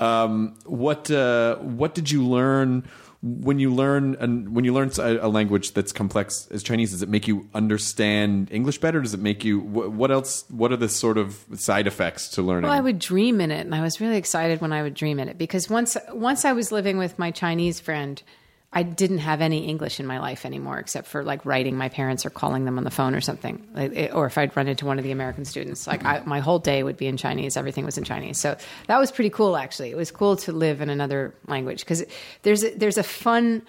[0.00, 2.88] Um, what uh, what did you learn
[3.20, 6.92] when you learn and when you learn a, language that's complex as Chinese?
[6.92, 9.00] Does it make you understand English better?
[9.00, 10.44] Does it make you what else?
[10.50, 12.68] What are the sort of side effects to learning?
[12.68, 15.18] Well, I would dream in it, and I was really excited when I would dream
[15.18, 18.22] in it because once once I was living with my Chinese friend,
[18.70, 22.26] I didn't have any English in my life anymore, except for like writing my parents
[22.26, 24.84] or calling them on the phone or something, like, it- or if I'd run into
[24.84, 25.86] one of the American students.
[25.86, 28.38] Like I, my whole day would be in Chinese, everything was in Chinese.
[28.38, 28.56] So
[28.86, 29.90] that was pretty cool, actually.
[29.90, 32.04] It was cool to live in another language because
[32.42, 33.62] there's a, there's a fun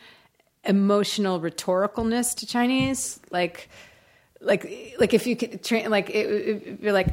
[0.66, 3.70] emotional rhetoricalness to Chinese, like
[4.42, 7.08] like like if you could train like it, it, you're like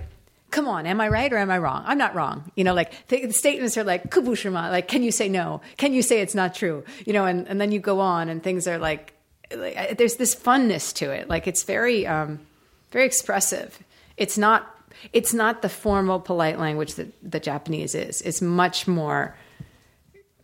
[0.50, 1.82] come on am i right or am i wrong?
[1.86, 2.50] I'm not wrong.
[2.54, 5.60] You know like the, the statements are like kubushima like can you say no?
[5.76, 6.84] Can you say it's not true?
[7.04, 9.14] You know and, and then you go on and things are like,
[9.54, 11.28] like there's this funness to it.
[11.28, 12.40] Like it's very um
[12.90, 13.78] very expressive.
[14.16, 14.72] It's not
[15.12, 18.22] it's not the formal polite language that the japanese is.
[18.22, 19.36] It's much more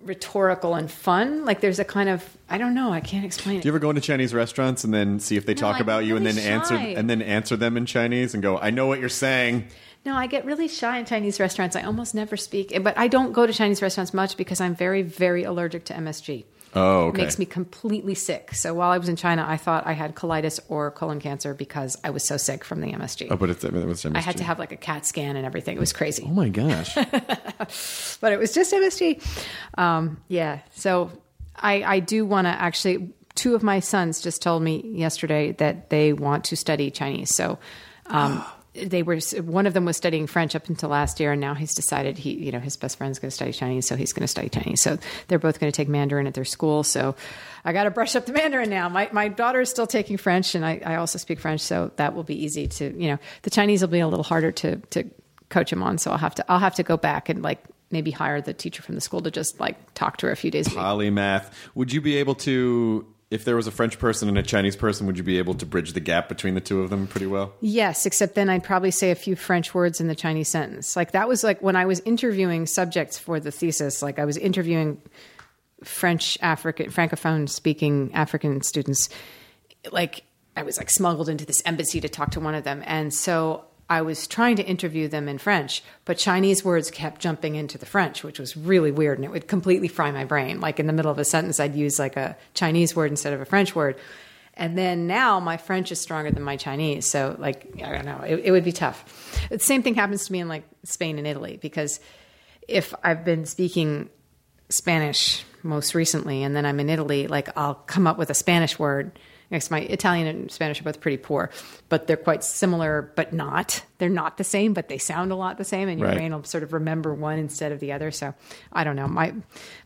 [0.02, 1.44] rhetorical and fun.
[1.44, 3.62] Like there's a kind of i don't know i can't explain it.
[3.62, 6.04] Do you ever go into Chinese restaurants and then see if they talk I'm about
[6.04, 8.86] you and then really answer and then answer them in Chinese and go, I know
[8.86, 9.68] what you're saying.
[10.04, 11.76] No, I get really shy in Chinese restaurants.
[11.76, 15.02] I almost never speak, but I don't go to Chinese restaurants much because I'm very,
[15.02, 16.44] very allergic to MSG.
[16.74, 18.54] Oh, It makes me completely sick.
[18.54, 21.98] So while I was in China, I thought I had colitis or colon cancer because
[22.02, 23.28] I was so sick from the MSG.
[23.30, 25.76] Oh, but it's, it was I had to have like a CAT scan and everything.
[25.76, 26.94] It was crazy, Oh my gosh.
[26.94, 29.22] but it was just MSG.
[29.76, 30.60] Um, yeah.
[30.74, 31.12] So
[31.54, 33.12] I, I do want to actually.
[33.34, 37.34] Two of my sons just told me yesterday that they want to study Chinese.
[37.34, 37.58] So.
[38.06, 38.44] Um,
[38.74, 41.74] They were one of them was studying French up until last year, and now he's
[41.74, 44.28] decided he, you know, his best friend's going to study Chinese, so he's going to
[44.28, 44.80] study Chinese.
[44.80, 44.98] So
[45.28, 46.82] they're both going to take Mandarin at their school.
[46.82, 47.14] So
[47.64, 48.88] I got to brush up the Mandarin now.
[48.88, 52.14] My my daughter is still taking French, and I, I also speak French, so that
[52.14, 55.04] will be easy to, you know, the Chinese will be a little harder to to
[55.50, 55.98] coach him on.
[55.98, 58.82] So I'll have to I'll have to go back and like maybe hire the teacher
[58.82, 60.66] from the school to just like talk to her a few days.
[60.66, 61.52] Polymath.
[61.74, 65.06] Would you be able to, if there was a French person and a Chinese person,
[65.06, 67.54] would you be able to bridge the gap between the two of them pretty well?
[67.60, 70.94] Yes, except then I'd probably say a few French words in the Chinese sentence.
[70.96, 74.36] Like that was like when I was interviewing subjects for the thesis, like I was
[74.36, 75.00] interviewing
[75.84, 79.08] French African francophone speaking African students
[79.90, 80.22] like
[80.56, 83.64] I was like smuggled into this embassy to talk to one of them and so
[83.92, 87.84] I was trying to interview them in French, but Chinese words kept jumping into the
[87.84, 90.62] French, which was really weird and it would completely fry my brain.
[90.62, 93.42] Like in the middle of a sentence I'd use like a Chinese word instead of
[93.42, 93.96] a French word.
[94.54, 97.06] And then now my French is stronger than my Chinese.
[97.06, 99.46] So, like, I don't know, it, it would be tough.
[99.50, 102.00] The same thing happens to me in like Spain and Italy because
[102.66, 104.08] if I've been speaking
[104.70, 108.78] Spanish most recently and then I'm in Italy, like, I'll come up with a Spanish
[108.78, 109.18] word.
[109.52, 111.50] Next, my Italian and Spanish are both pretty poor,
[111.88, 113.84] but they're quite similar, but not.
[113.98, 116.16] They're not the same, but they sound a lot the same, and your Right.
[116.16, 118.10] brain will sort of remember one instead of the other.
[118.10, 118.34] So,
[118.72, 119.06] I don't know.
[119.06, 119.32] My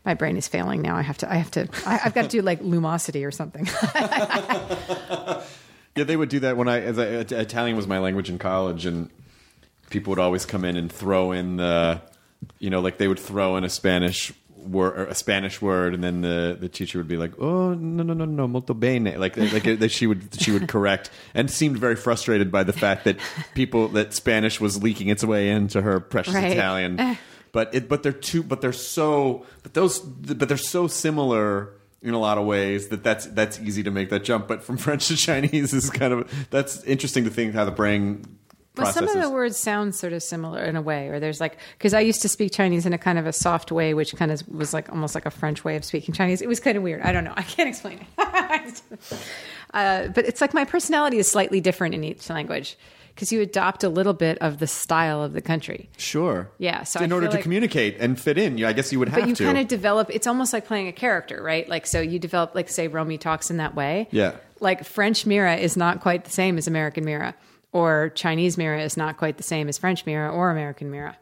[0.05, 0.95] my brain is failing now.
[0.95, 1.31] I have to.
[1.31, 1.67] I have to.
[1.85, 3.67] I, I've got to do like lumosity or something.
[5.95, 8.85] Yeah, they would do that when I, as I, Italian was my language in college,
[8.85, 9.09] and
[9.89, 11.99] people would always come in and throw in the,
[12.59, 16.21] you know, like they would throw in a Spanish word, a Spanish word, and then
[16.21, 19.63] the, the teacher would be like, "Oh, no, no, no, no, molto bene," like like
[19.79, 23.17] that she would she would correct, and seemed very frustrated by the fact that
[23.53, 26.51] people that Spanish was leaking its way into her precious Right.
[26.51, 26.99] Italian.
[26.99, 27.15] Eh.
[27.53, 32.13] But it, but they're too, but they're so, but those, but they're so similar in
[32.13, 34.47] a lot of ways that that's that's easy to make that jump.
[34.47, 38.36] But from French to Chinese is kind of that's interesting to think how the brain
[38.77, 41.57] Well, some of the words sound sort of similar in a way, or there's like
[41.77, 44.31] because I used to speak Chinese in a kind of a soft way, which kind
[44.31, 46.41] of was like almost like a French way of speaking Chinese.
[46.41, 47.01] It was kind of weird.
[47.01, 47.33] I don't know.
[47.37, 48.81] I can't explain it.
[49.73, 52.77] uh, but it's like my personality is slightly different in each language
[53.13, 55.89] because you adopt a little bit of the style of the country.
[55.97, 58.91] sure, Yeah, so in I order to like- communicate and fit in, you I guess
[58.91, 59.21] you would have to.
[59.23, 59.43] But you to.
[59.45, 60.09] kind of develop.
[60.13, 61.67] It's almost like playing a character, right?
[61.67, 64.07] Like so, you develop like say Romy talks in that way.
[64.11, 64.35] Yeah.
[64.59, 67.33] Like French Mira is not quite the same as American Mira,
[67.71, 71.17] or Chinese Mira is not quite the same as French Mira or American Mira.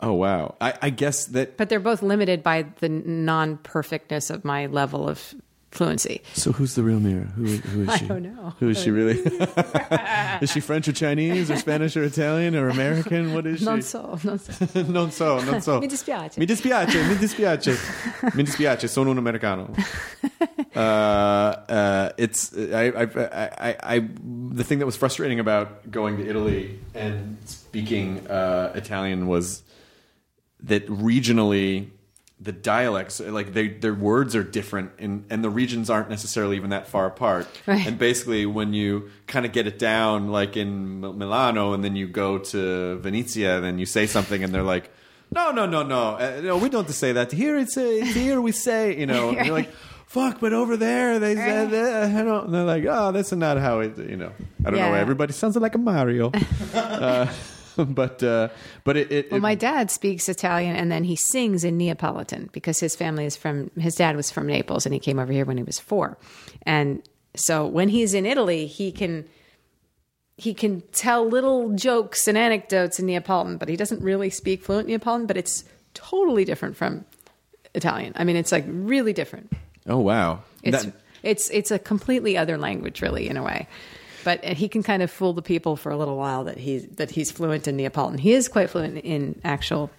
[0.00, 1.56] oh wow, I, I guess that.
[1.56, 5.34] But they're both limited by the non perfectness of my level of
[5.70, 6.22] fluency.
[6.34, 7.26] So who's the real Mira?
[7.36, 8.04] Who, who is she?
[8.04, 8.54] I don't know.
[8.58, 9.18] Who is she really?
[10.40, 13.34] is she French or Chinese or Spanish or Italian or American?
[13.34, 13.64] What is she?
[13.64, 14.82] Non so, non so.
[14.82, 15.80] non so, non so.
[15.80, 16.38] Mi dispiace.
[16.38, 17.76] Mi dispiace, mi dispiace.
[18.34, 19.70] mi dispiace, sono un americano.
[20.74, 24.08] uh, uh, it's I, I, I, I,
[24.52, 29.62] the thing that was frustrating about going to Italy and speaking uh, Italian was
[30.60, 31.90] that regionally
[32.40, 36.70] the dialects like they their words are different and and the regions aren't necessarily even
[36.70, 37.48] that far apart.
[37.66, 37.84] Right.
[37.86, 42.06] and basically when you kind of get it down like in Milano and then you
[42.06, 44.90] go to Venezia then you say something and they're like
[45.34, 46.14] no no no no.
[46.14, 47.32] Uh, no we don't say that.
[47.32, 49.30] Here it's, uh, it's here we say you know?
[49.30, 49.70] And you're like
[50.06, 52.04] fuck but over there they said that.
[52.16, 54.32] I don't and they're like oh that's not how it you know
[54.64, 55.00] I don't know Yeah.
[55.00, 56.30] everybody sounds like a Mario.
[56.72, 57.26] Uh,
[57.86, 58.48] but uh,
[58.84, 62.50] but it, it, Well, it my dad speaks Italian and then he sings in Neapolitan
[62.52, 65.44] because his family is from, his dad was from Naples and he came over here
[65.44, 66.18] when he was four.
[66.64, 67.02] And
[67.34, 69.24] so when he's in Italy, he can,
[70.36, 74.88] he can tell little jokes and anecdotes in Neapolitan, but he doesn't really speak fluent
[74.88, 75.64] Neapolitan, but it's
[75.94, 77.04] totally different from
[77.74, 78.12] Italian.
[78.16, 79.52] I mean, it's like really different.
[79.86, 83.66] oh wow It's, That- it's, it's a completely other language, really, in a way.
[84.24, 87.10] But he can kind of fool the people for a little while that he's that
[87.10, 88.18] he's fluent in Neapolitan.
[88.18, 89.90] He is quite fluent in actual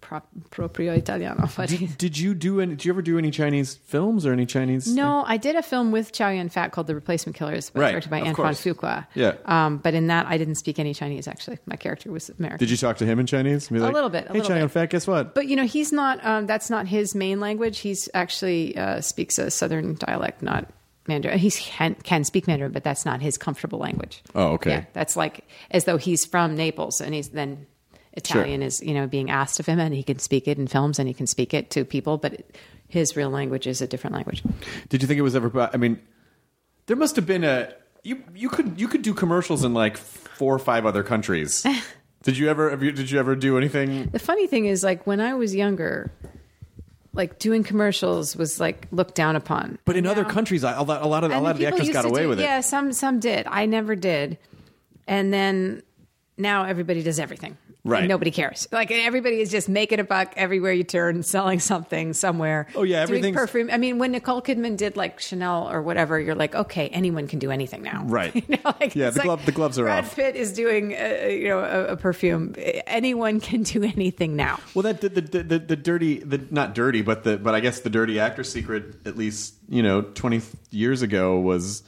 [0.00, 1.48] pro, proprio Italiano.
[1.56, 2.76] But he- Did you do any?
[2.76, 4.86] Did you ever do any Chinese films or any Chinese?
[4.86, 8.10] no, I did a film with Chow Yun Fat called The Replacement Killers, Right, directed
[8.10, 8.52] by Antoine.
[8.54, 9.06] Fuqua.
[9.14, 9.34] Yeah.
[9.46, 11.26] Um, but in that, I didn't speak any Chinese.
[11.26, 12.58] Actually, my character was American.
[12.58, 13.68] Did you talk to him in Chinese?
[13.68, 14.70] Be A little bit, a hey, China bit.
[14.70, 15.34] Fat, guess what?
[15.34, 16.24] But you know, he's not.
[16.24, 17.80] Um, that's not his main language.
[17.80, 20.68] He's actually uh, speaks a Southern dialect, not
[21.06, 21.38] Mandarin.
[21.38, 24.22] He can, can speak Mandarin, but that's not his comfortable language.
[24.34, 24.70] Oh, okay.
[24.70, 27.66] Yeah, that's like as though he's from Naples, and he's then
[28.14, 30.98] Italian is you know being asked of him, and he can speak it in films,
[30.98, 32.44] and he can speak it to people, but
[32.88, 34.42] his real language is a different language.
[34.90, 35.70] Did you think it was ever?
[35.72, 35.98] I mean,
[36.86, 37.72] there must have been a
[38.04, 38.22] you.
[38.34, 41.66] You could you could do commercials in like four or five other countries.
[42.22, 42.70] did you ever?
[42.70, 44.08] Have you, did you ever do anything?
[44.10, 46.12] The funny thing is, like when I was younger,
[47.14, 49.78] like doing commercials was like looked down upon.
[49.84, 51.74] But in other Now- countries, a lot, a lot of a lot of the people
[51.78, 52.44] actors used got to away do- with it.
[52.44, 53.46] Yeah, some some did.
[53.46, 54.38] I never did.
[55.06, 55.82] And then
[56.38, 57.58] now everybody does everything.
[57.84, 58.06] Right.
[58.06, 58.68] Nobody cares.
[58.70, 62.68] Like everybody is just making a buck everywhere you turn, selling something somewhere.
[62.76, 63.70] Oh, yeah, doing everything's- perfume.
[63.72, 67.40] I mean, when Nicole Kidman did like Chanel or whatever, you're like, okay, anyone can
[67.40, 68.04] do anything now.
[68.04, 68.32] Right.
[68.48, 70.14] You know, like, Yeah, the like the gloves are Brad off.
[70.16, 72.54] Pitt is doing, uh, you know, a, a perfume.
[72.86, 74.60] Anyone can do anything now.
[74.74, 77.80] Well, that the, the the the dirty the not dirty, but the but I guess
[77.80, 81.82] the dirty actor secret, at least you know, twenty years ago was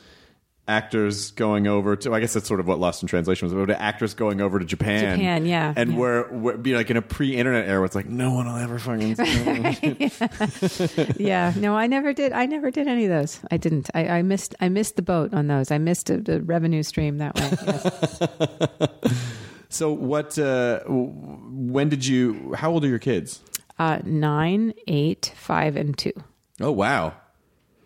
[0.66, 2.14] actors going over to.
[2.14, 3.70] I guess that's sort of what Lost in Translation was about.
[3.70, 5.74] Actors going over to Japan, Japan, yeah.
[5.76, 5.98] and Yeah.
[5.98, 7.80] we're, we're be like in a pre-internet era.
[7.80, 9.16] Where it's like no one will ever fucking.
[11.18, 11.52] yeah yeah.
[11.56, 14.54] no i never did i never did any of those i didn't i, I missed
[14.60, 19.34] i missed the boat on those i missed the, the revenue stream that way yes.
[19.68, 20.38] so what?
[20.38, 22.54] Uh, when did you?
[22.54, 23.40] How old are your kids?
[23.78, 26.12] uh, nine eight five and two
[26.60, 27.14] Oh wow,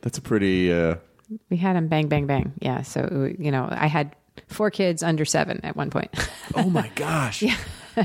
[0.03, 0.73] that's a pretty.
[0.73, 0.97] Uh,
[1.51, 4.15] we had them bang bang bang yeah so you know i had
[4.47, 6.23] four kids under seven at one point uh,
[6.57, 7.43] oh my gosh!
[7.43, 7.57] Yeah.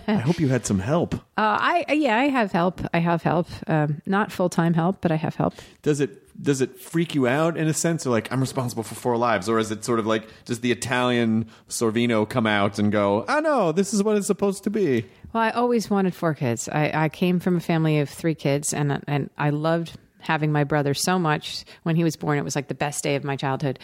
[0.07, 1.13] I hope you had some help.
[1.37, 5.35] i yeah i have help i have help um, not full-time help but i have
[5.35, 5.53] help
[5.83, 8.95] does it does it freak you out in a sense or like i'm responsible for
[8.95, 12.91] four lives or is it sort of like does the italian sorvino come out and
[12.91, 16.33] go oh no this is what it's supposed to be Well, I always wanted four
[16.35, 16.69] kids.
[16.69, 20.63] I, I came from a family of three kids, and and I loved having my
[20.63, 21.63] brother so much.
[21.83, 23.79] When he was born, it was like the best day of my childhood,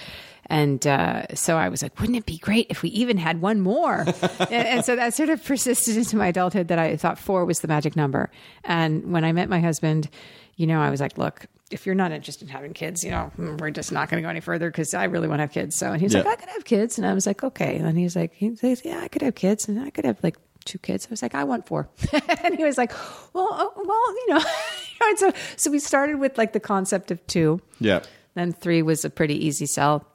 [0.47, 3.61] and uh, so I was like, wouldn't it be great if we even had one
[3.61, 4.01] more?
[4.39, 6.69] and, and so that sort of persisted into my adulthood.
[6.69, 8.29] That I thought four was the magic number.
[8.63, 10.09] And when I met my husband,
[10.55, 11.45] you know, I was like, look.
[11.71, 14.29] If you're not interested in having kids, you know, we're just not going to go
[14.31, 15.75] any further because I really want to have kids.
[15.75, 16.21] So, and he's Yeah.
[16.21, 16.97] like, I could have kids.
[16.97, 17.77] And I was like, okay.
[17.77, 20.35] And he's like, he says, yeah, I could have kids and I could have like
[20.65, 21.05] two kids.
[21.05, 21.87] I was like, I want four.
[22.43, 22.91] and he was like,
[23.35, 24.51] well, oh, well, you know,
[25.18, 27.62] so, so we started with like the concept of two.
[27.80, 28.02] yeah
[28.36, 30.06] Then three was a pretty easy sell.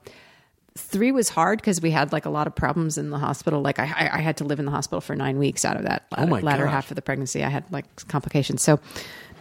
[0.76, 3.62] Three was hard because we had like a lot of problems in the hospital.
[3.62, 5.84] Like I, I, I had to live in the hospital for nine weeks out of
[5.84, 7.44] that latter, Oh my latter half of the pregnancy.
[7.44, 8.62] I had like complications.
[8.62, 8.80] So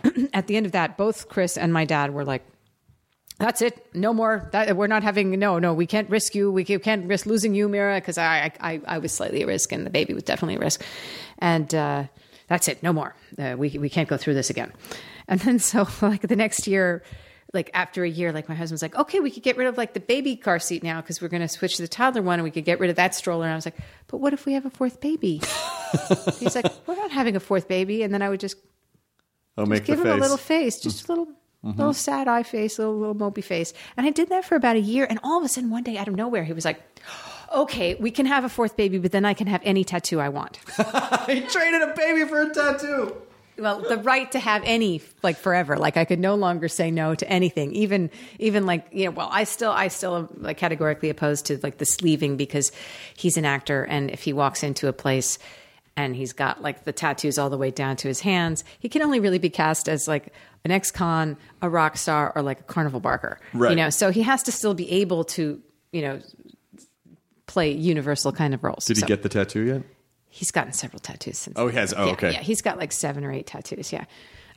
[0.33, 2.43] at the end of that, both Chris and my dad were like,
[3.39, 3.83] that's it.
[3.95, 4.47] No more.
[4.51, 5.31] That we're not having.
[5.39, 5.73] No, no.
[5.73, 6.51] We can't risk you.
[6.51, 9.85] We can't risk losing you, Mira, because I, I, I was slightly at risk, and
[9.85, 10.83] the baby was definitely at risk.
[11.39, 12.03] And uh,
[12.47, 12.83] that's it.
[12.83, 13.15] No more.
[13.37, 14.71] Uh, we we can't go through this again.
[15.27, 17.03] And then so like the next year,
[17.53, 19.93] like after a year, like my husband's like, okay, we could get rid of like
[19.93, 22.43] the baby car seat now because we're going to switch to the toddler one, and
[22.43, 23.45] we could get rid of that stroller.
[23.45, 25.41] And I was like, but what if we have a fourth baby?
[26.39, 28.01] He's like, we're not having a fourth baby.
[28.01, 28.57] And then I would just
[29.57, 30.83] oh, i'll make give the him face a little face, mm.
[30.83, 31.77] just a little mm-hmm.
[31.77, 33.73] little sad eye face, a little little mopey face.
[33.97, 35.97] And I did that for about a year, and all of a sudden one day
[35.97, 36.81] out of nowhere, he was like,
[37.55, 40.29] "Okay, we can have a fourth baby, but then I can have any tattoo I
[40.29, 40.57] want."
[41.27, 43.15] he traded a baby for a tattoo
[43.63, 45.77] well, the right to have any like forever.
[45.77, 49.11] Like I could no longer say no to anything, even even like you know.
[49.11, 52.71] Well, I still I still am like categorically opposed to like the sleeving because
[53.15, 55.39] he's an actor, and if he walks into a place
[55.95, 59.01] and he's got like the tattoos all the way down to his hands, he can
[59.01, 60.33] only really be cast as like
[60.65, 63.39] an ex-con, a rock star, or like a carnival barker.
[63.53, 63.69] Right.
[63.71, 65.61] You know, so he has to still be able to
[65.91, 66.19] you know
[67.45, 68.85] play universal kind of roles.
[68.85, 69.81] Did he So- get the tattoo yet?
[70.35, 71.59] He's gotten several tattoos since.
[71.59, 71.93] Oh, he has?
[71.93, 72.31] Oh, Yeah, okay.
[72.31, 73.93] Yeah, he's got like seven or eight tattoos.
[73.93, 74.05] Yeah,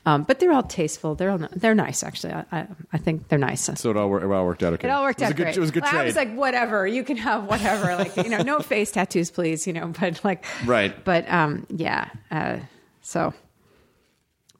[0.07, 1.13] um, but they're all tasteful.
[1.13, 2.33] They're all they're nice actually.
[2.33, 3.69] I, I, I think they're nice.
[3.79, 4.87] So it all, it all worked out okay.
[4.87, 5.55] it all worked it out good, great.
[5.55, 6.01] It was a good Well, trade.
[6.01, 7.95] I was like, whatever, you can have whatever.
[7.95, 9.67] Like you know, no face tattoos, please.
[9.67, 10.95] You know, but like Right.
[11.05, 12.09] But um, yeah.
[12.31, 12.57] Uh,
[13.03, 13.35] so,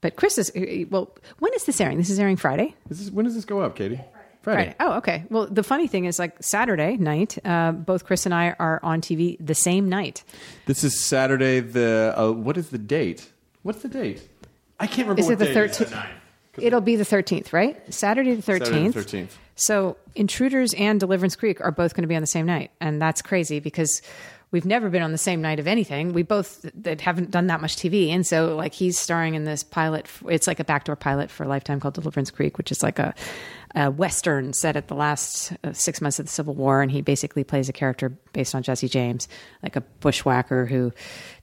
[0.01, 0.51] but Chris is
[0.91, 1.17] well.
[1.39, 1.97] When is this airing?
[1.97, 2.75] This is airing Friday.
[2.87, 4.01] This when does this go up, Katie?
[4.53, 4.75] Friday.
[4.77, 4.91] Friday.
[4.93, 5.23] Oh, okay.
[5.29, 9.01] Well, the funny thing is, like Saturday night, uh, both Chris and I are on
[9.01, 10.23] TV the same night.
[10.65, 11.59] This is Saturday.
[11.59, 13.29] The uh, what is the date?
[13.63, 14.27] What's the date?
[14.79, 15.21] I can't remember.
[15.21, 15.77] Is what it the date it is.
[15.77, 16.05] thirteenth?
[16.59, 17.93] It'll be the thirteenth, right?
[17.93, 18.95] Saturday the thirteenth.
[18.95, 19.29] 13th.
[19.55, 23.01] So Intruders and Deliverance Creek are both going to be on the same night, and
[23.01, 24.01] that's crazy because
[24.51, 26.13] we've never been on the same night of anything.
[26.13, 29.63] We both that haven't done that much TV, and so like he's starring in this
[29.63, 30.07] pilot.
[30.29, 33.13] It's like a backdoor pilot for Lifetime called Deliverance Creek, which is like a,
[33.77, 37.01] a western set at the last uh, six months of the Civil War, and he
[37.01, 39.27] basically plays a character based on Jesse James,
[39.61, 40.91] like a bushwhacker who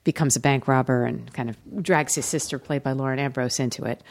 [0.03, 3.85] becomes a bank robber and kind of drags his sister, played by Lauren Ambrose, into
[3.85, 4.03] it.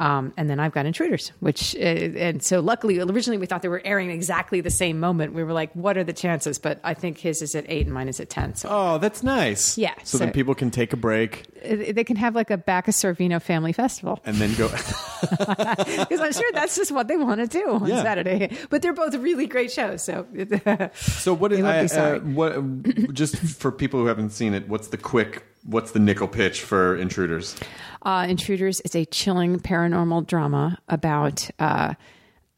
[0.00, 3.68] Um, and then I've got Intruders, which, uh, and so luckily, originally we thought they
[3.68, 5.32] were airing exactly the same moment.
[5.34, 6.58] We were like, what are the chances?
[6.58, 8.56] But I think his is at eight and mine is at 10.
[8.56, 9.76] So Oh, that's nice.
[9.76, 13.02] Yeah, So, then people can take a break uh, they can have like a Backus
[13.02, 14.68] Sorvino family festival and then go.
[15.20, 18.02] because I'm sure that's just what they want to do on Yeah.
[18.02, 18.50] Saturday.
[18.70, 20.04] But they're both really great shows.
[20.04, 20.26] So
[20.94, 22.82] so what is I, uh, what?
[23.12, 25.44] Just for people who haven't seen it, what's the quick?
[25.64, 27.56] What's the nickel pitch for Intruders?
[28.02, 31.94] Uh, Intruders is a chilling paranormal drama about uh,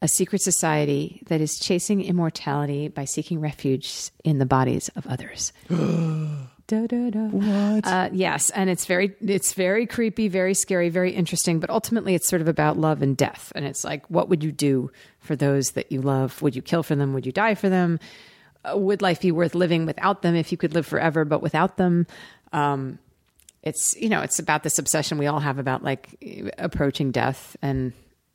[0.01, 5.51] a secret society that is chasing immortality by seeking refuge in the bodies of others.
[6.71, 7.19] Da, da, da.
[7.19, 7.85] What?
[7.85, 11.59] Uh, yes, and it's very it's very creepy, very scary, very interesting.
[11.59, 13.51] But ultimately, it's sort of about love and death.
[13.55, 16.41] And it's like, what would you do for those that you love?
[16.41, 17.13] Would you kill for them?
[17.13, 17.99] Would you die for them?
[18.63, 20.33] Uh, would life be worth living without them?
[20.33, 22.07] If you could live forever, but without them,
[22.53, 22.99] um,
[23.63, 27.91] it's you know it's about this obsession we all have about like approaching death and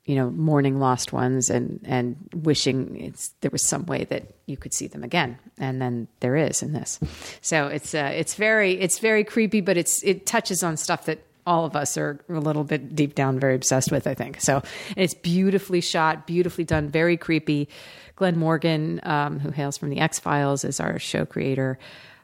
[0.07, 4.57] you know mourning lost ones and and wishing it's there was some way that you
[4.57, 5.37] could see them again.
[5.59, 6.99] And then there is in this.
[7.41, 11.19] So it's uh, it's very it's very creepy but it's it touches on stuff that
[11.45, 14.41] all of us are a little bit deep down very obsessed with i think.
[14.41, 17.67] So and it's beautifully shot beautifully done very creepy.
[18.15, 21.77] Glen morgan um, who hails from the x-files is our show creator.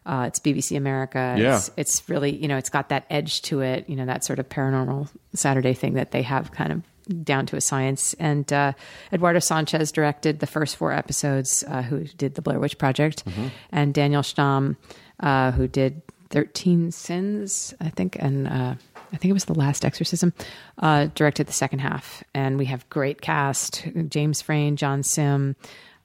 [0.06, 1.36] Uh, it's BBC America.
[1.38, 1.56] Yeah.
[1.56, 4.38] It's, it's really, you know, it's got that edge to it, you know, that sort
[4.38, 6.84] of paranormal Saturday thing that they have kind of
[7.24, 8.14] down to a science.
[8.16, 8.74] And uh,
[9.12, 13.24] Eduardo Sanchez directed the first four episodes, uh, who did the Blair Witch Project,
[13.72, 14.78] and Daniel Stamm,
[15.20, 18.76] uh, who did 13 Sins, I think, and uh,
[19.14, 20.34] I think it was The Last Exorcism,
[20.80, 22.24] uh, directed the second half.
[22.34, 25.56] And we have great cast James Frain, John Simm.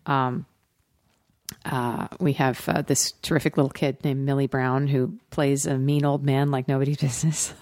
[0.04, 0.44] Um,
[1.64, 6.04] uh, we have uh, this terrific little kid named Millie Brown who plays a mean
[6.04, 7.52] old man like nobody's business.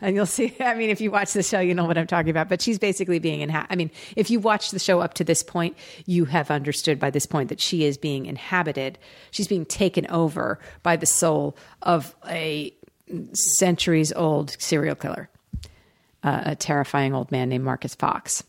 [0.00, 2.30] and you'll see, I mean, if you watch the show, you know what I'm talking
[2.30, 2.48] about.
[2.48, 5.42] But she's basically being inha- I mean, if you watch the show up to this
[5.42, 8.98] point, you have understood by this point that she is being inhabited.
[9.30, 12.72] She's being taken over by the soul of a
[13.32, 15.28] centuries old serial killer,
[16.22, 18.42] uh, a terrifying old man named Marcus Fox.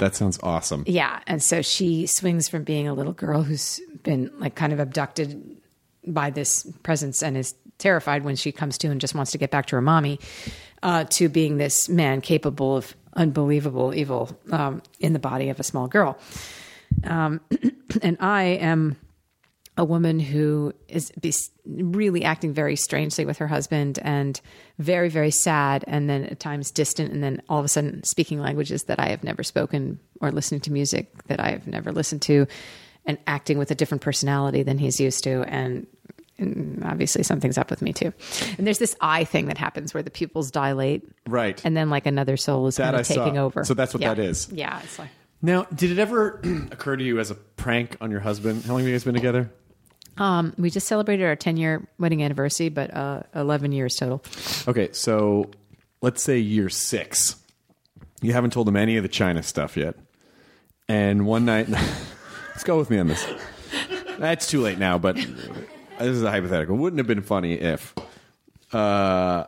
[0.00, 0.84] That sounds awesome.
[0.86, 1.20] Yeah.
[1.26, 5.60] And so she swings from being a little girl who's been like kind of abducted
[6.06, 9.50] by this presence and is terrified when she comes to and just wants to get
[9.50, 10.18] back to her mommy
[10.82, 15.62] uh, to being this man capable of unbelievable evil um, in the body of a
[15.62, 16.18] small girl.
[17.04, 17.42] Um,
[18.02, 18.96] and I am
[19.76, 21.10] a woman who is
[21.64, 24.40] really acting very strangely with her husband and
[24.78, 28.40] very, very sad, and then at times distant, and then all of a sudden speaking
[28.40, 32.22] languages that I have never spoken or listening to music that I have never listened
[32.22, 32.46] to,
[33.06, 35.42] and acting with a different personality than he's used to.
[35.48, 35.86] And,
[36.36, 38.12] and obviously, something's up with me too.
[38.58, 41.08] And there's this eye thing that happens where the pupils dilate.
[41.26, 41.60] Right.
[41.64, 43.14] And then, like, another soul is That kind I of saw.
[43.24, 43.64] taking over.
[43.64, 44.14] So that's what Yeah.
[44.14, 44.48] that is.
[44.52, 44.80] Yeah.
[44.82, 45.08] It's like.
[45.42, 46.40] Now, did it ever
[46.70, 48.64] occur to you as a prank on your husband?
[48.64, 49.50] How long have you guys been together?
[50.18, 54.22] Um, we just celebrated our 10 year wedding anniversary, but uh, 11 years total.
[54.68, 55.50] Okay, so
[56.02, 57.36] let's say year six.
[58.20, 59.96] You haven't told him any of the China stuff yet.
[60.88, 61.68] And one night,
[62.48, 63.26] let's go with me on this.
[64.18, 65.26] That's too late now, but this
[66.00, 66.76] is a hypothetical.
[66.76, 67.94] Wouldn't have been funny if.
[68.72, 69.44] Uh,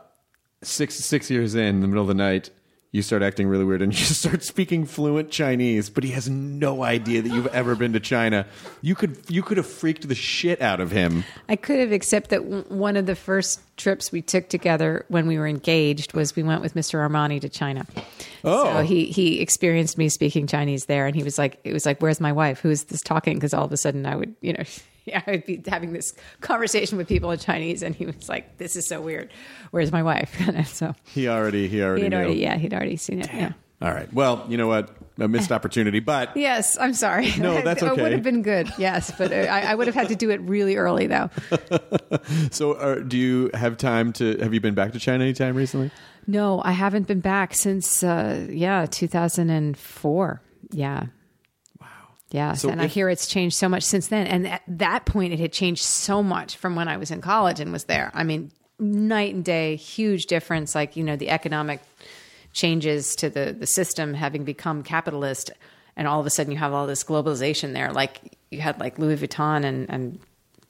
[0.63, 2.49] six six years in, in the middle of the night,
[2.93, 6.83] you start acting really weird and you start speaking fluent Chinese, but he has no
[6.83, 8.45] idea that you've ever been to China.
[8.81, 11.25] You could you could have freaked the shit out of him.
[11.49, 15.25] I could have, except that w- one of the first trips we took together when
[15.25, 16.99] we were engaged was we went with Mr.
[17.05, 17.85] Armani to China.
[18.43, 18.65] Oh.
[18.65, 21.99] So he he experienced me speaking Chinese there, and he was like, it was like,
[21.99, 22.59] "Where's my wife?
[22.59, 24.63] Who is this talking?" Because all of a sudden, I would, you know.
[25.05, 28.57] Yeah, I would be having this conversation with people in Chinese, and he was like,
[28.57, 29.31] "This is so weird.
[29.71, 30.33] Where's my wife?"
[30.67, 32.15] so He already he already he'd knew.
[32.17, 33.27] already, yeah, he'd already seen it.
[33.33, 33.51] Yeah.
[33.81, 34.11] All right.
[34.13, 34.95] Well, you know what?
[35.19, 37.33] A missed opportunity, but Yes, I'm sorry.
[37.37, 37.99] No, that's okay.
[37.99, 38.71] It would have been good.
[38.77, 41.29] Yes, but I, I would have had to do it really early, though.
[42.51, 44.37] so uh, do you have time to?
[44.37, 45.91] Have you been back to China anytime recently?
[46.27, 50.41] No, I haven't been back since uh, yeah, 2004.
[50.71, 51.07] Yeah.
[52.33, 54.25] Yeah, So and I hear it's changed so much since then.
[54.25, 57.59] And at that point, it had changed so much from when I was in college
[57.59, 58.09] and was there.
[58.15, 60.73] I mean, night and day, huge difference.
[60.73, 61.79] Like you know, the economic
[62.51, 65.51] changes to the the system having become capitalist,
[65.95, 67.93] and all of a sudden you have all this globalization there.
[67.93, 70.19] Like you had like Louis Vuitton and and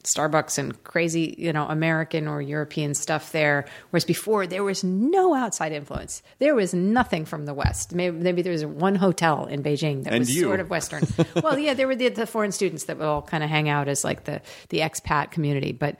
[0.04, 3.64] Starbucks and crazy, you know, American or European stuff there.
[3.90, 6.22] Whereas before, there was no outside influence.
[6.38, 7.94] There was nothing from the West.
[7.94, 10.42] Maybe, maybe there was one hotel in Beijing that And was you.
[10.42, 11.06] sort of Western.
[11.42, 13.88] well, yeah, there were the, the foreign students that would all kind of hang out
[13.88, 15.96] as like the the expat community, but.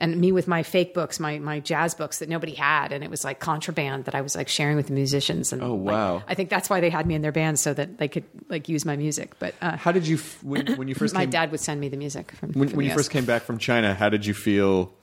[0.00, 3.10] And me with my fake books, my my jazz books that nobody had, and it
[3.10, 5.52] was like contraband that I was like sharing with the musicians.
[5.52, 6.22] And Oh, like, wow.
[6.28, 8.68] I think that's why they had me in their band so that they could like
[8.68, 9.36] use my music.
[9.40, 11.80] But uh, How did you f- when, when you first my came, dad would send
[11.80, 13.92] me the music from when, from when you first came back from China?
[13.92, 14.94] How did you feel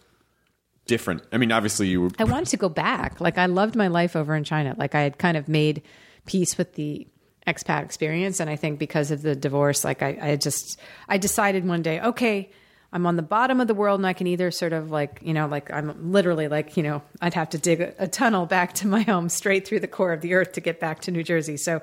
[0.85, 1.23] different?
[1.31, 2.09] I mean, obviously you were.
[2.19, 3.19] I wanted to go back.
[3.19, 4.75] Like I loved my life over in China.
[4.77, 5.81] Like I had kind of made
[6.25, 7.05] peace with the
[7.45, 10.79] expat experience, and I think because of the divorce, like I, I just
[11.09, 12.49] I decided one day, okay,
[12.95, 15.33] I'm on the bottom of the world, and I can either sort of like you
[15.33, 18.71] know, like I'm literally like you know, I'd have to dig a, a tunnel back
[18.75, 21.21] to my home straight through the core of the earth to get back to New
[21.21, 21.57] Jersey.
[21.57, 21.81] So.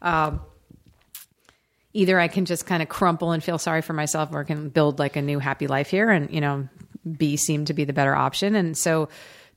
[0.00, 0.40] Um,
[1.96, 4.68] either I can just kind of crumple and feel sorry for myself, or I can
[4.68, 6.10] build like a new happy life here.
[6.10, 6.68] And you know,
[7.16, 8.56] B seemed to be the better option.
[8.56, 9.08] And so,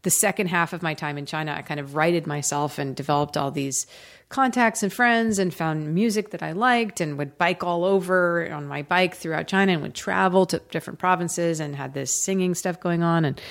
[0.04, 3.36] the second half of my time in China, I kind of righted myself and developed
[3.36, 3.88] all these
[4.30, 8.68] contacts and friends, and found music that I liked, and would bike all over on
[8.68, 12.80] my bike throughout China, and would travel to different provinces, and had this singing stuff
[12.80, 13.42] going on, and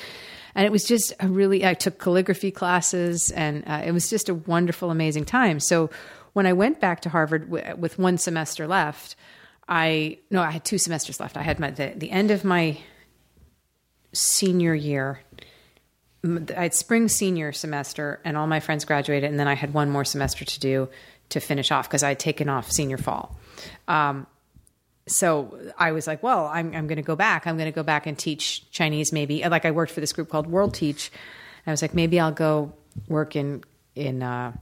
[0.57, 4.29] and it was just a really i took calligraphy classes and uh, it was just
[4.29, 5.61] a wonderful amazing time.
[5.61, 5.91] So
[6.33, 9.15] when i went back to harvard w- with one semester left
[9.69, 11.37] i no i had two semesters left.
[11.37, 12.79] I had my the, the end of my
[14.13, 15.21] senior year
[16.57, 19.91] i had spring senior semester and all my friends graduated and then i had one
[19.91, 20.89] more semester to do
[21.29, 23.37] to finish off because i had taken off senior fall
[23.89, 24.27] um,
[25.09, 27.47] so I was like, well, I'm, I'm going to go back.
[27.47, 29.43] I'm going to go back and teach Chinese maybe.
[29.43, 31.13] Like I worked for this group called World Teach.
[31.67, 32.73] I was like, maybe I'll go
[33.09, 33.63] work in,
[33.95, 34.53] in uh,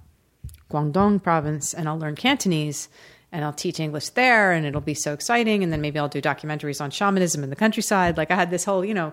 [0.71, 2.89] Guangdong province and I'll learn Cantonese
[3.33, 5.63] and I'll teach English there and it'll be so exciting.
[5.63, 8.17] And then maybe I'll do documentaries on shamanism in the countryside.
[8.17, 9.13] Like I had this whole, you know,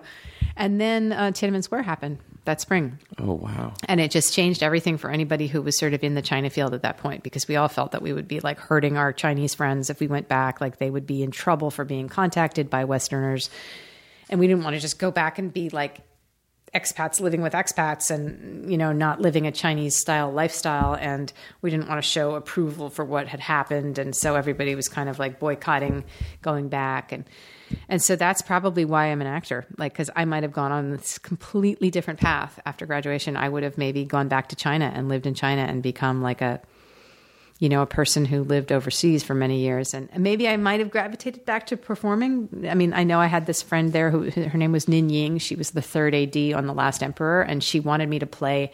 [0.56, 2.98] and then uh, Tiananmen Square happened that spring.
[3.18, 3.74] Oh wow!
[3.86, 6.74] And it just changed everything for anybody who was sort of in the China field
[6.74, 9.54] at that point because we all felt that we would be like hurting our Chinese
[9.54, 10.60] friends if we went back.
[10.60, 13.50] Like they would be in trouble for being contacted by Westerners.
[14.28, 16.00] And we didn't want to just go back and be like
[16.74, 20.94] expats living with expats and, you know, not living a Chinese style lifestyle.
[20.94, 23.98] And we didn't want to show approval for what had happened.
[23.98, 26.04] And so everybody was kind of like boycotting
[26.40, 27.12] going back.
[27.12, 27.24] And,
[27.88, 29.66] and so that's probably why I'm an actor.
[29.78, 33.36] Like, because I might have gone on this completely different path after graduation.
[33.36, 36.40] I would have maybe gone back to China and lived in China and become like
[36.40, 36.60] a,
[37.58, 39.94] you know, a person who lived overseas for many years.
[39.94, 42.66] And maybe I might have gravitated back to performing.
[42.68, 45.38] I mean, I know I had this friend there who, her name was Nin Ying.
[45.38, 48.72] She was the third AD on The Last Emperor, and she wanted me to play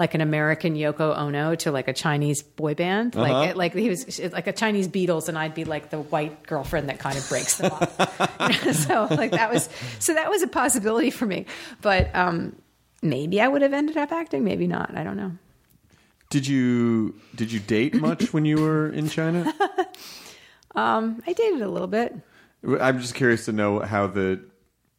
[0.00, 3.14] like an American Yoko Ono to like a Chinese boy band.
[3.14, 6.88] Like, like he was like a Chinese Beatles, and I'd be like the white girlfriend
[6.88, 11.10] that kind of breaks them know, so like that was, so that was a possibility
[11.10, 11.44] for me.
[11.82, 12.56] But, um,
[13.02, 14.96] maybe I would have ended up acting, maybe not.
[14.96, 15.32] I don't know.
[16.30, 19.52] Did you did you date much when you were in China?
[21.26, 22.16] I dated a little bit.
[22.80, 24.40] I'm just curious to know how the.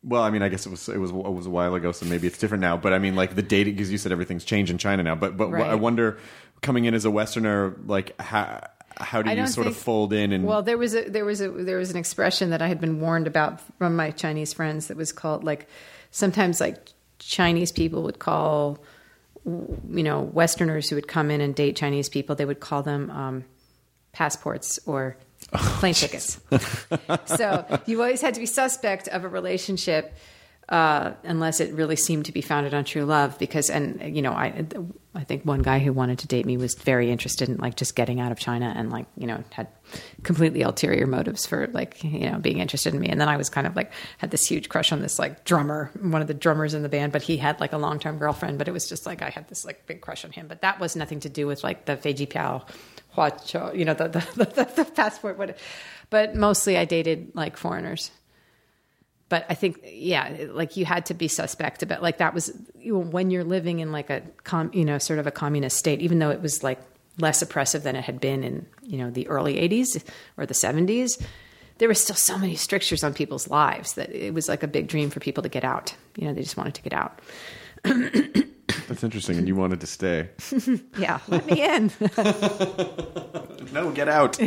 [0.04, 2.06] Well, I mean, I guess it was it was it was a while ago, so
[2.08, 2.76] maybe it's different now.
[2.78, 5.16] But I mean, like the dating, because you said everything's changed in China now.
[5.16, 5.70] But but Right.
[5.70, 6.18] I wonder,
[6.62, 9.84] coming in as a Westerner, like how how do I you don't sort of think-
[9.86, 12.62] fold in and Well, there was a there was a there was an expression that
[12.64, 15.68] I had been warned about from my Chinese friends that was called like
[16.10, 16.90] sometimes like
[17.20, 18.80] Chinese people would call
[19.46, 23.10] you know Westerners who would come in and date Chinese people they would call them
[23.12, 23.46] um,
[24.14, 25.16] passports or
[25.80, 26.40] plane tickets.
[27.26, 30.16] so you always had to be suspect of a relationship
[30.72, 33.38] uh, unless it really seemed to be founded on true love.
[33.38, 34.66] Because, and you know, I,
[35.14, 37.94] I think one guy who wanted to date me was very interested in like just
[37.94, 39.68] getting out of China and like you know had
[40.24, 43.08] completely ulterior motives for like you know being interested in me.
[43.08, 45.92] And then I was kind of like had this huge crush on this like drummer,
[46.00, 48.58] one of the drummers in the band, but he had like a long term girlfriend.
[48.58, 50.48] But it was just like I had this like big crush on him.
[50.48, 52.66] But that was nothing to do with like the Feiji Piao,
[53.16, 55.58] Huzhao, you know, the the, the, the passport.
[56.10, 58.12] But mostly I dated like foreigners
[59.32, 62.96] but I think, yeah, like you had to be suspect about like that was you
[62.96, 66.02] know, when you're living in like a com, you know, sort of a communist state,
[66.02, 66.82] even though it was like
[67.18, 70.04] less oppressive than it had been in, you know, the early 80s
[70.36, 71.24] or the 70s.
[71.78, 74.90] There were still so many strictures on people's lives that it was like a big
[74.90, 75.96] dream for people to get out.
[76.18, 77.22] You know, they just wanted to get out.
[78.92, 79.38] That's interesting.
[79.38, 80.30] And you wanted to stay.
[80.98, 81.92] Yeah, let me in.
[83.74, 84.40] no, get out.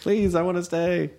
[0.00, 1.10] Please, I want to stay.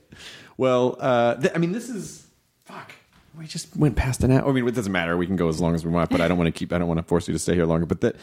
[0.58, 2.28] Well, uh, th- I mean, this is.
[2.66, 2.94] Fuck.
[3.38, 4.48] We just went past an hour.
[4.48, 5.18] I mean, it doesn't matter.
[5.18, 6.78] We can go as long as we want, but I don't want to keep, I
[6.78, 7.86] don't want to force you to stay here longer.
[7.86, 8.16] But that.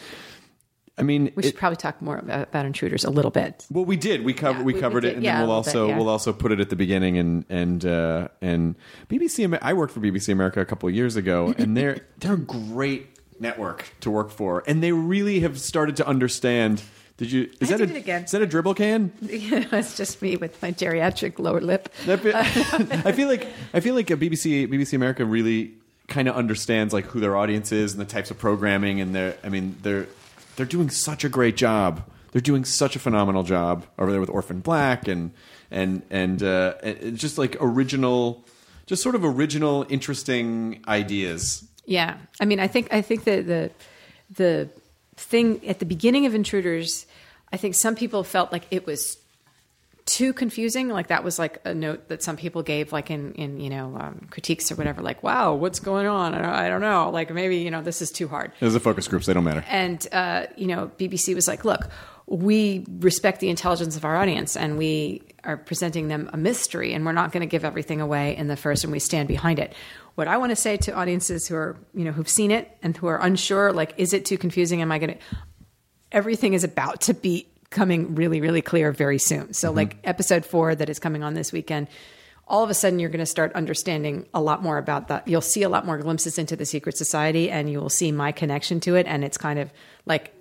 [0.97, 3.65] I mean, we it- should probably talk more about, about intruders a little bit.
[3.71, 4.23] Well, we did.
[4.23, 4.59] We covered.
[4.59, 5.97] Yeah, we we- we covered it, and Yeah, then we'll little bit, also yeah.
[5.97, 7.17] we'll also put it at the beginning.
[7.17, 8.75] And and uh, and
[9.09, 9.57] BBC.
[9.61, 13.10] I worked for BBC America a couple of years ago, and they're they're great
[13.41, 16.83] network to work for, and they really have started to understand.
[17.17, 17.49] Did you?
[17.59, 18.23] Is I that did a, it again.
[18.23, 19.11] Is that a dribble can?
[19.21, 21.89] it's just me with my geriatric lower lip.
[22.05, 22.35] That feel-
[23.07, 25.73] I feel like I feel like a BBC BBC America really
[26.07, 29.37] kind of understands like who their audience is and the types of programming and they're
[29.43, 30.07] I mean they're
[30.55, 32.03] they're doing such a great job.
[32.31, 35.31] They're doing such a phenomenal job over there with Orphan Black and
[35.71, 36.73] and and, uh,
[37.13, 38.45] just like original,
[38.85, 41.67] just sort of original, interesting ideas.
[41.91, 43.69] Yeah, I mean, I think I think that the
[44.33, 44.69] the
[45.17, 47.05] thing at the beginning of Intruders,
[47.51, 49.17] I think some people felt like it was
[50.05, 50.87] too confusing.
[50.87, 53.97] Like that was like a note that some people gave, like in in you know
[53.99, 55.01] um, critiques or whatever.
[55.01, 56.33] Like, wow, what's going on?
[56.33, 57.09] I don't, I don't know.
[57.09, 58.53] Like maybe you know this is too hard.
[58.61, 59.65] There's a focus groups; they don't matter.
[59.67, 61.89] And uh, you know, BBC was like, "Look,
[62.25, 67.05] we respect the intelligence of our audience, and we are presenting them a mystery, and
[67.05, 69.73] we're not going to give everything away in the first, and we stand behind it."
[70.15, 72.95] What I want to say to audiences who are, you know, who've seen it and
[72.95, 74.81] who are unsure, like, is it too confusing?
[74.81, 75.19] Am I going to?
[76.11, 79.53] Everything is about to be coming really, really clear very soon.
[79.53, 79.77] So, mm-hmm.
[79.77, 81.87] like episode four that is coming on this weekend
[82.51, 85.25] all of a sudden you're going to start understanding a lot more about that.
[85.25, 88.33] You'll see a lot more glimpses into the secret society and you will see my
[88.33, 89.07] connection to it.
[89.07, 89.71] And it's kind of
[90.05, 90.33] like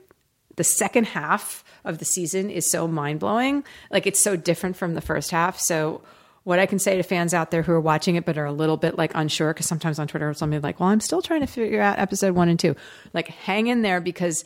[0.56, 3.62] the second half of the season is so mind blowing.
[3.92, 5.60] Like it's so different from the first half.
[5.60, 6.02] So
[6.44, 8.52] what I can say to fans out there who are watching it but are a
[8.52, 11.46] little bit like unsure, because sometimes on Twitter somebody like, well, I'm still trying to
[11.46, 12.76] figure out episode one and two.
[13.12, 14.44] Like hang in there because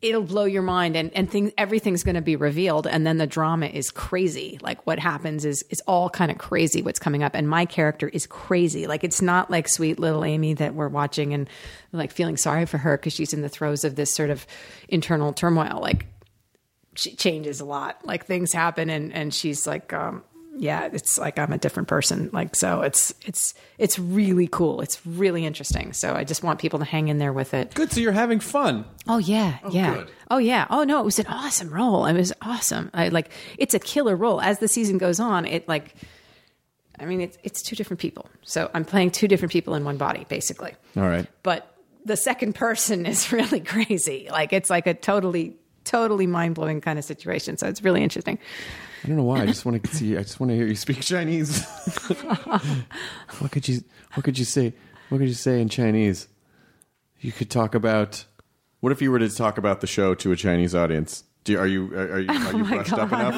[0.00, 3.26] it'll blow your mind and, and things everything's going to be revealed and then the
[3.26, 4.58] drama is crazy.
[4.62, 8.08] Like what happens is is all kind of crazy what's coming up and my character
[8.08, 8.86] is crazy.
[8.86, 11.50] Like it's not like sweet little amy that we're watching and
[11.92, 14.46] like feeling sorry for her because she's in the throes of this sort of
[14.88, 15.80] internal turmoil.
[15.80, 16.06] Like
[16.94, 17.98] she changes a lot.
[18.04, 20.22] Like things happen and and she's like um
[20.58, 25.04] yeah it's like i'm a different person like so it's it's it's really cool it's
[25.06, 27.92] really interesting so i just want people to hang in there with it Good.
[27.92, 28.84] So you're having fun.
[29.06, 29.94] Oh yeah, oh, yeah.
[29.94, 30.10] good.
[30.30, 30.66] Oh yeah.
[30.68, 32.06] Oh no, it was an awesome role.
[32.06, 32.90] It was awesome.
[32.92, 34.40] I like it's a killer role.
[34.40, 35.94] As the season goes on, it like
[36.98, 38.28] I mean it's it's two different people.
[38.42, 40.74] So I'm playing two different people in one body basically.
[40.96, 41.26] All right.
[41.42, 41.72] But
[42.04, 44.28] the second person is really crazy.
[44.30, 45.56] Like it's like a totally
[45.88, 47.56] totally mind-blowing kind of situation.
[47.56, 48.38] So it's really interesting.
[49.02, 49.42] I don't know why.
[49.42, 50.16] I just want to see.
[50.16, 51.64] I just want to hear you speak Chinese.
[53.38, 53.82] what could you?
[54.14, 54.74] What could you say?
[55.08, 56.28] What could you say in Chinese?
[57.20, 58.24] You could talk about.
[58.80, 61.24] What if you were to talk about the show to a Chinese audience?
[61.47, 63.35] Do you, are you are, are you are you brushed up enough?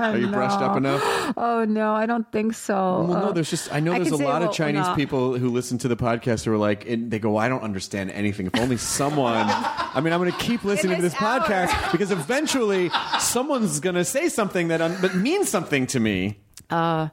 [0.00, 1.02] Are you brushed up enough?
[1.36, 3.04] Oh no, I don't think so.
[3.06, 3.32] Well, no.
[3.32, 4.94] There's just I know I there's can a say, lot of well, Chinese no.
[4.94, 8.10] people who listen to the podcast who are like, and they go, I don't understand
[8.12, 8.46] anything.
[8.46, 9.44] If only someone.
[9.46, 11.40] I mean, I'm going to keep listening to this this hour.
[11.40, 16.38] podcast because eventually someone's going to say something that un- that means something to me.
[16.70, 17.08] Uh,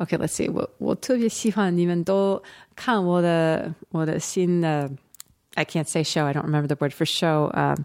[0.00, 0.48] OK, let's see.
[0.50, 2.42] 我我特别希望你们都
[2.74, 4.90] 看我的我的新的
[5.54, 6.24] I can't say show.
[6.24, 7.52] I don't remember the word for show.
[7.54, 7.84] Um,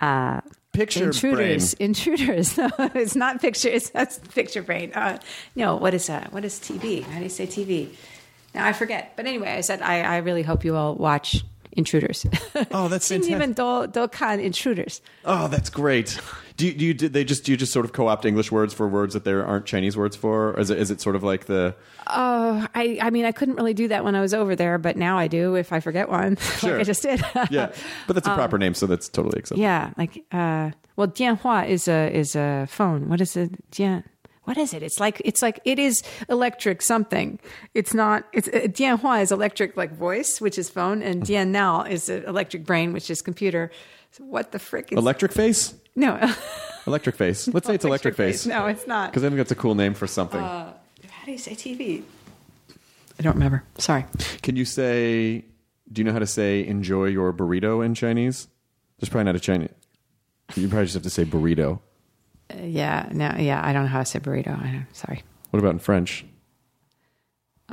[0.00, 0.40] uh,
[0.75, 1.75] Picture intruders.
[1.75, 1.89] brain.
[1.89, 2.57] Intruders.
[2.57, 3.69] No, it's not picture.
[3.69, 4.91] It's that's picture brain.
[4.93, 5.19] Uh,
[5.55, 6.31] no, what is that?
[6.33, 7.03] What is TV?
[7.03, 7.89] How do you say TV?
[8.53, 9.13] Now I forget.
[9.15, 11.43] But anyway, I said I, I really hope you all watch
[11.75, 12.25] intruders.
[12.71, 15.01] Oh, that's even do intruders.
[15.23, 16.19] Oh, that's great.
[16.57, 18.73] Do you, do you do they just do you just sort of co-opt English words
[18.73, 20.51] for words that there aren't Chinese words for?
[20.51, 21.75] Or is it is it sort of like the?
[22.07, 24.95] Oh, I I mean I couldn't really do that when I was over there, but
[24.95, 27.21] now I do if I forget one, like I just did.
[27.49, 27.73] yeah,
[28.07, 29.63] but that's a um, proper name, so that's totally acceptable.
[29.63, 33.09] Yeah, like uh, well, dianhua is a is a phone.
[33.09, 33.69] What is it?
[33.71, 34.05] Dian
[34.45, 34.81] what is it?
[34.81, 37.39] It's like it's like it is electric something.
[37.73, 38.23] It's not.
[38.33, 42.21] It's uh, Dian Hua is electric like voice, which is phone, and Diannao is uh,
[42.25, 43.69] electric brain, which is computer.
[44.11, 45.73] So what the frick is Electric face.
[45.95, 46.17] no
[46.87, 47.47] Electric face.
[47.49, 49.11] Let's say it's electric face No, it's not.
[49.11, 50.39] because I think that's a cool name for something.
[50.39, 50.75] How
[51.25, 52.03] do you say TV?
[53.19, 53.63] I don't remember.
[53.77, 54.05] Sorry.
[54.41, 55.43] Can you say?
[55.91, 58.47] Do you know how to say "enjoy your burrito" in Chinese?
[58.99, 59.69] There's probably not a Chinese.
[60.55, 61.79] You probably just have to say burrito.
[62.53, 63.09] Uh, yeah.
[63.11, 63.33] No.
[63.37, 63.61] Yeah.
[63.63, 64.57] I don't know how to say burrito.
[64.59, 65.23] I don't, sorry.
[65.51, 66.25] What about in French?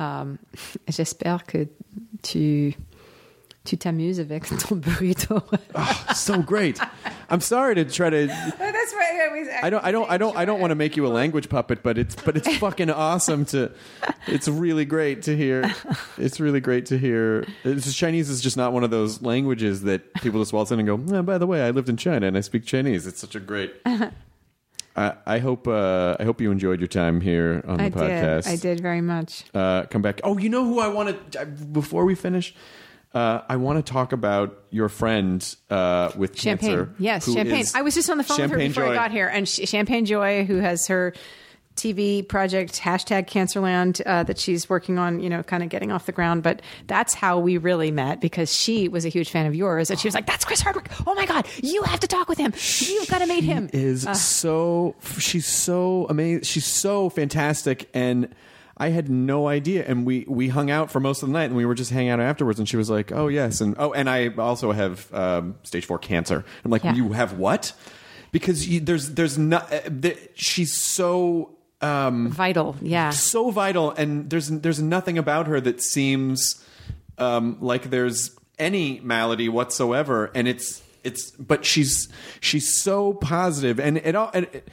[0.88, 1.68] J'espère que
[2.22, 2.74] tu
[3.64, 5.42] tu t'amuses avec ton burrito.
[5.74, 6.80] oh, so great.
[7.30, 8.26] I'm sorry to try to.
[8.58, 9.20] That's right.
[9.22, 9.84] I, was, I don't.
[9.84, 10.10] I don't.
[10.10, 10.36] I don't.
[10.36, 12.14] I don't want to make you a language puppet, but it's.
[12.16, 13.70] But it's fucking awesome to.
[14.26, 15.72] It's really great to hear.
[16.18, 17.46] It's really great to hear.
[17.64, 20.86] It's, Chinese is just not one of those languages that people just waltz in and
[20.86, 21.16] go.
[21.16, 23.06] Oh, by the way, I lived in China and I speak Chinese.
[23.06, 23.74] It's such a great.
[24.96, 25.66] I, I hope.
[25.68, 28.44] Uh, I hope you enjoyed your time here on the I podcast.
[28.44, 28.52] did.
[28.52, 29.44] I did very much.
[29.54, 30.20] uh, come back.
[30.24, 32.54] Oh, you know who I want to before we finish.
[33.14, 36.70] Uh, I want to talk about your friend uh, with Champagne.
[36.70, 36.94] cancer.
[36.98, 37.66] Yes, Champagne.
[37.74, 38.92] I was just on the phone with her before Joy.
[38.92, 39.28] I got here.
[39.28, 41.12] And Sh- Champagne Joy, who has her
[41.76, 46.06] TV project, hashtag Cancerland, uh, that she's working on, you know, kind of getting off
[46.06, 46.42] the ground.
[46.42, 49.90] But that's how we really met because she was a huge fan of yours.
[49.90, 50.90] And she was like, that's Chris Hardwick.
[51.06, 52.52] Oh my God, you have to talk with him.
[52.78, 53.70] You've got to meet him.
[53.72, 54.14] Is Uh.
[54.14, 56.42] so she's so amazing.
[56.42, 58.28] She's so fantastic, and
[58.76, 59.84] I had no idea.
[59.86, 62.10] And we we hung out for most of the night, and we were just hanging
[62.10, 62.58] out afterwards.
[62.58, 65.98] And she was like, "Oh yes," and oh, and I also have um, stage four
[65.98, 66.44] cancer.
[66.64, 66.94] I'm like, Yeah.
[66.94, 67.72] "You have what?"
[68.32, 69.72] Because you, there's there's not.
[69.72, 71.50] Uh, the, she's so.
[71.82, 72.76] Um, Vital.
[72.80, 73.10] Yeah.
[73.10, 76.64] so vital and there's there's nothing about her that seems
[77.18, 82.08] um, like there's any malady whatsoever and it's it's but she's
[82.40, 84.68] she's so positive and it all and it,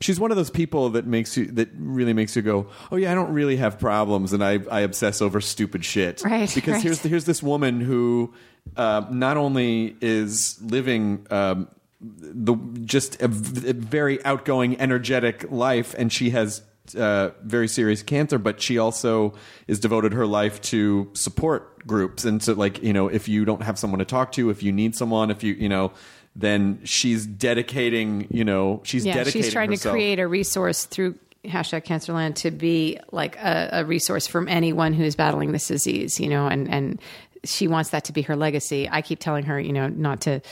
[0.00, 3.12] she's one of those people that makes you that really makes you go oh yeah
[3.12, 6.82] I don't really have problems and I I obsess over stupid shit Right, because right.
[6.82, 8.32] here's here's this woman who
[8.76, 11.68] uh, not only is living um,
[12.00, 16.62] the just a, v- a very outgoing, energetic life, and she has
[16.96, 19.34] uh, very serious cancer, but she also
[19.66, 23.62] is devoted her life to support groups and to like you know if you don't
[23.62, 25.92] have someone to talk to, if you need someone, if you you know.
[26.36, 29.92] Then she's dedicating, you know, she's yeah, dedicating she's trying herself.
[29.92, 34.92] to create a resource through hashtag cancerland to be like a, a resource from anyone
[34.92, 37.00] who is battling this disease you know and and
[37.44, 40.42] she wants that to be her legacy i keep telling her you know not to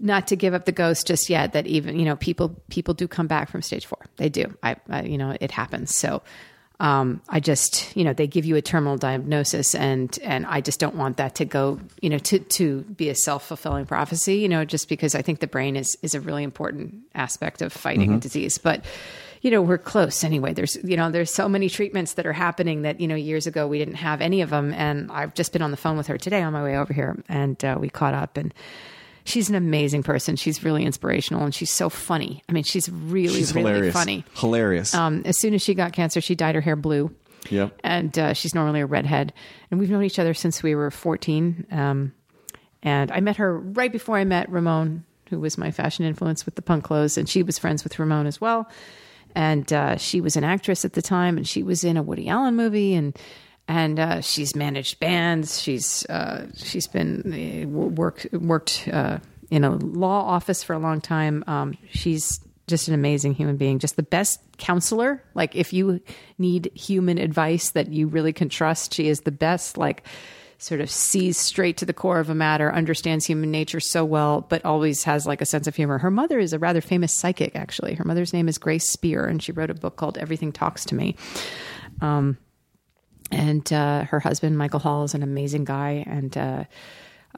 [0.00, 3.08] not to give up the ghost just yet that even you know people people do
[3.08, 6.22] come back from stage four they do i, I you know it happens so
[6.80, 10.78] um, I just, you know, they give you a terminal diagnosis, and and I just
[10.78, 14.48] don't want that to go, you know, to to be a self fulfilling prophecy, you
[14.48, 18.14] know, just because I think the brain is is a really important aspect of fighting
[18.14, 18.58] a disease.
[18.58, 18.84] But
[19.40, 20.52] you know, we're close anyway.
[20.52, 23.66] There's, you know, there's so many treatments that are happening that you know years ago
[23.66, 26.18] we didn't have any of them, and I've just been on the phone with her
[26.18, 28.54] today on my way over here, and uh, we caught up and.
[29.28, 30.36] She's an amazing person.
[30.36, 32.42] She's really inspirational and she's so funny.
[32.48, 34.24] I mean, she's really, She's really hilarious, funny.
[34.34, 34.94] hilarious.
[34.94, 37.14] Um, as soon as she got cancer, she dyed her hair blue.
[37.50, 37.78] Yep.
[37.84, 39.32] And uh, she's normally a redhead.
[39.70, 41.66] And we've known each other since we were 14.
[41.70, 42.12] Um,
[42.82, 46.54] and I met her right before I met Ramon, who was my fashion influence with
[46.54, 47.18] the punk clothes.
[47.18, 48.68] And she was friends with Ramon as well.
[49.34, 52.28] And uh, she was an actress at the time, and she was in a Woody
[52.28, 52.94] Allen movie.
[52.94, 53.16] And
[53.68, 55.60] and uh, she's managed bands.
[55.62, 59.18] She's uh, she's been uh, worked worked uh,
[59.50, 61.44] in a law office for a long time.
[61.46, 65.22] Um, she's just an amazing human being, just the best counselor.
[65.34, 66.00] Like if you
[66.38, 69.76] need human advice that you really can trust, she is the best.
[69.76, 70.04] Like
[70.60, 74.40] sort of sees straight to the core of a matter, understands human nature so well,
[74.40, 75.98] but always has like a sense of humor.
[75.98, 77.94] Her mother is a rather famous psychic, actually.
[77.94, 80.96] Her mother's name is Grace Spear, and she wrote a book called Everything Talks to
[80.96, 81.14] Me.
[82.00, 82.38] Um,
[83.30, 86.64] and uh, her husband Michael Hall is an amazing guy and uh,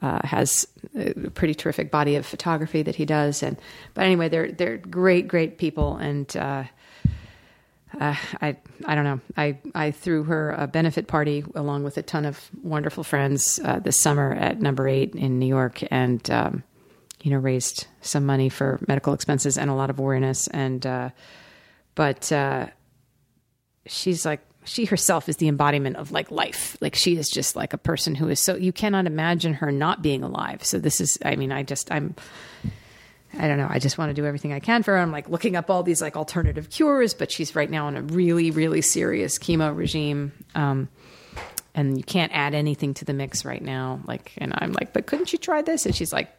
[0.01, 3.43] uh, has a pretty terrific body of photography that he does.
[3.43, 3.57] And
[3.93, 5.97] but anyway, they're they're great, great people.
[5.97, 6.63] And uh,
[7.99, 9.19] uh, I I don't know.
[9.35, 13.79] I I threw her a benefit party along with a ton of wonderful friends uh,
[13.79, 16.63] this summer at Number Eight in New York, and um,
[17.21, 20.47] you know raised some money for medical expenses and a lot of awareness.
[20.47, 21.11] And
[21.95, 22.31] but
[23.87, 26.77] she's like she herself is the embodiment of like life.
[26.81, 30.01] Like she is just like a person who is so you cannot imagine her not
[30.01, 30.63] being alive.
[30.63, 32.15] So this is i mean i just i'm
[33.37, 33.67] i don't know.
[33.69, 34.99] I just want to do everything i can for her.
[34.99, 38.01] I'm like looking up all these like alternative cures but she's right now on a
[38.01, 40.31] really really serious chemo regime.
[40.55, 40.89] Um
[41.73, 44.01] and you can't add anything to the mix right now.
[44.05, 45.85] Like and i'm like but couldn't you try this?
[45.85, 46.29] And she's like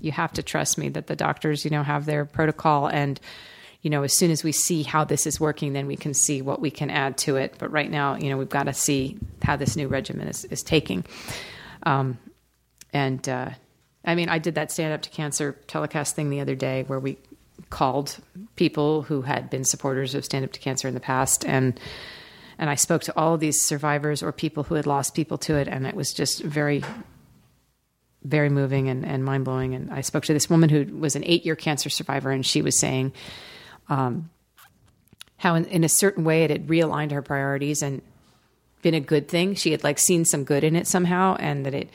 [0.00, 2.86] you have to trust me that the doctors you know have their protocol.
[2.86, 3.18] And
[3.84, 6.40] you know, as soon as we see how this is working, then we can see
[6.40, 7.56] what we can add to it.
[7.58, 10.62] But right now, you know, we've got to see how this new regimen is, is
[10.62, 11.04] taking.
[11.82, 12.16] Um,
[12.94, 13.50] and uh,
[14.02, 16.98] I mean, I did that stand up to cancer telecast thing the other day where
[16.98, 17.18] we
[17.68, 18.16] called
[18.56, 21.78] people who had been supporters of stand up to cancer in the past and
[22.56, 25.56] and I spoke to all of these survivors or people who had lost people to
[25.56, 26.82] it and it was just very
[28.22, 31.22] very moving and, and mind blowing and I spoke to this woman who was an
[31.24, 33.12] eight year cancer survivor and she was saying
[33.88, 34.30] um,
[35.36, 38.02] how in, in a certain way it had realigned her priorities and
[38.82, 39.54] been a good thing.
[39.54, 41.90] She had like seen some good in it somehow, and that it.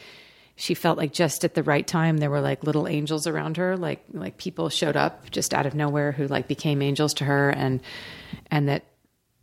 [0.56, 3.78] She felt like just at the right time there were like little angels around her,
[3.78, 7.50] like like people showed up just out of nowhere who like became angels to her,
[7.50, 7.80] and
[8.52, 8.84] and that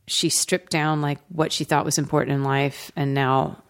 [0.06, 3.62] she stripped down like what she thought was important in life, and now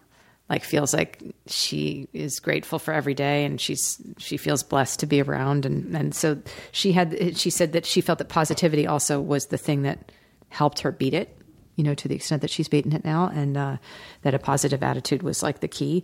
[0.49, 5.05] like feels like she is grateful for every day and she's she feels blessed to
[5.05, 5.65] be around.
[5.65, 6.41] And and so
[6.71, 10.11] she had she said that she felt that positivity also was the thing that
[10.49, 11.37] helped her beat it
[11.75, 13.27] you know to the extent that she's beaten it now.
[13.27, 13.77] And uh,
[14.23, 16.03] that a positive attitude was like the key.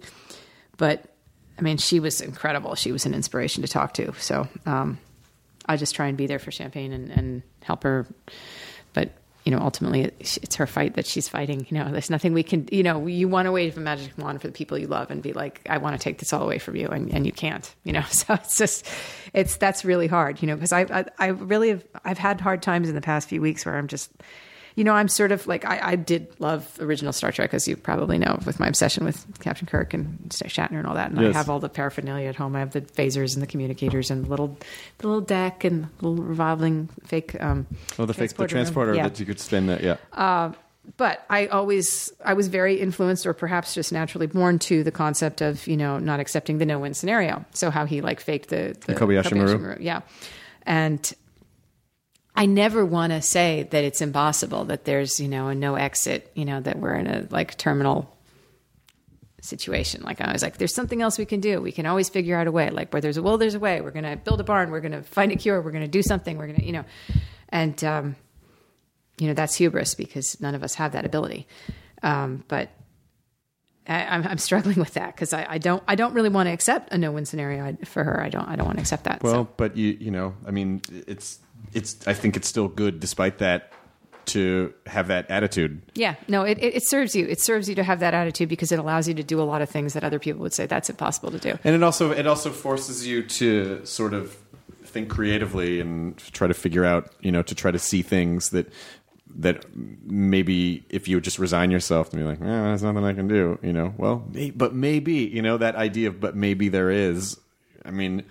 [0.77, 1.05] But
[1.57, 2.75] i mean she was incredible.
[2.75, 4.13] She was an inspiration to talk to.
[4.19, 4.97] So um,
[5.65, 8.07] i just try and be there for champagne and, and help her.
[8.93, 9.11] But
[9.43, 11.65] you know, ultimately it's her fight that she's fighting.
[11.69, 14.41] You know, there's nothing we can, you know, you want to wave a magic wand
[14.41, 16.59] for the people you love and be like, I want to take this all away
[16.59, 16.87] from you.
[16.87, 18.87] And, and you can't, you know, so it's just,
[19.33, 22.61] it's, that's really hard, you know, because I, I, I really have, I've had hard
[22.61, 24.11] times in the past few weeks where I'm just,
[24.75, 27.75] you know, I'm sort of like I, I, did love original Star Trek, as you
[27.75, 31.11] probably know, with my obsession with Captain Kirk and Shatner and all that.
[31.11, 31.35] And yes.
[31.35, 32.55] I have all the paraphernalia at home.
[32.55, 34.57] I have the phasers and the communicators and the little,
[34.97, 37.39] the little deck and little revolving fake.
[37.41, 37.67] Um,
[37.99, 39.03] oh, the fake the transporter yeah.
[39.03, 39.97] that you could spin that, yeah.
[40.11, 40.53] Uh,
[40.97, 45.41] but I always I was very influenced, or perhaps just naturally born to the concept
[45.41, 47.45] of you know not accepting the no win scenario.
[47.53, 50.01] So how he like faked the, the, the Kobayashi Maru, yeah,
[50.63, 51.13] and
[52.35, 56.31] I never want to say that it's impossible, that there's, you know, a no exit,
[56.33, 58.17] you know, that we're in a like terminal
[59.41, 60.01] situation.
[60.01, 61.61] Like I was like, there's something else we can do.
[61.61, 62.69] We can always figure out a way.
[62.71, 63.81] Like where there's a will, there's a way.
[63.81, 64.71] We're to build a barn.
[64.71, 65.61] We're to find a cure.
[65.61, 66.37] We're to do something.
[66.37, 66.85] We're to, you know,
[67.49, 68.15] and, um,
[69.19, 71.47] you know, that's hubris because none of us have that ability.
[72.01, 72.69] Um, but
[73.87, 76.91] I, am struggling with that because I, I, don't I don't really want to accept
[76.91, 78.21] a no win scenario for her.
[78.21, 79.21] I don't I don't want to accept that.
[79.21, 79.49] Well, so.
[79.57, 81.39] but you you know I mean it's
[81.71, 83.71] it's I think it's still good despite that
[84.25, 85.81] to have that attitude.
[85.95, 87.25] Yeah, no, it, it, it, serves you.
[87.27, 89.61] It serves you to have that attitude because it allows you to do a lot
[89.61, 91.57] of things that other people would say that's impossible to do.
[91.63, 94.37] And it also it also forces you to sort of
[94.83, 98.71] think creatively and try to figure out, you know, to try to see things that
[99.35, 103.13] that maybe if you would just resign yourself to be like, eh, there's nothing I
[103.13, 106.69] can do, you know, well, may, but maybe, you know, that idea of, but maybe
[106.69, 107.39] there is.
[107.83, 108.23] I mean,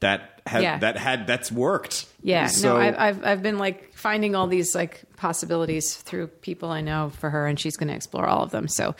[0.00, 0.78] that had yeah.
[0.78, 2.06] that had that's worked.
[2.22, 6.70] Yeah, so, no, I've, I've I've been like finding all these like possibilities through people
[6.70, 8.68] I know for her, and she's going to explore all of them.
[8.68, 8.94] So.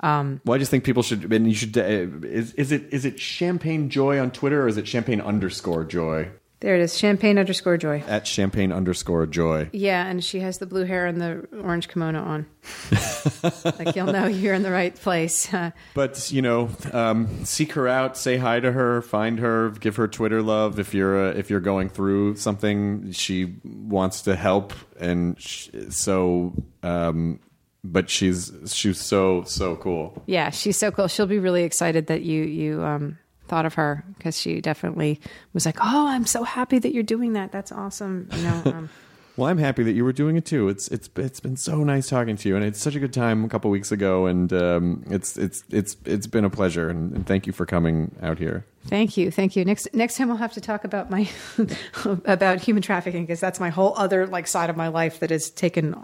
[0.00, 1.76] Um, well, I just think people should, and you should.
[1.76, 5.84] Uh, is is it is it champagne joy on Twitter or is it champagne underscore
[5.84, 6.28] joy?
[6.60, 8.02] There it is, champagne underscore joy.
[8.08, 9.70] At champagne underscore joy.
[9.72, 12.46] Yeah, and she has the blue hair and the orange kimono on.
[13.64, 15.48] like you'll know you're in the right place.
[15.94, 20.08] but you know, um, seek her out, say hi to her, find her, give her
[20.08, 20.80] Twitter love.
[20.80, 26.54] If you're uh, if you're going through something, she wants to help, and sh- so.
[26.82, 27.38] Um,
[27.84, 30.22] but she's she's so so cool.
[30.26, 31.06] Yeah, she's so cool.
[31.06, 33.18] She'll be really excited that you you um
[33.48, 35.20] thought of her because she definitely
[35.52, 37.52] was like, "Oh, I'm so happy that you're doing that.
[37.52, 38.62] That's awesome." You know.
[38.66, 38.88] Um,
[39.38, 40.68] well, I'm happy that you were doing it too.
[40.68, 43.44] It's it's it's been so nice talking to you, and it's such a good time
[43.44, 47.26] a couple weeks ago, and um, it's it's it's it's been a pleasure, and, and,
[47.26, 48.66] thank you for coming out here.
[48.86, 49.64] Thank you, thank you.
[49.64, 51.28] Next next time we'll have to talk about my
[52.24, 55.50] about human trafficking because that's my whole other like side of my life that has
[55.50, 55.94] taken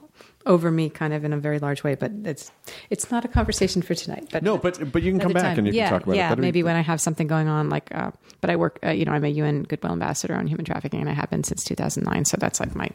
[0.46, 1.94] over me kind of in a very large way.
[1.94, 2.50] But it's
[2.90, 4.28] it's not a conversation for tonight.
[4.30, 5.58] But no, but but you can come back time.
[5.58, 6.36] and you yeah, can talk about yeah, it.
[6.36, 7.94] Yeah, maybe when I have something going on, like.
[7.94, 8.10] Uh,
[8.40, 8.78] but I work.
[8.84, 11.44] Uh, you know, I'm a UN Goodwill Ambassador on human trafficking, and I have been
[11.44, 12.24] since 2009.
[12.24, 12.90] So that's like my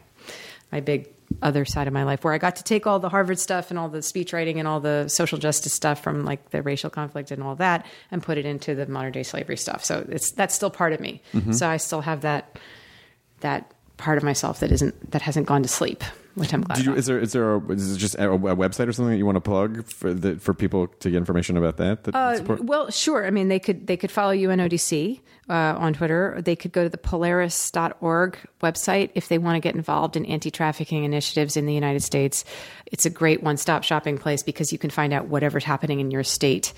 [0.72, 1.08] my big
[1.42, 3.78] other side of my life where I got to take all the Harvard stuff and
[3.78, 7.30] all the speech writing and all the social justice stuff from like the racial conflict
[7.30, 9.84] and all that and put it into the modern day slavery stuff.
[9.84, 11.22] So it's that's still part of me.
[11.32, 11.52] Mm-hmm.
[11.52, 12.58] So I still have that
[13.40, 16.02] that part of myself that isn't that hasn't gone to sleep
[16.34, 16.84] which I'm glad.
[16.84, 19.26] You, is there is there a, is just a, a, website or something that you
[19.26, 22.04] want to plug for the, for people to get information about that?
[22.04, 23.26] that uh, well, sure.
[23.26, 26.40] I mean, they could they could follow UNODC uh, on Twitter.
[26.42, 30.50] They could go to the Polaris.org website if they want to get involved in anti
[30.50, 32.44] trafficking initiatives in the United States.
[32.86, 36.10] It's a great one stop shopping place because you can find out whatever's happening in
[36.10, 36.72] your state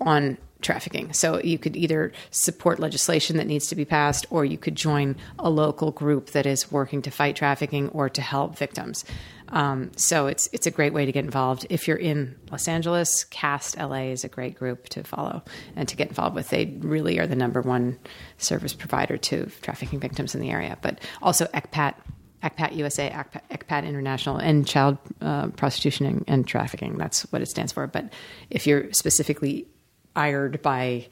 [0.00, 1.12] on trafficking.
[1.12, 5.16] So you could either support legislation that needs to be passed, or you could join
[5.38, 9.04] a local group that is working to fight trafficking or to help victims.
[9.50, 11.66] Um, so it's it's a great way to get involved.
[11.70, 15.42] If you're in Los Angeles, Cast LA is a great group to follow
[15.76, 16.50] and to get involved with.
[16.50, 17.98] They really are the number one
[18.38, 20.76] service provider to trafficking victims in the area.
[20.82, 21.94] But also ECPAT,
[22.42, 26.98] ECPAT USA, ECPAT, International, and Child uh, Prostitution and, and Trafficking.
[26.98, 27.86] That's what it stands for.
[27.86, 28.12] But
[28.50, 29.68] if you're specifically
[30.16, 31.06] ired by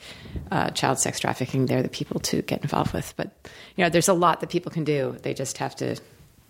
[0.51, 3.15] uh, child sex trafficking, they're the people to get involved with.
[3.17, 3.31] But
[3.77, 5.17] you know, there's a lot that people can do.
[5.23, 5.97] They just have to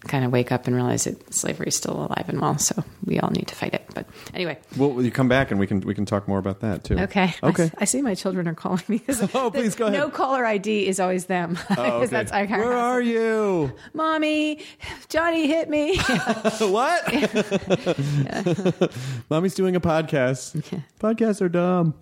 [0.07, 2.59] kind of wake up and realize that slavery is still alive and well.
[2.59, 3.87] So we all need to fight it.
[3.95, 6.85] But anyway, Well, you come back and we can we can talk more about that
[6.85, 6.99] too.
[6.99, 7.33] okay.
[7.43, 7.63] I, Okay.
[7.65, 9.01] s- I see my children are calling me.
[9.33, 9.99] Oh, the- please go ahead.
[9.99, 11.57] No caller ID is always them.
[11.79, 12.07] Oh, okay.
[12.07, 13.73] that's I Where are you?
[13.95, 14.61] Mommy,
[15.09, 15.97] Johnny hit me.
[15.97, 17.03] what?
[19.31, 20.83] Mommy's doing a podcast.
[21.01, 21.95] Podcasts are dumb.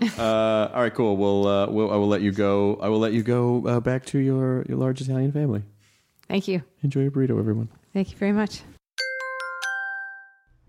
[0.18, 1.16] Uh, all right, cool.
[1.16, 2.78] We'll, uh, we'll I will let you go.
[2.82, 5.62] I will let you go uh, back to your your large Italian family.
[6.28, 6.62] Thank you.
[6.82, 7.68] Enjoy your burrito, everyone.
[7.92, 8.62] Thank you very much.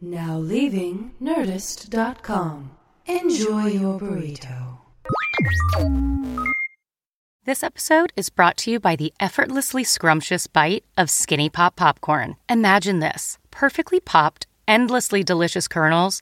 [0.02, 2.72] Now leaving Nerdist.com.
[3.06, 4.78] Enjoy your burrito.
[7.46, 12.36] This episode is brought to you by the effortlessly scrumptious bite of Skinny Pop Popcorn.
[12.48, 16.22] Imagine this perfectly popped, endlessly delicious kernels,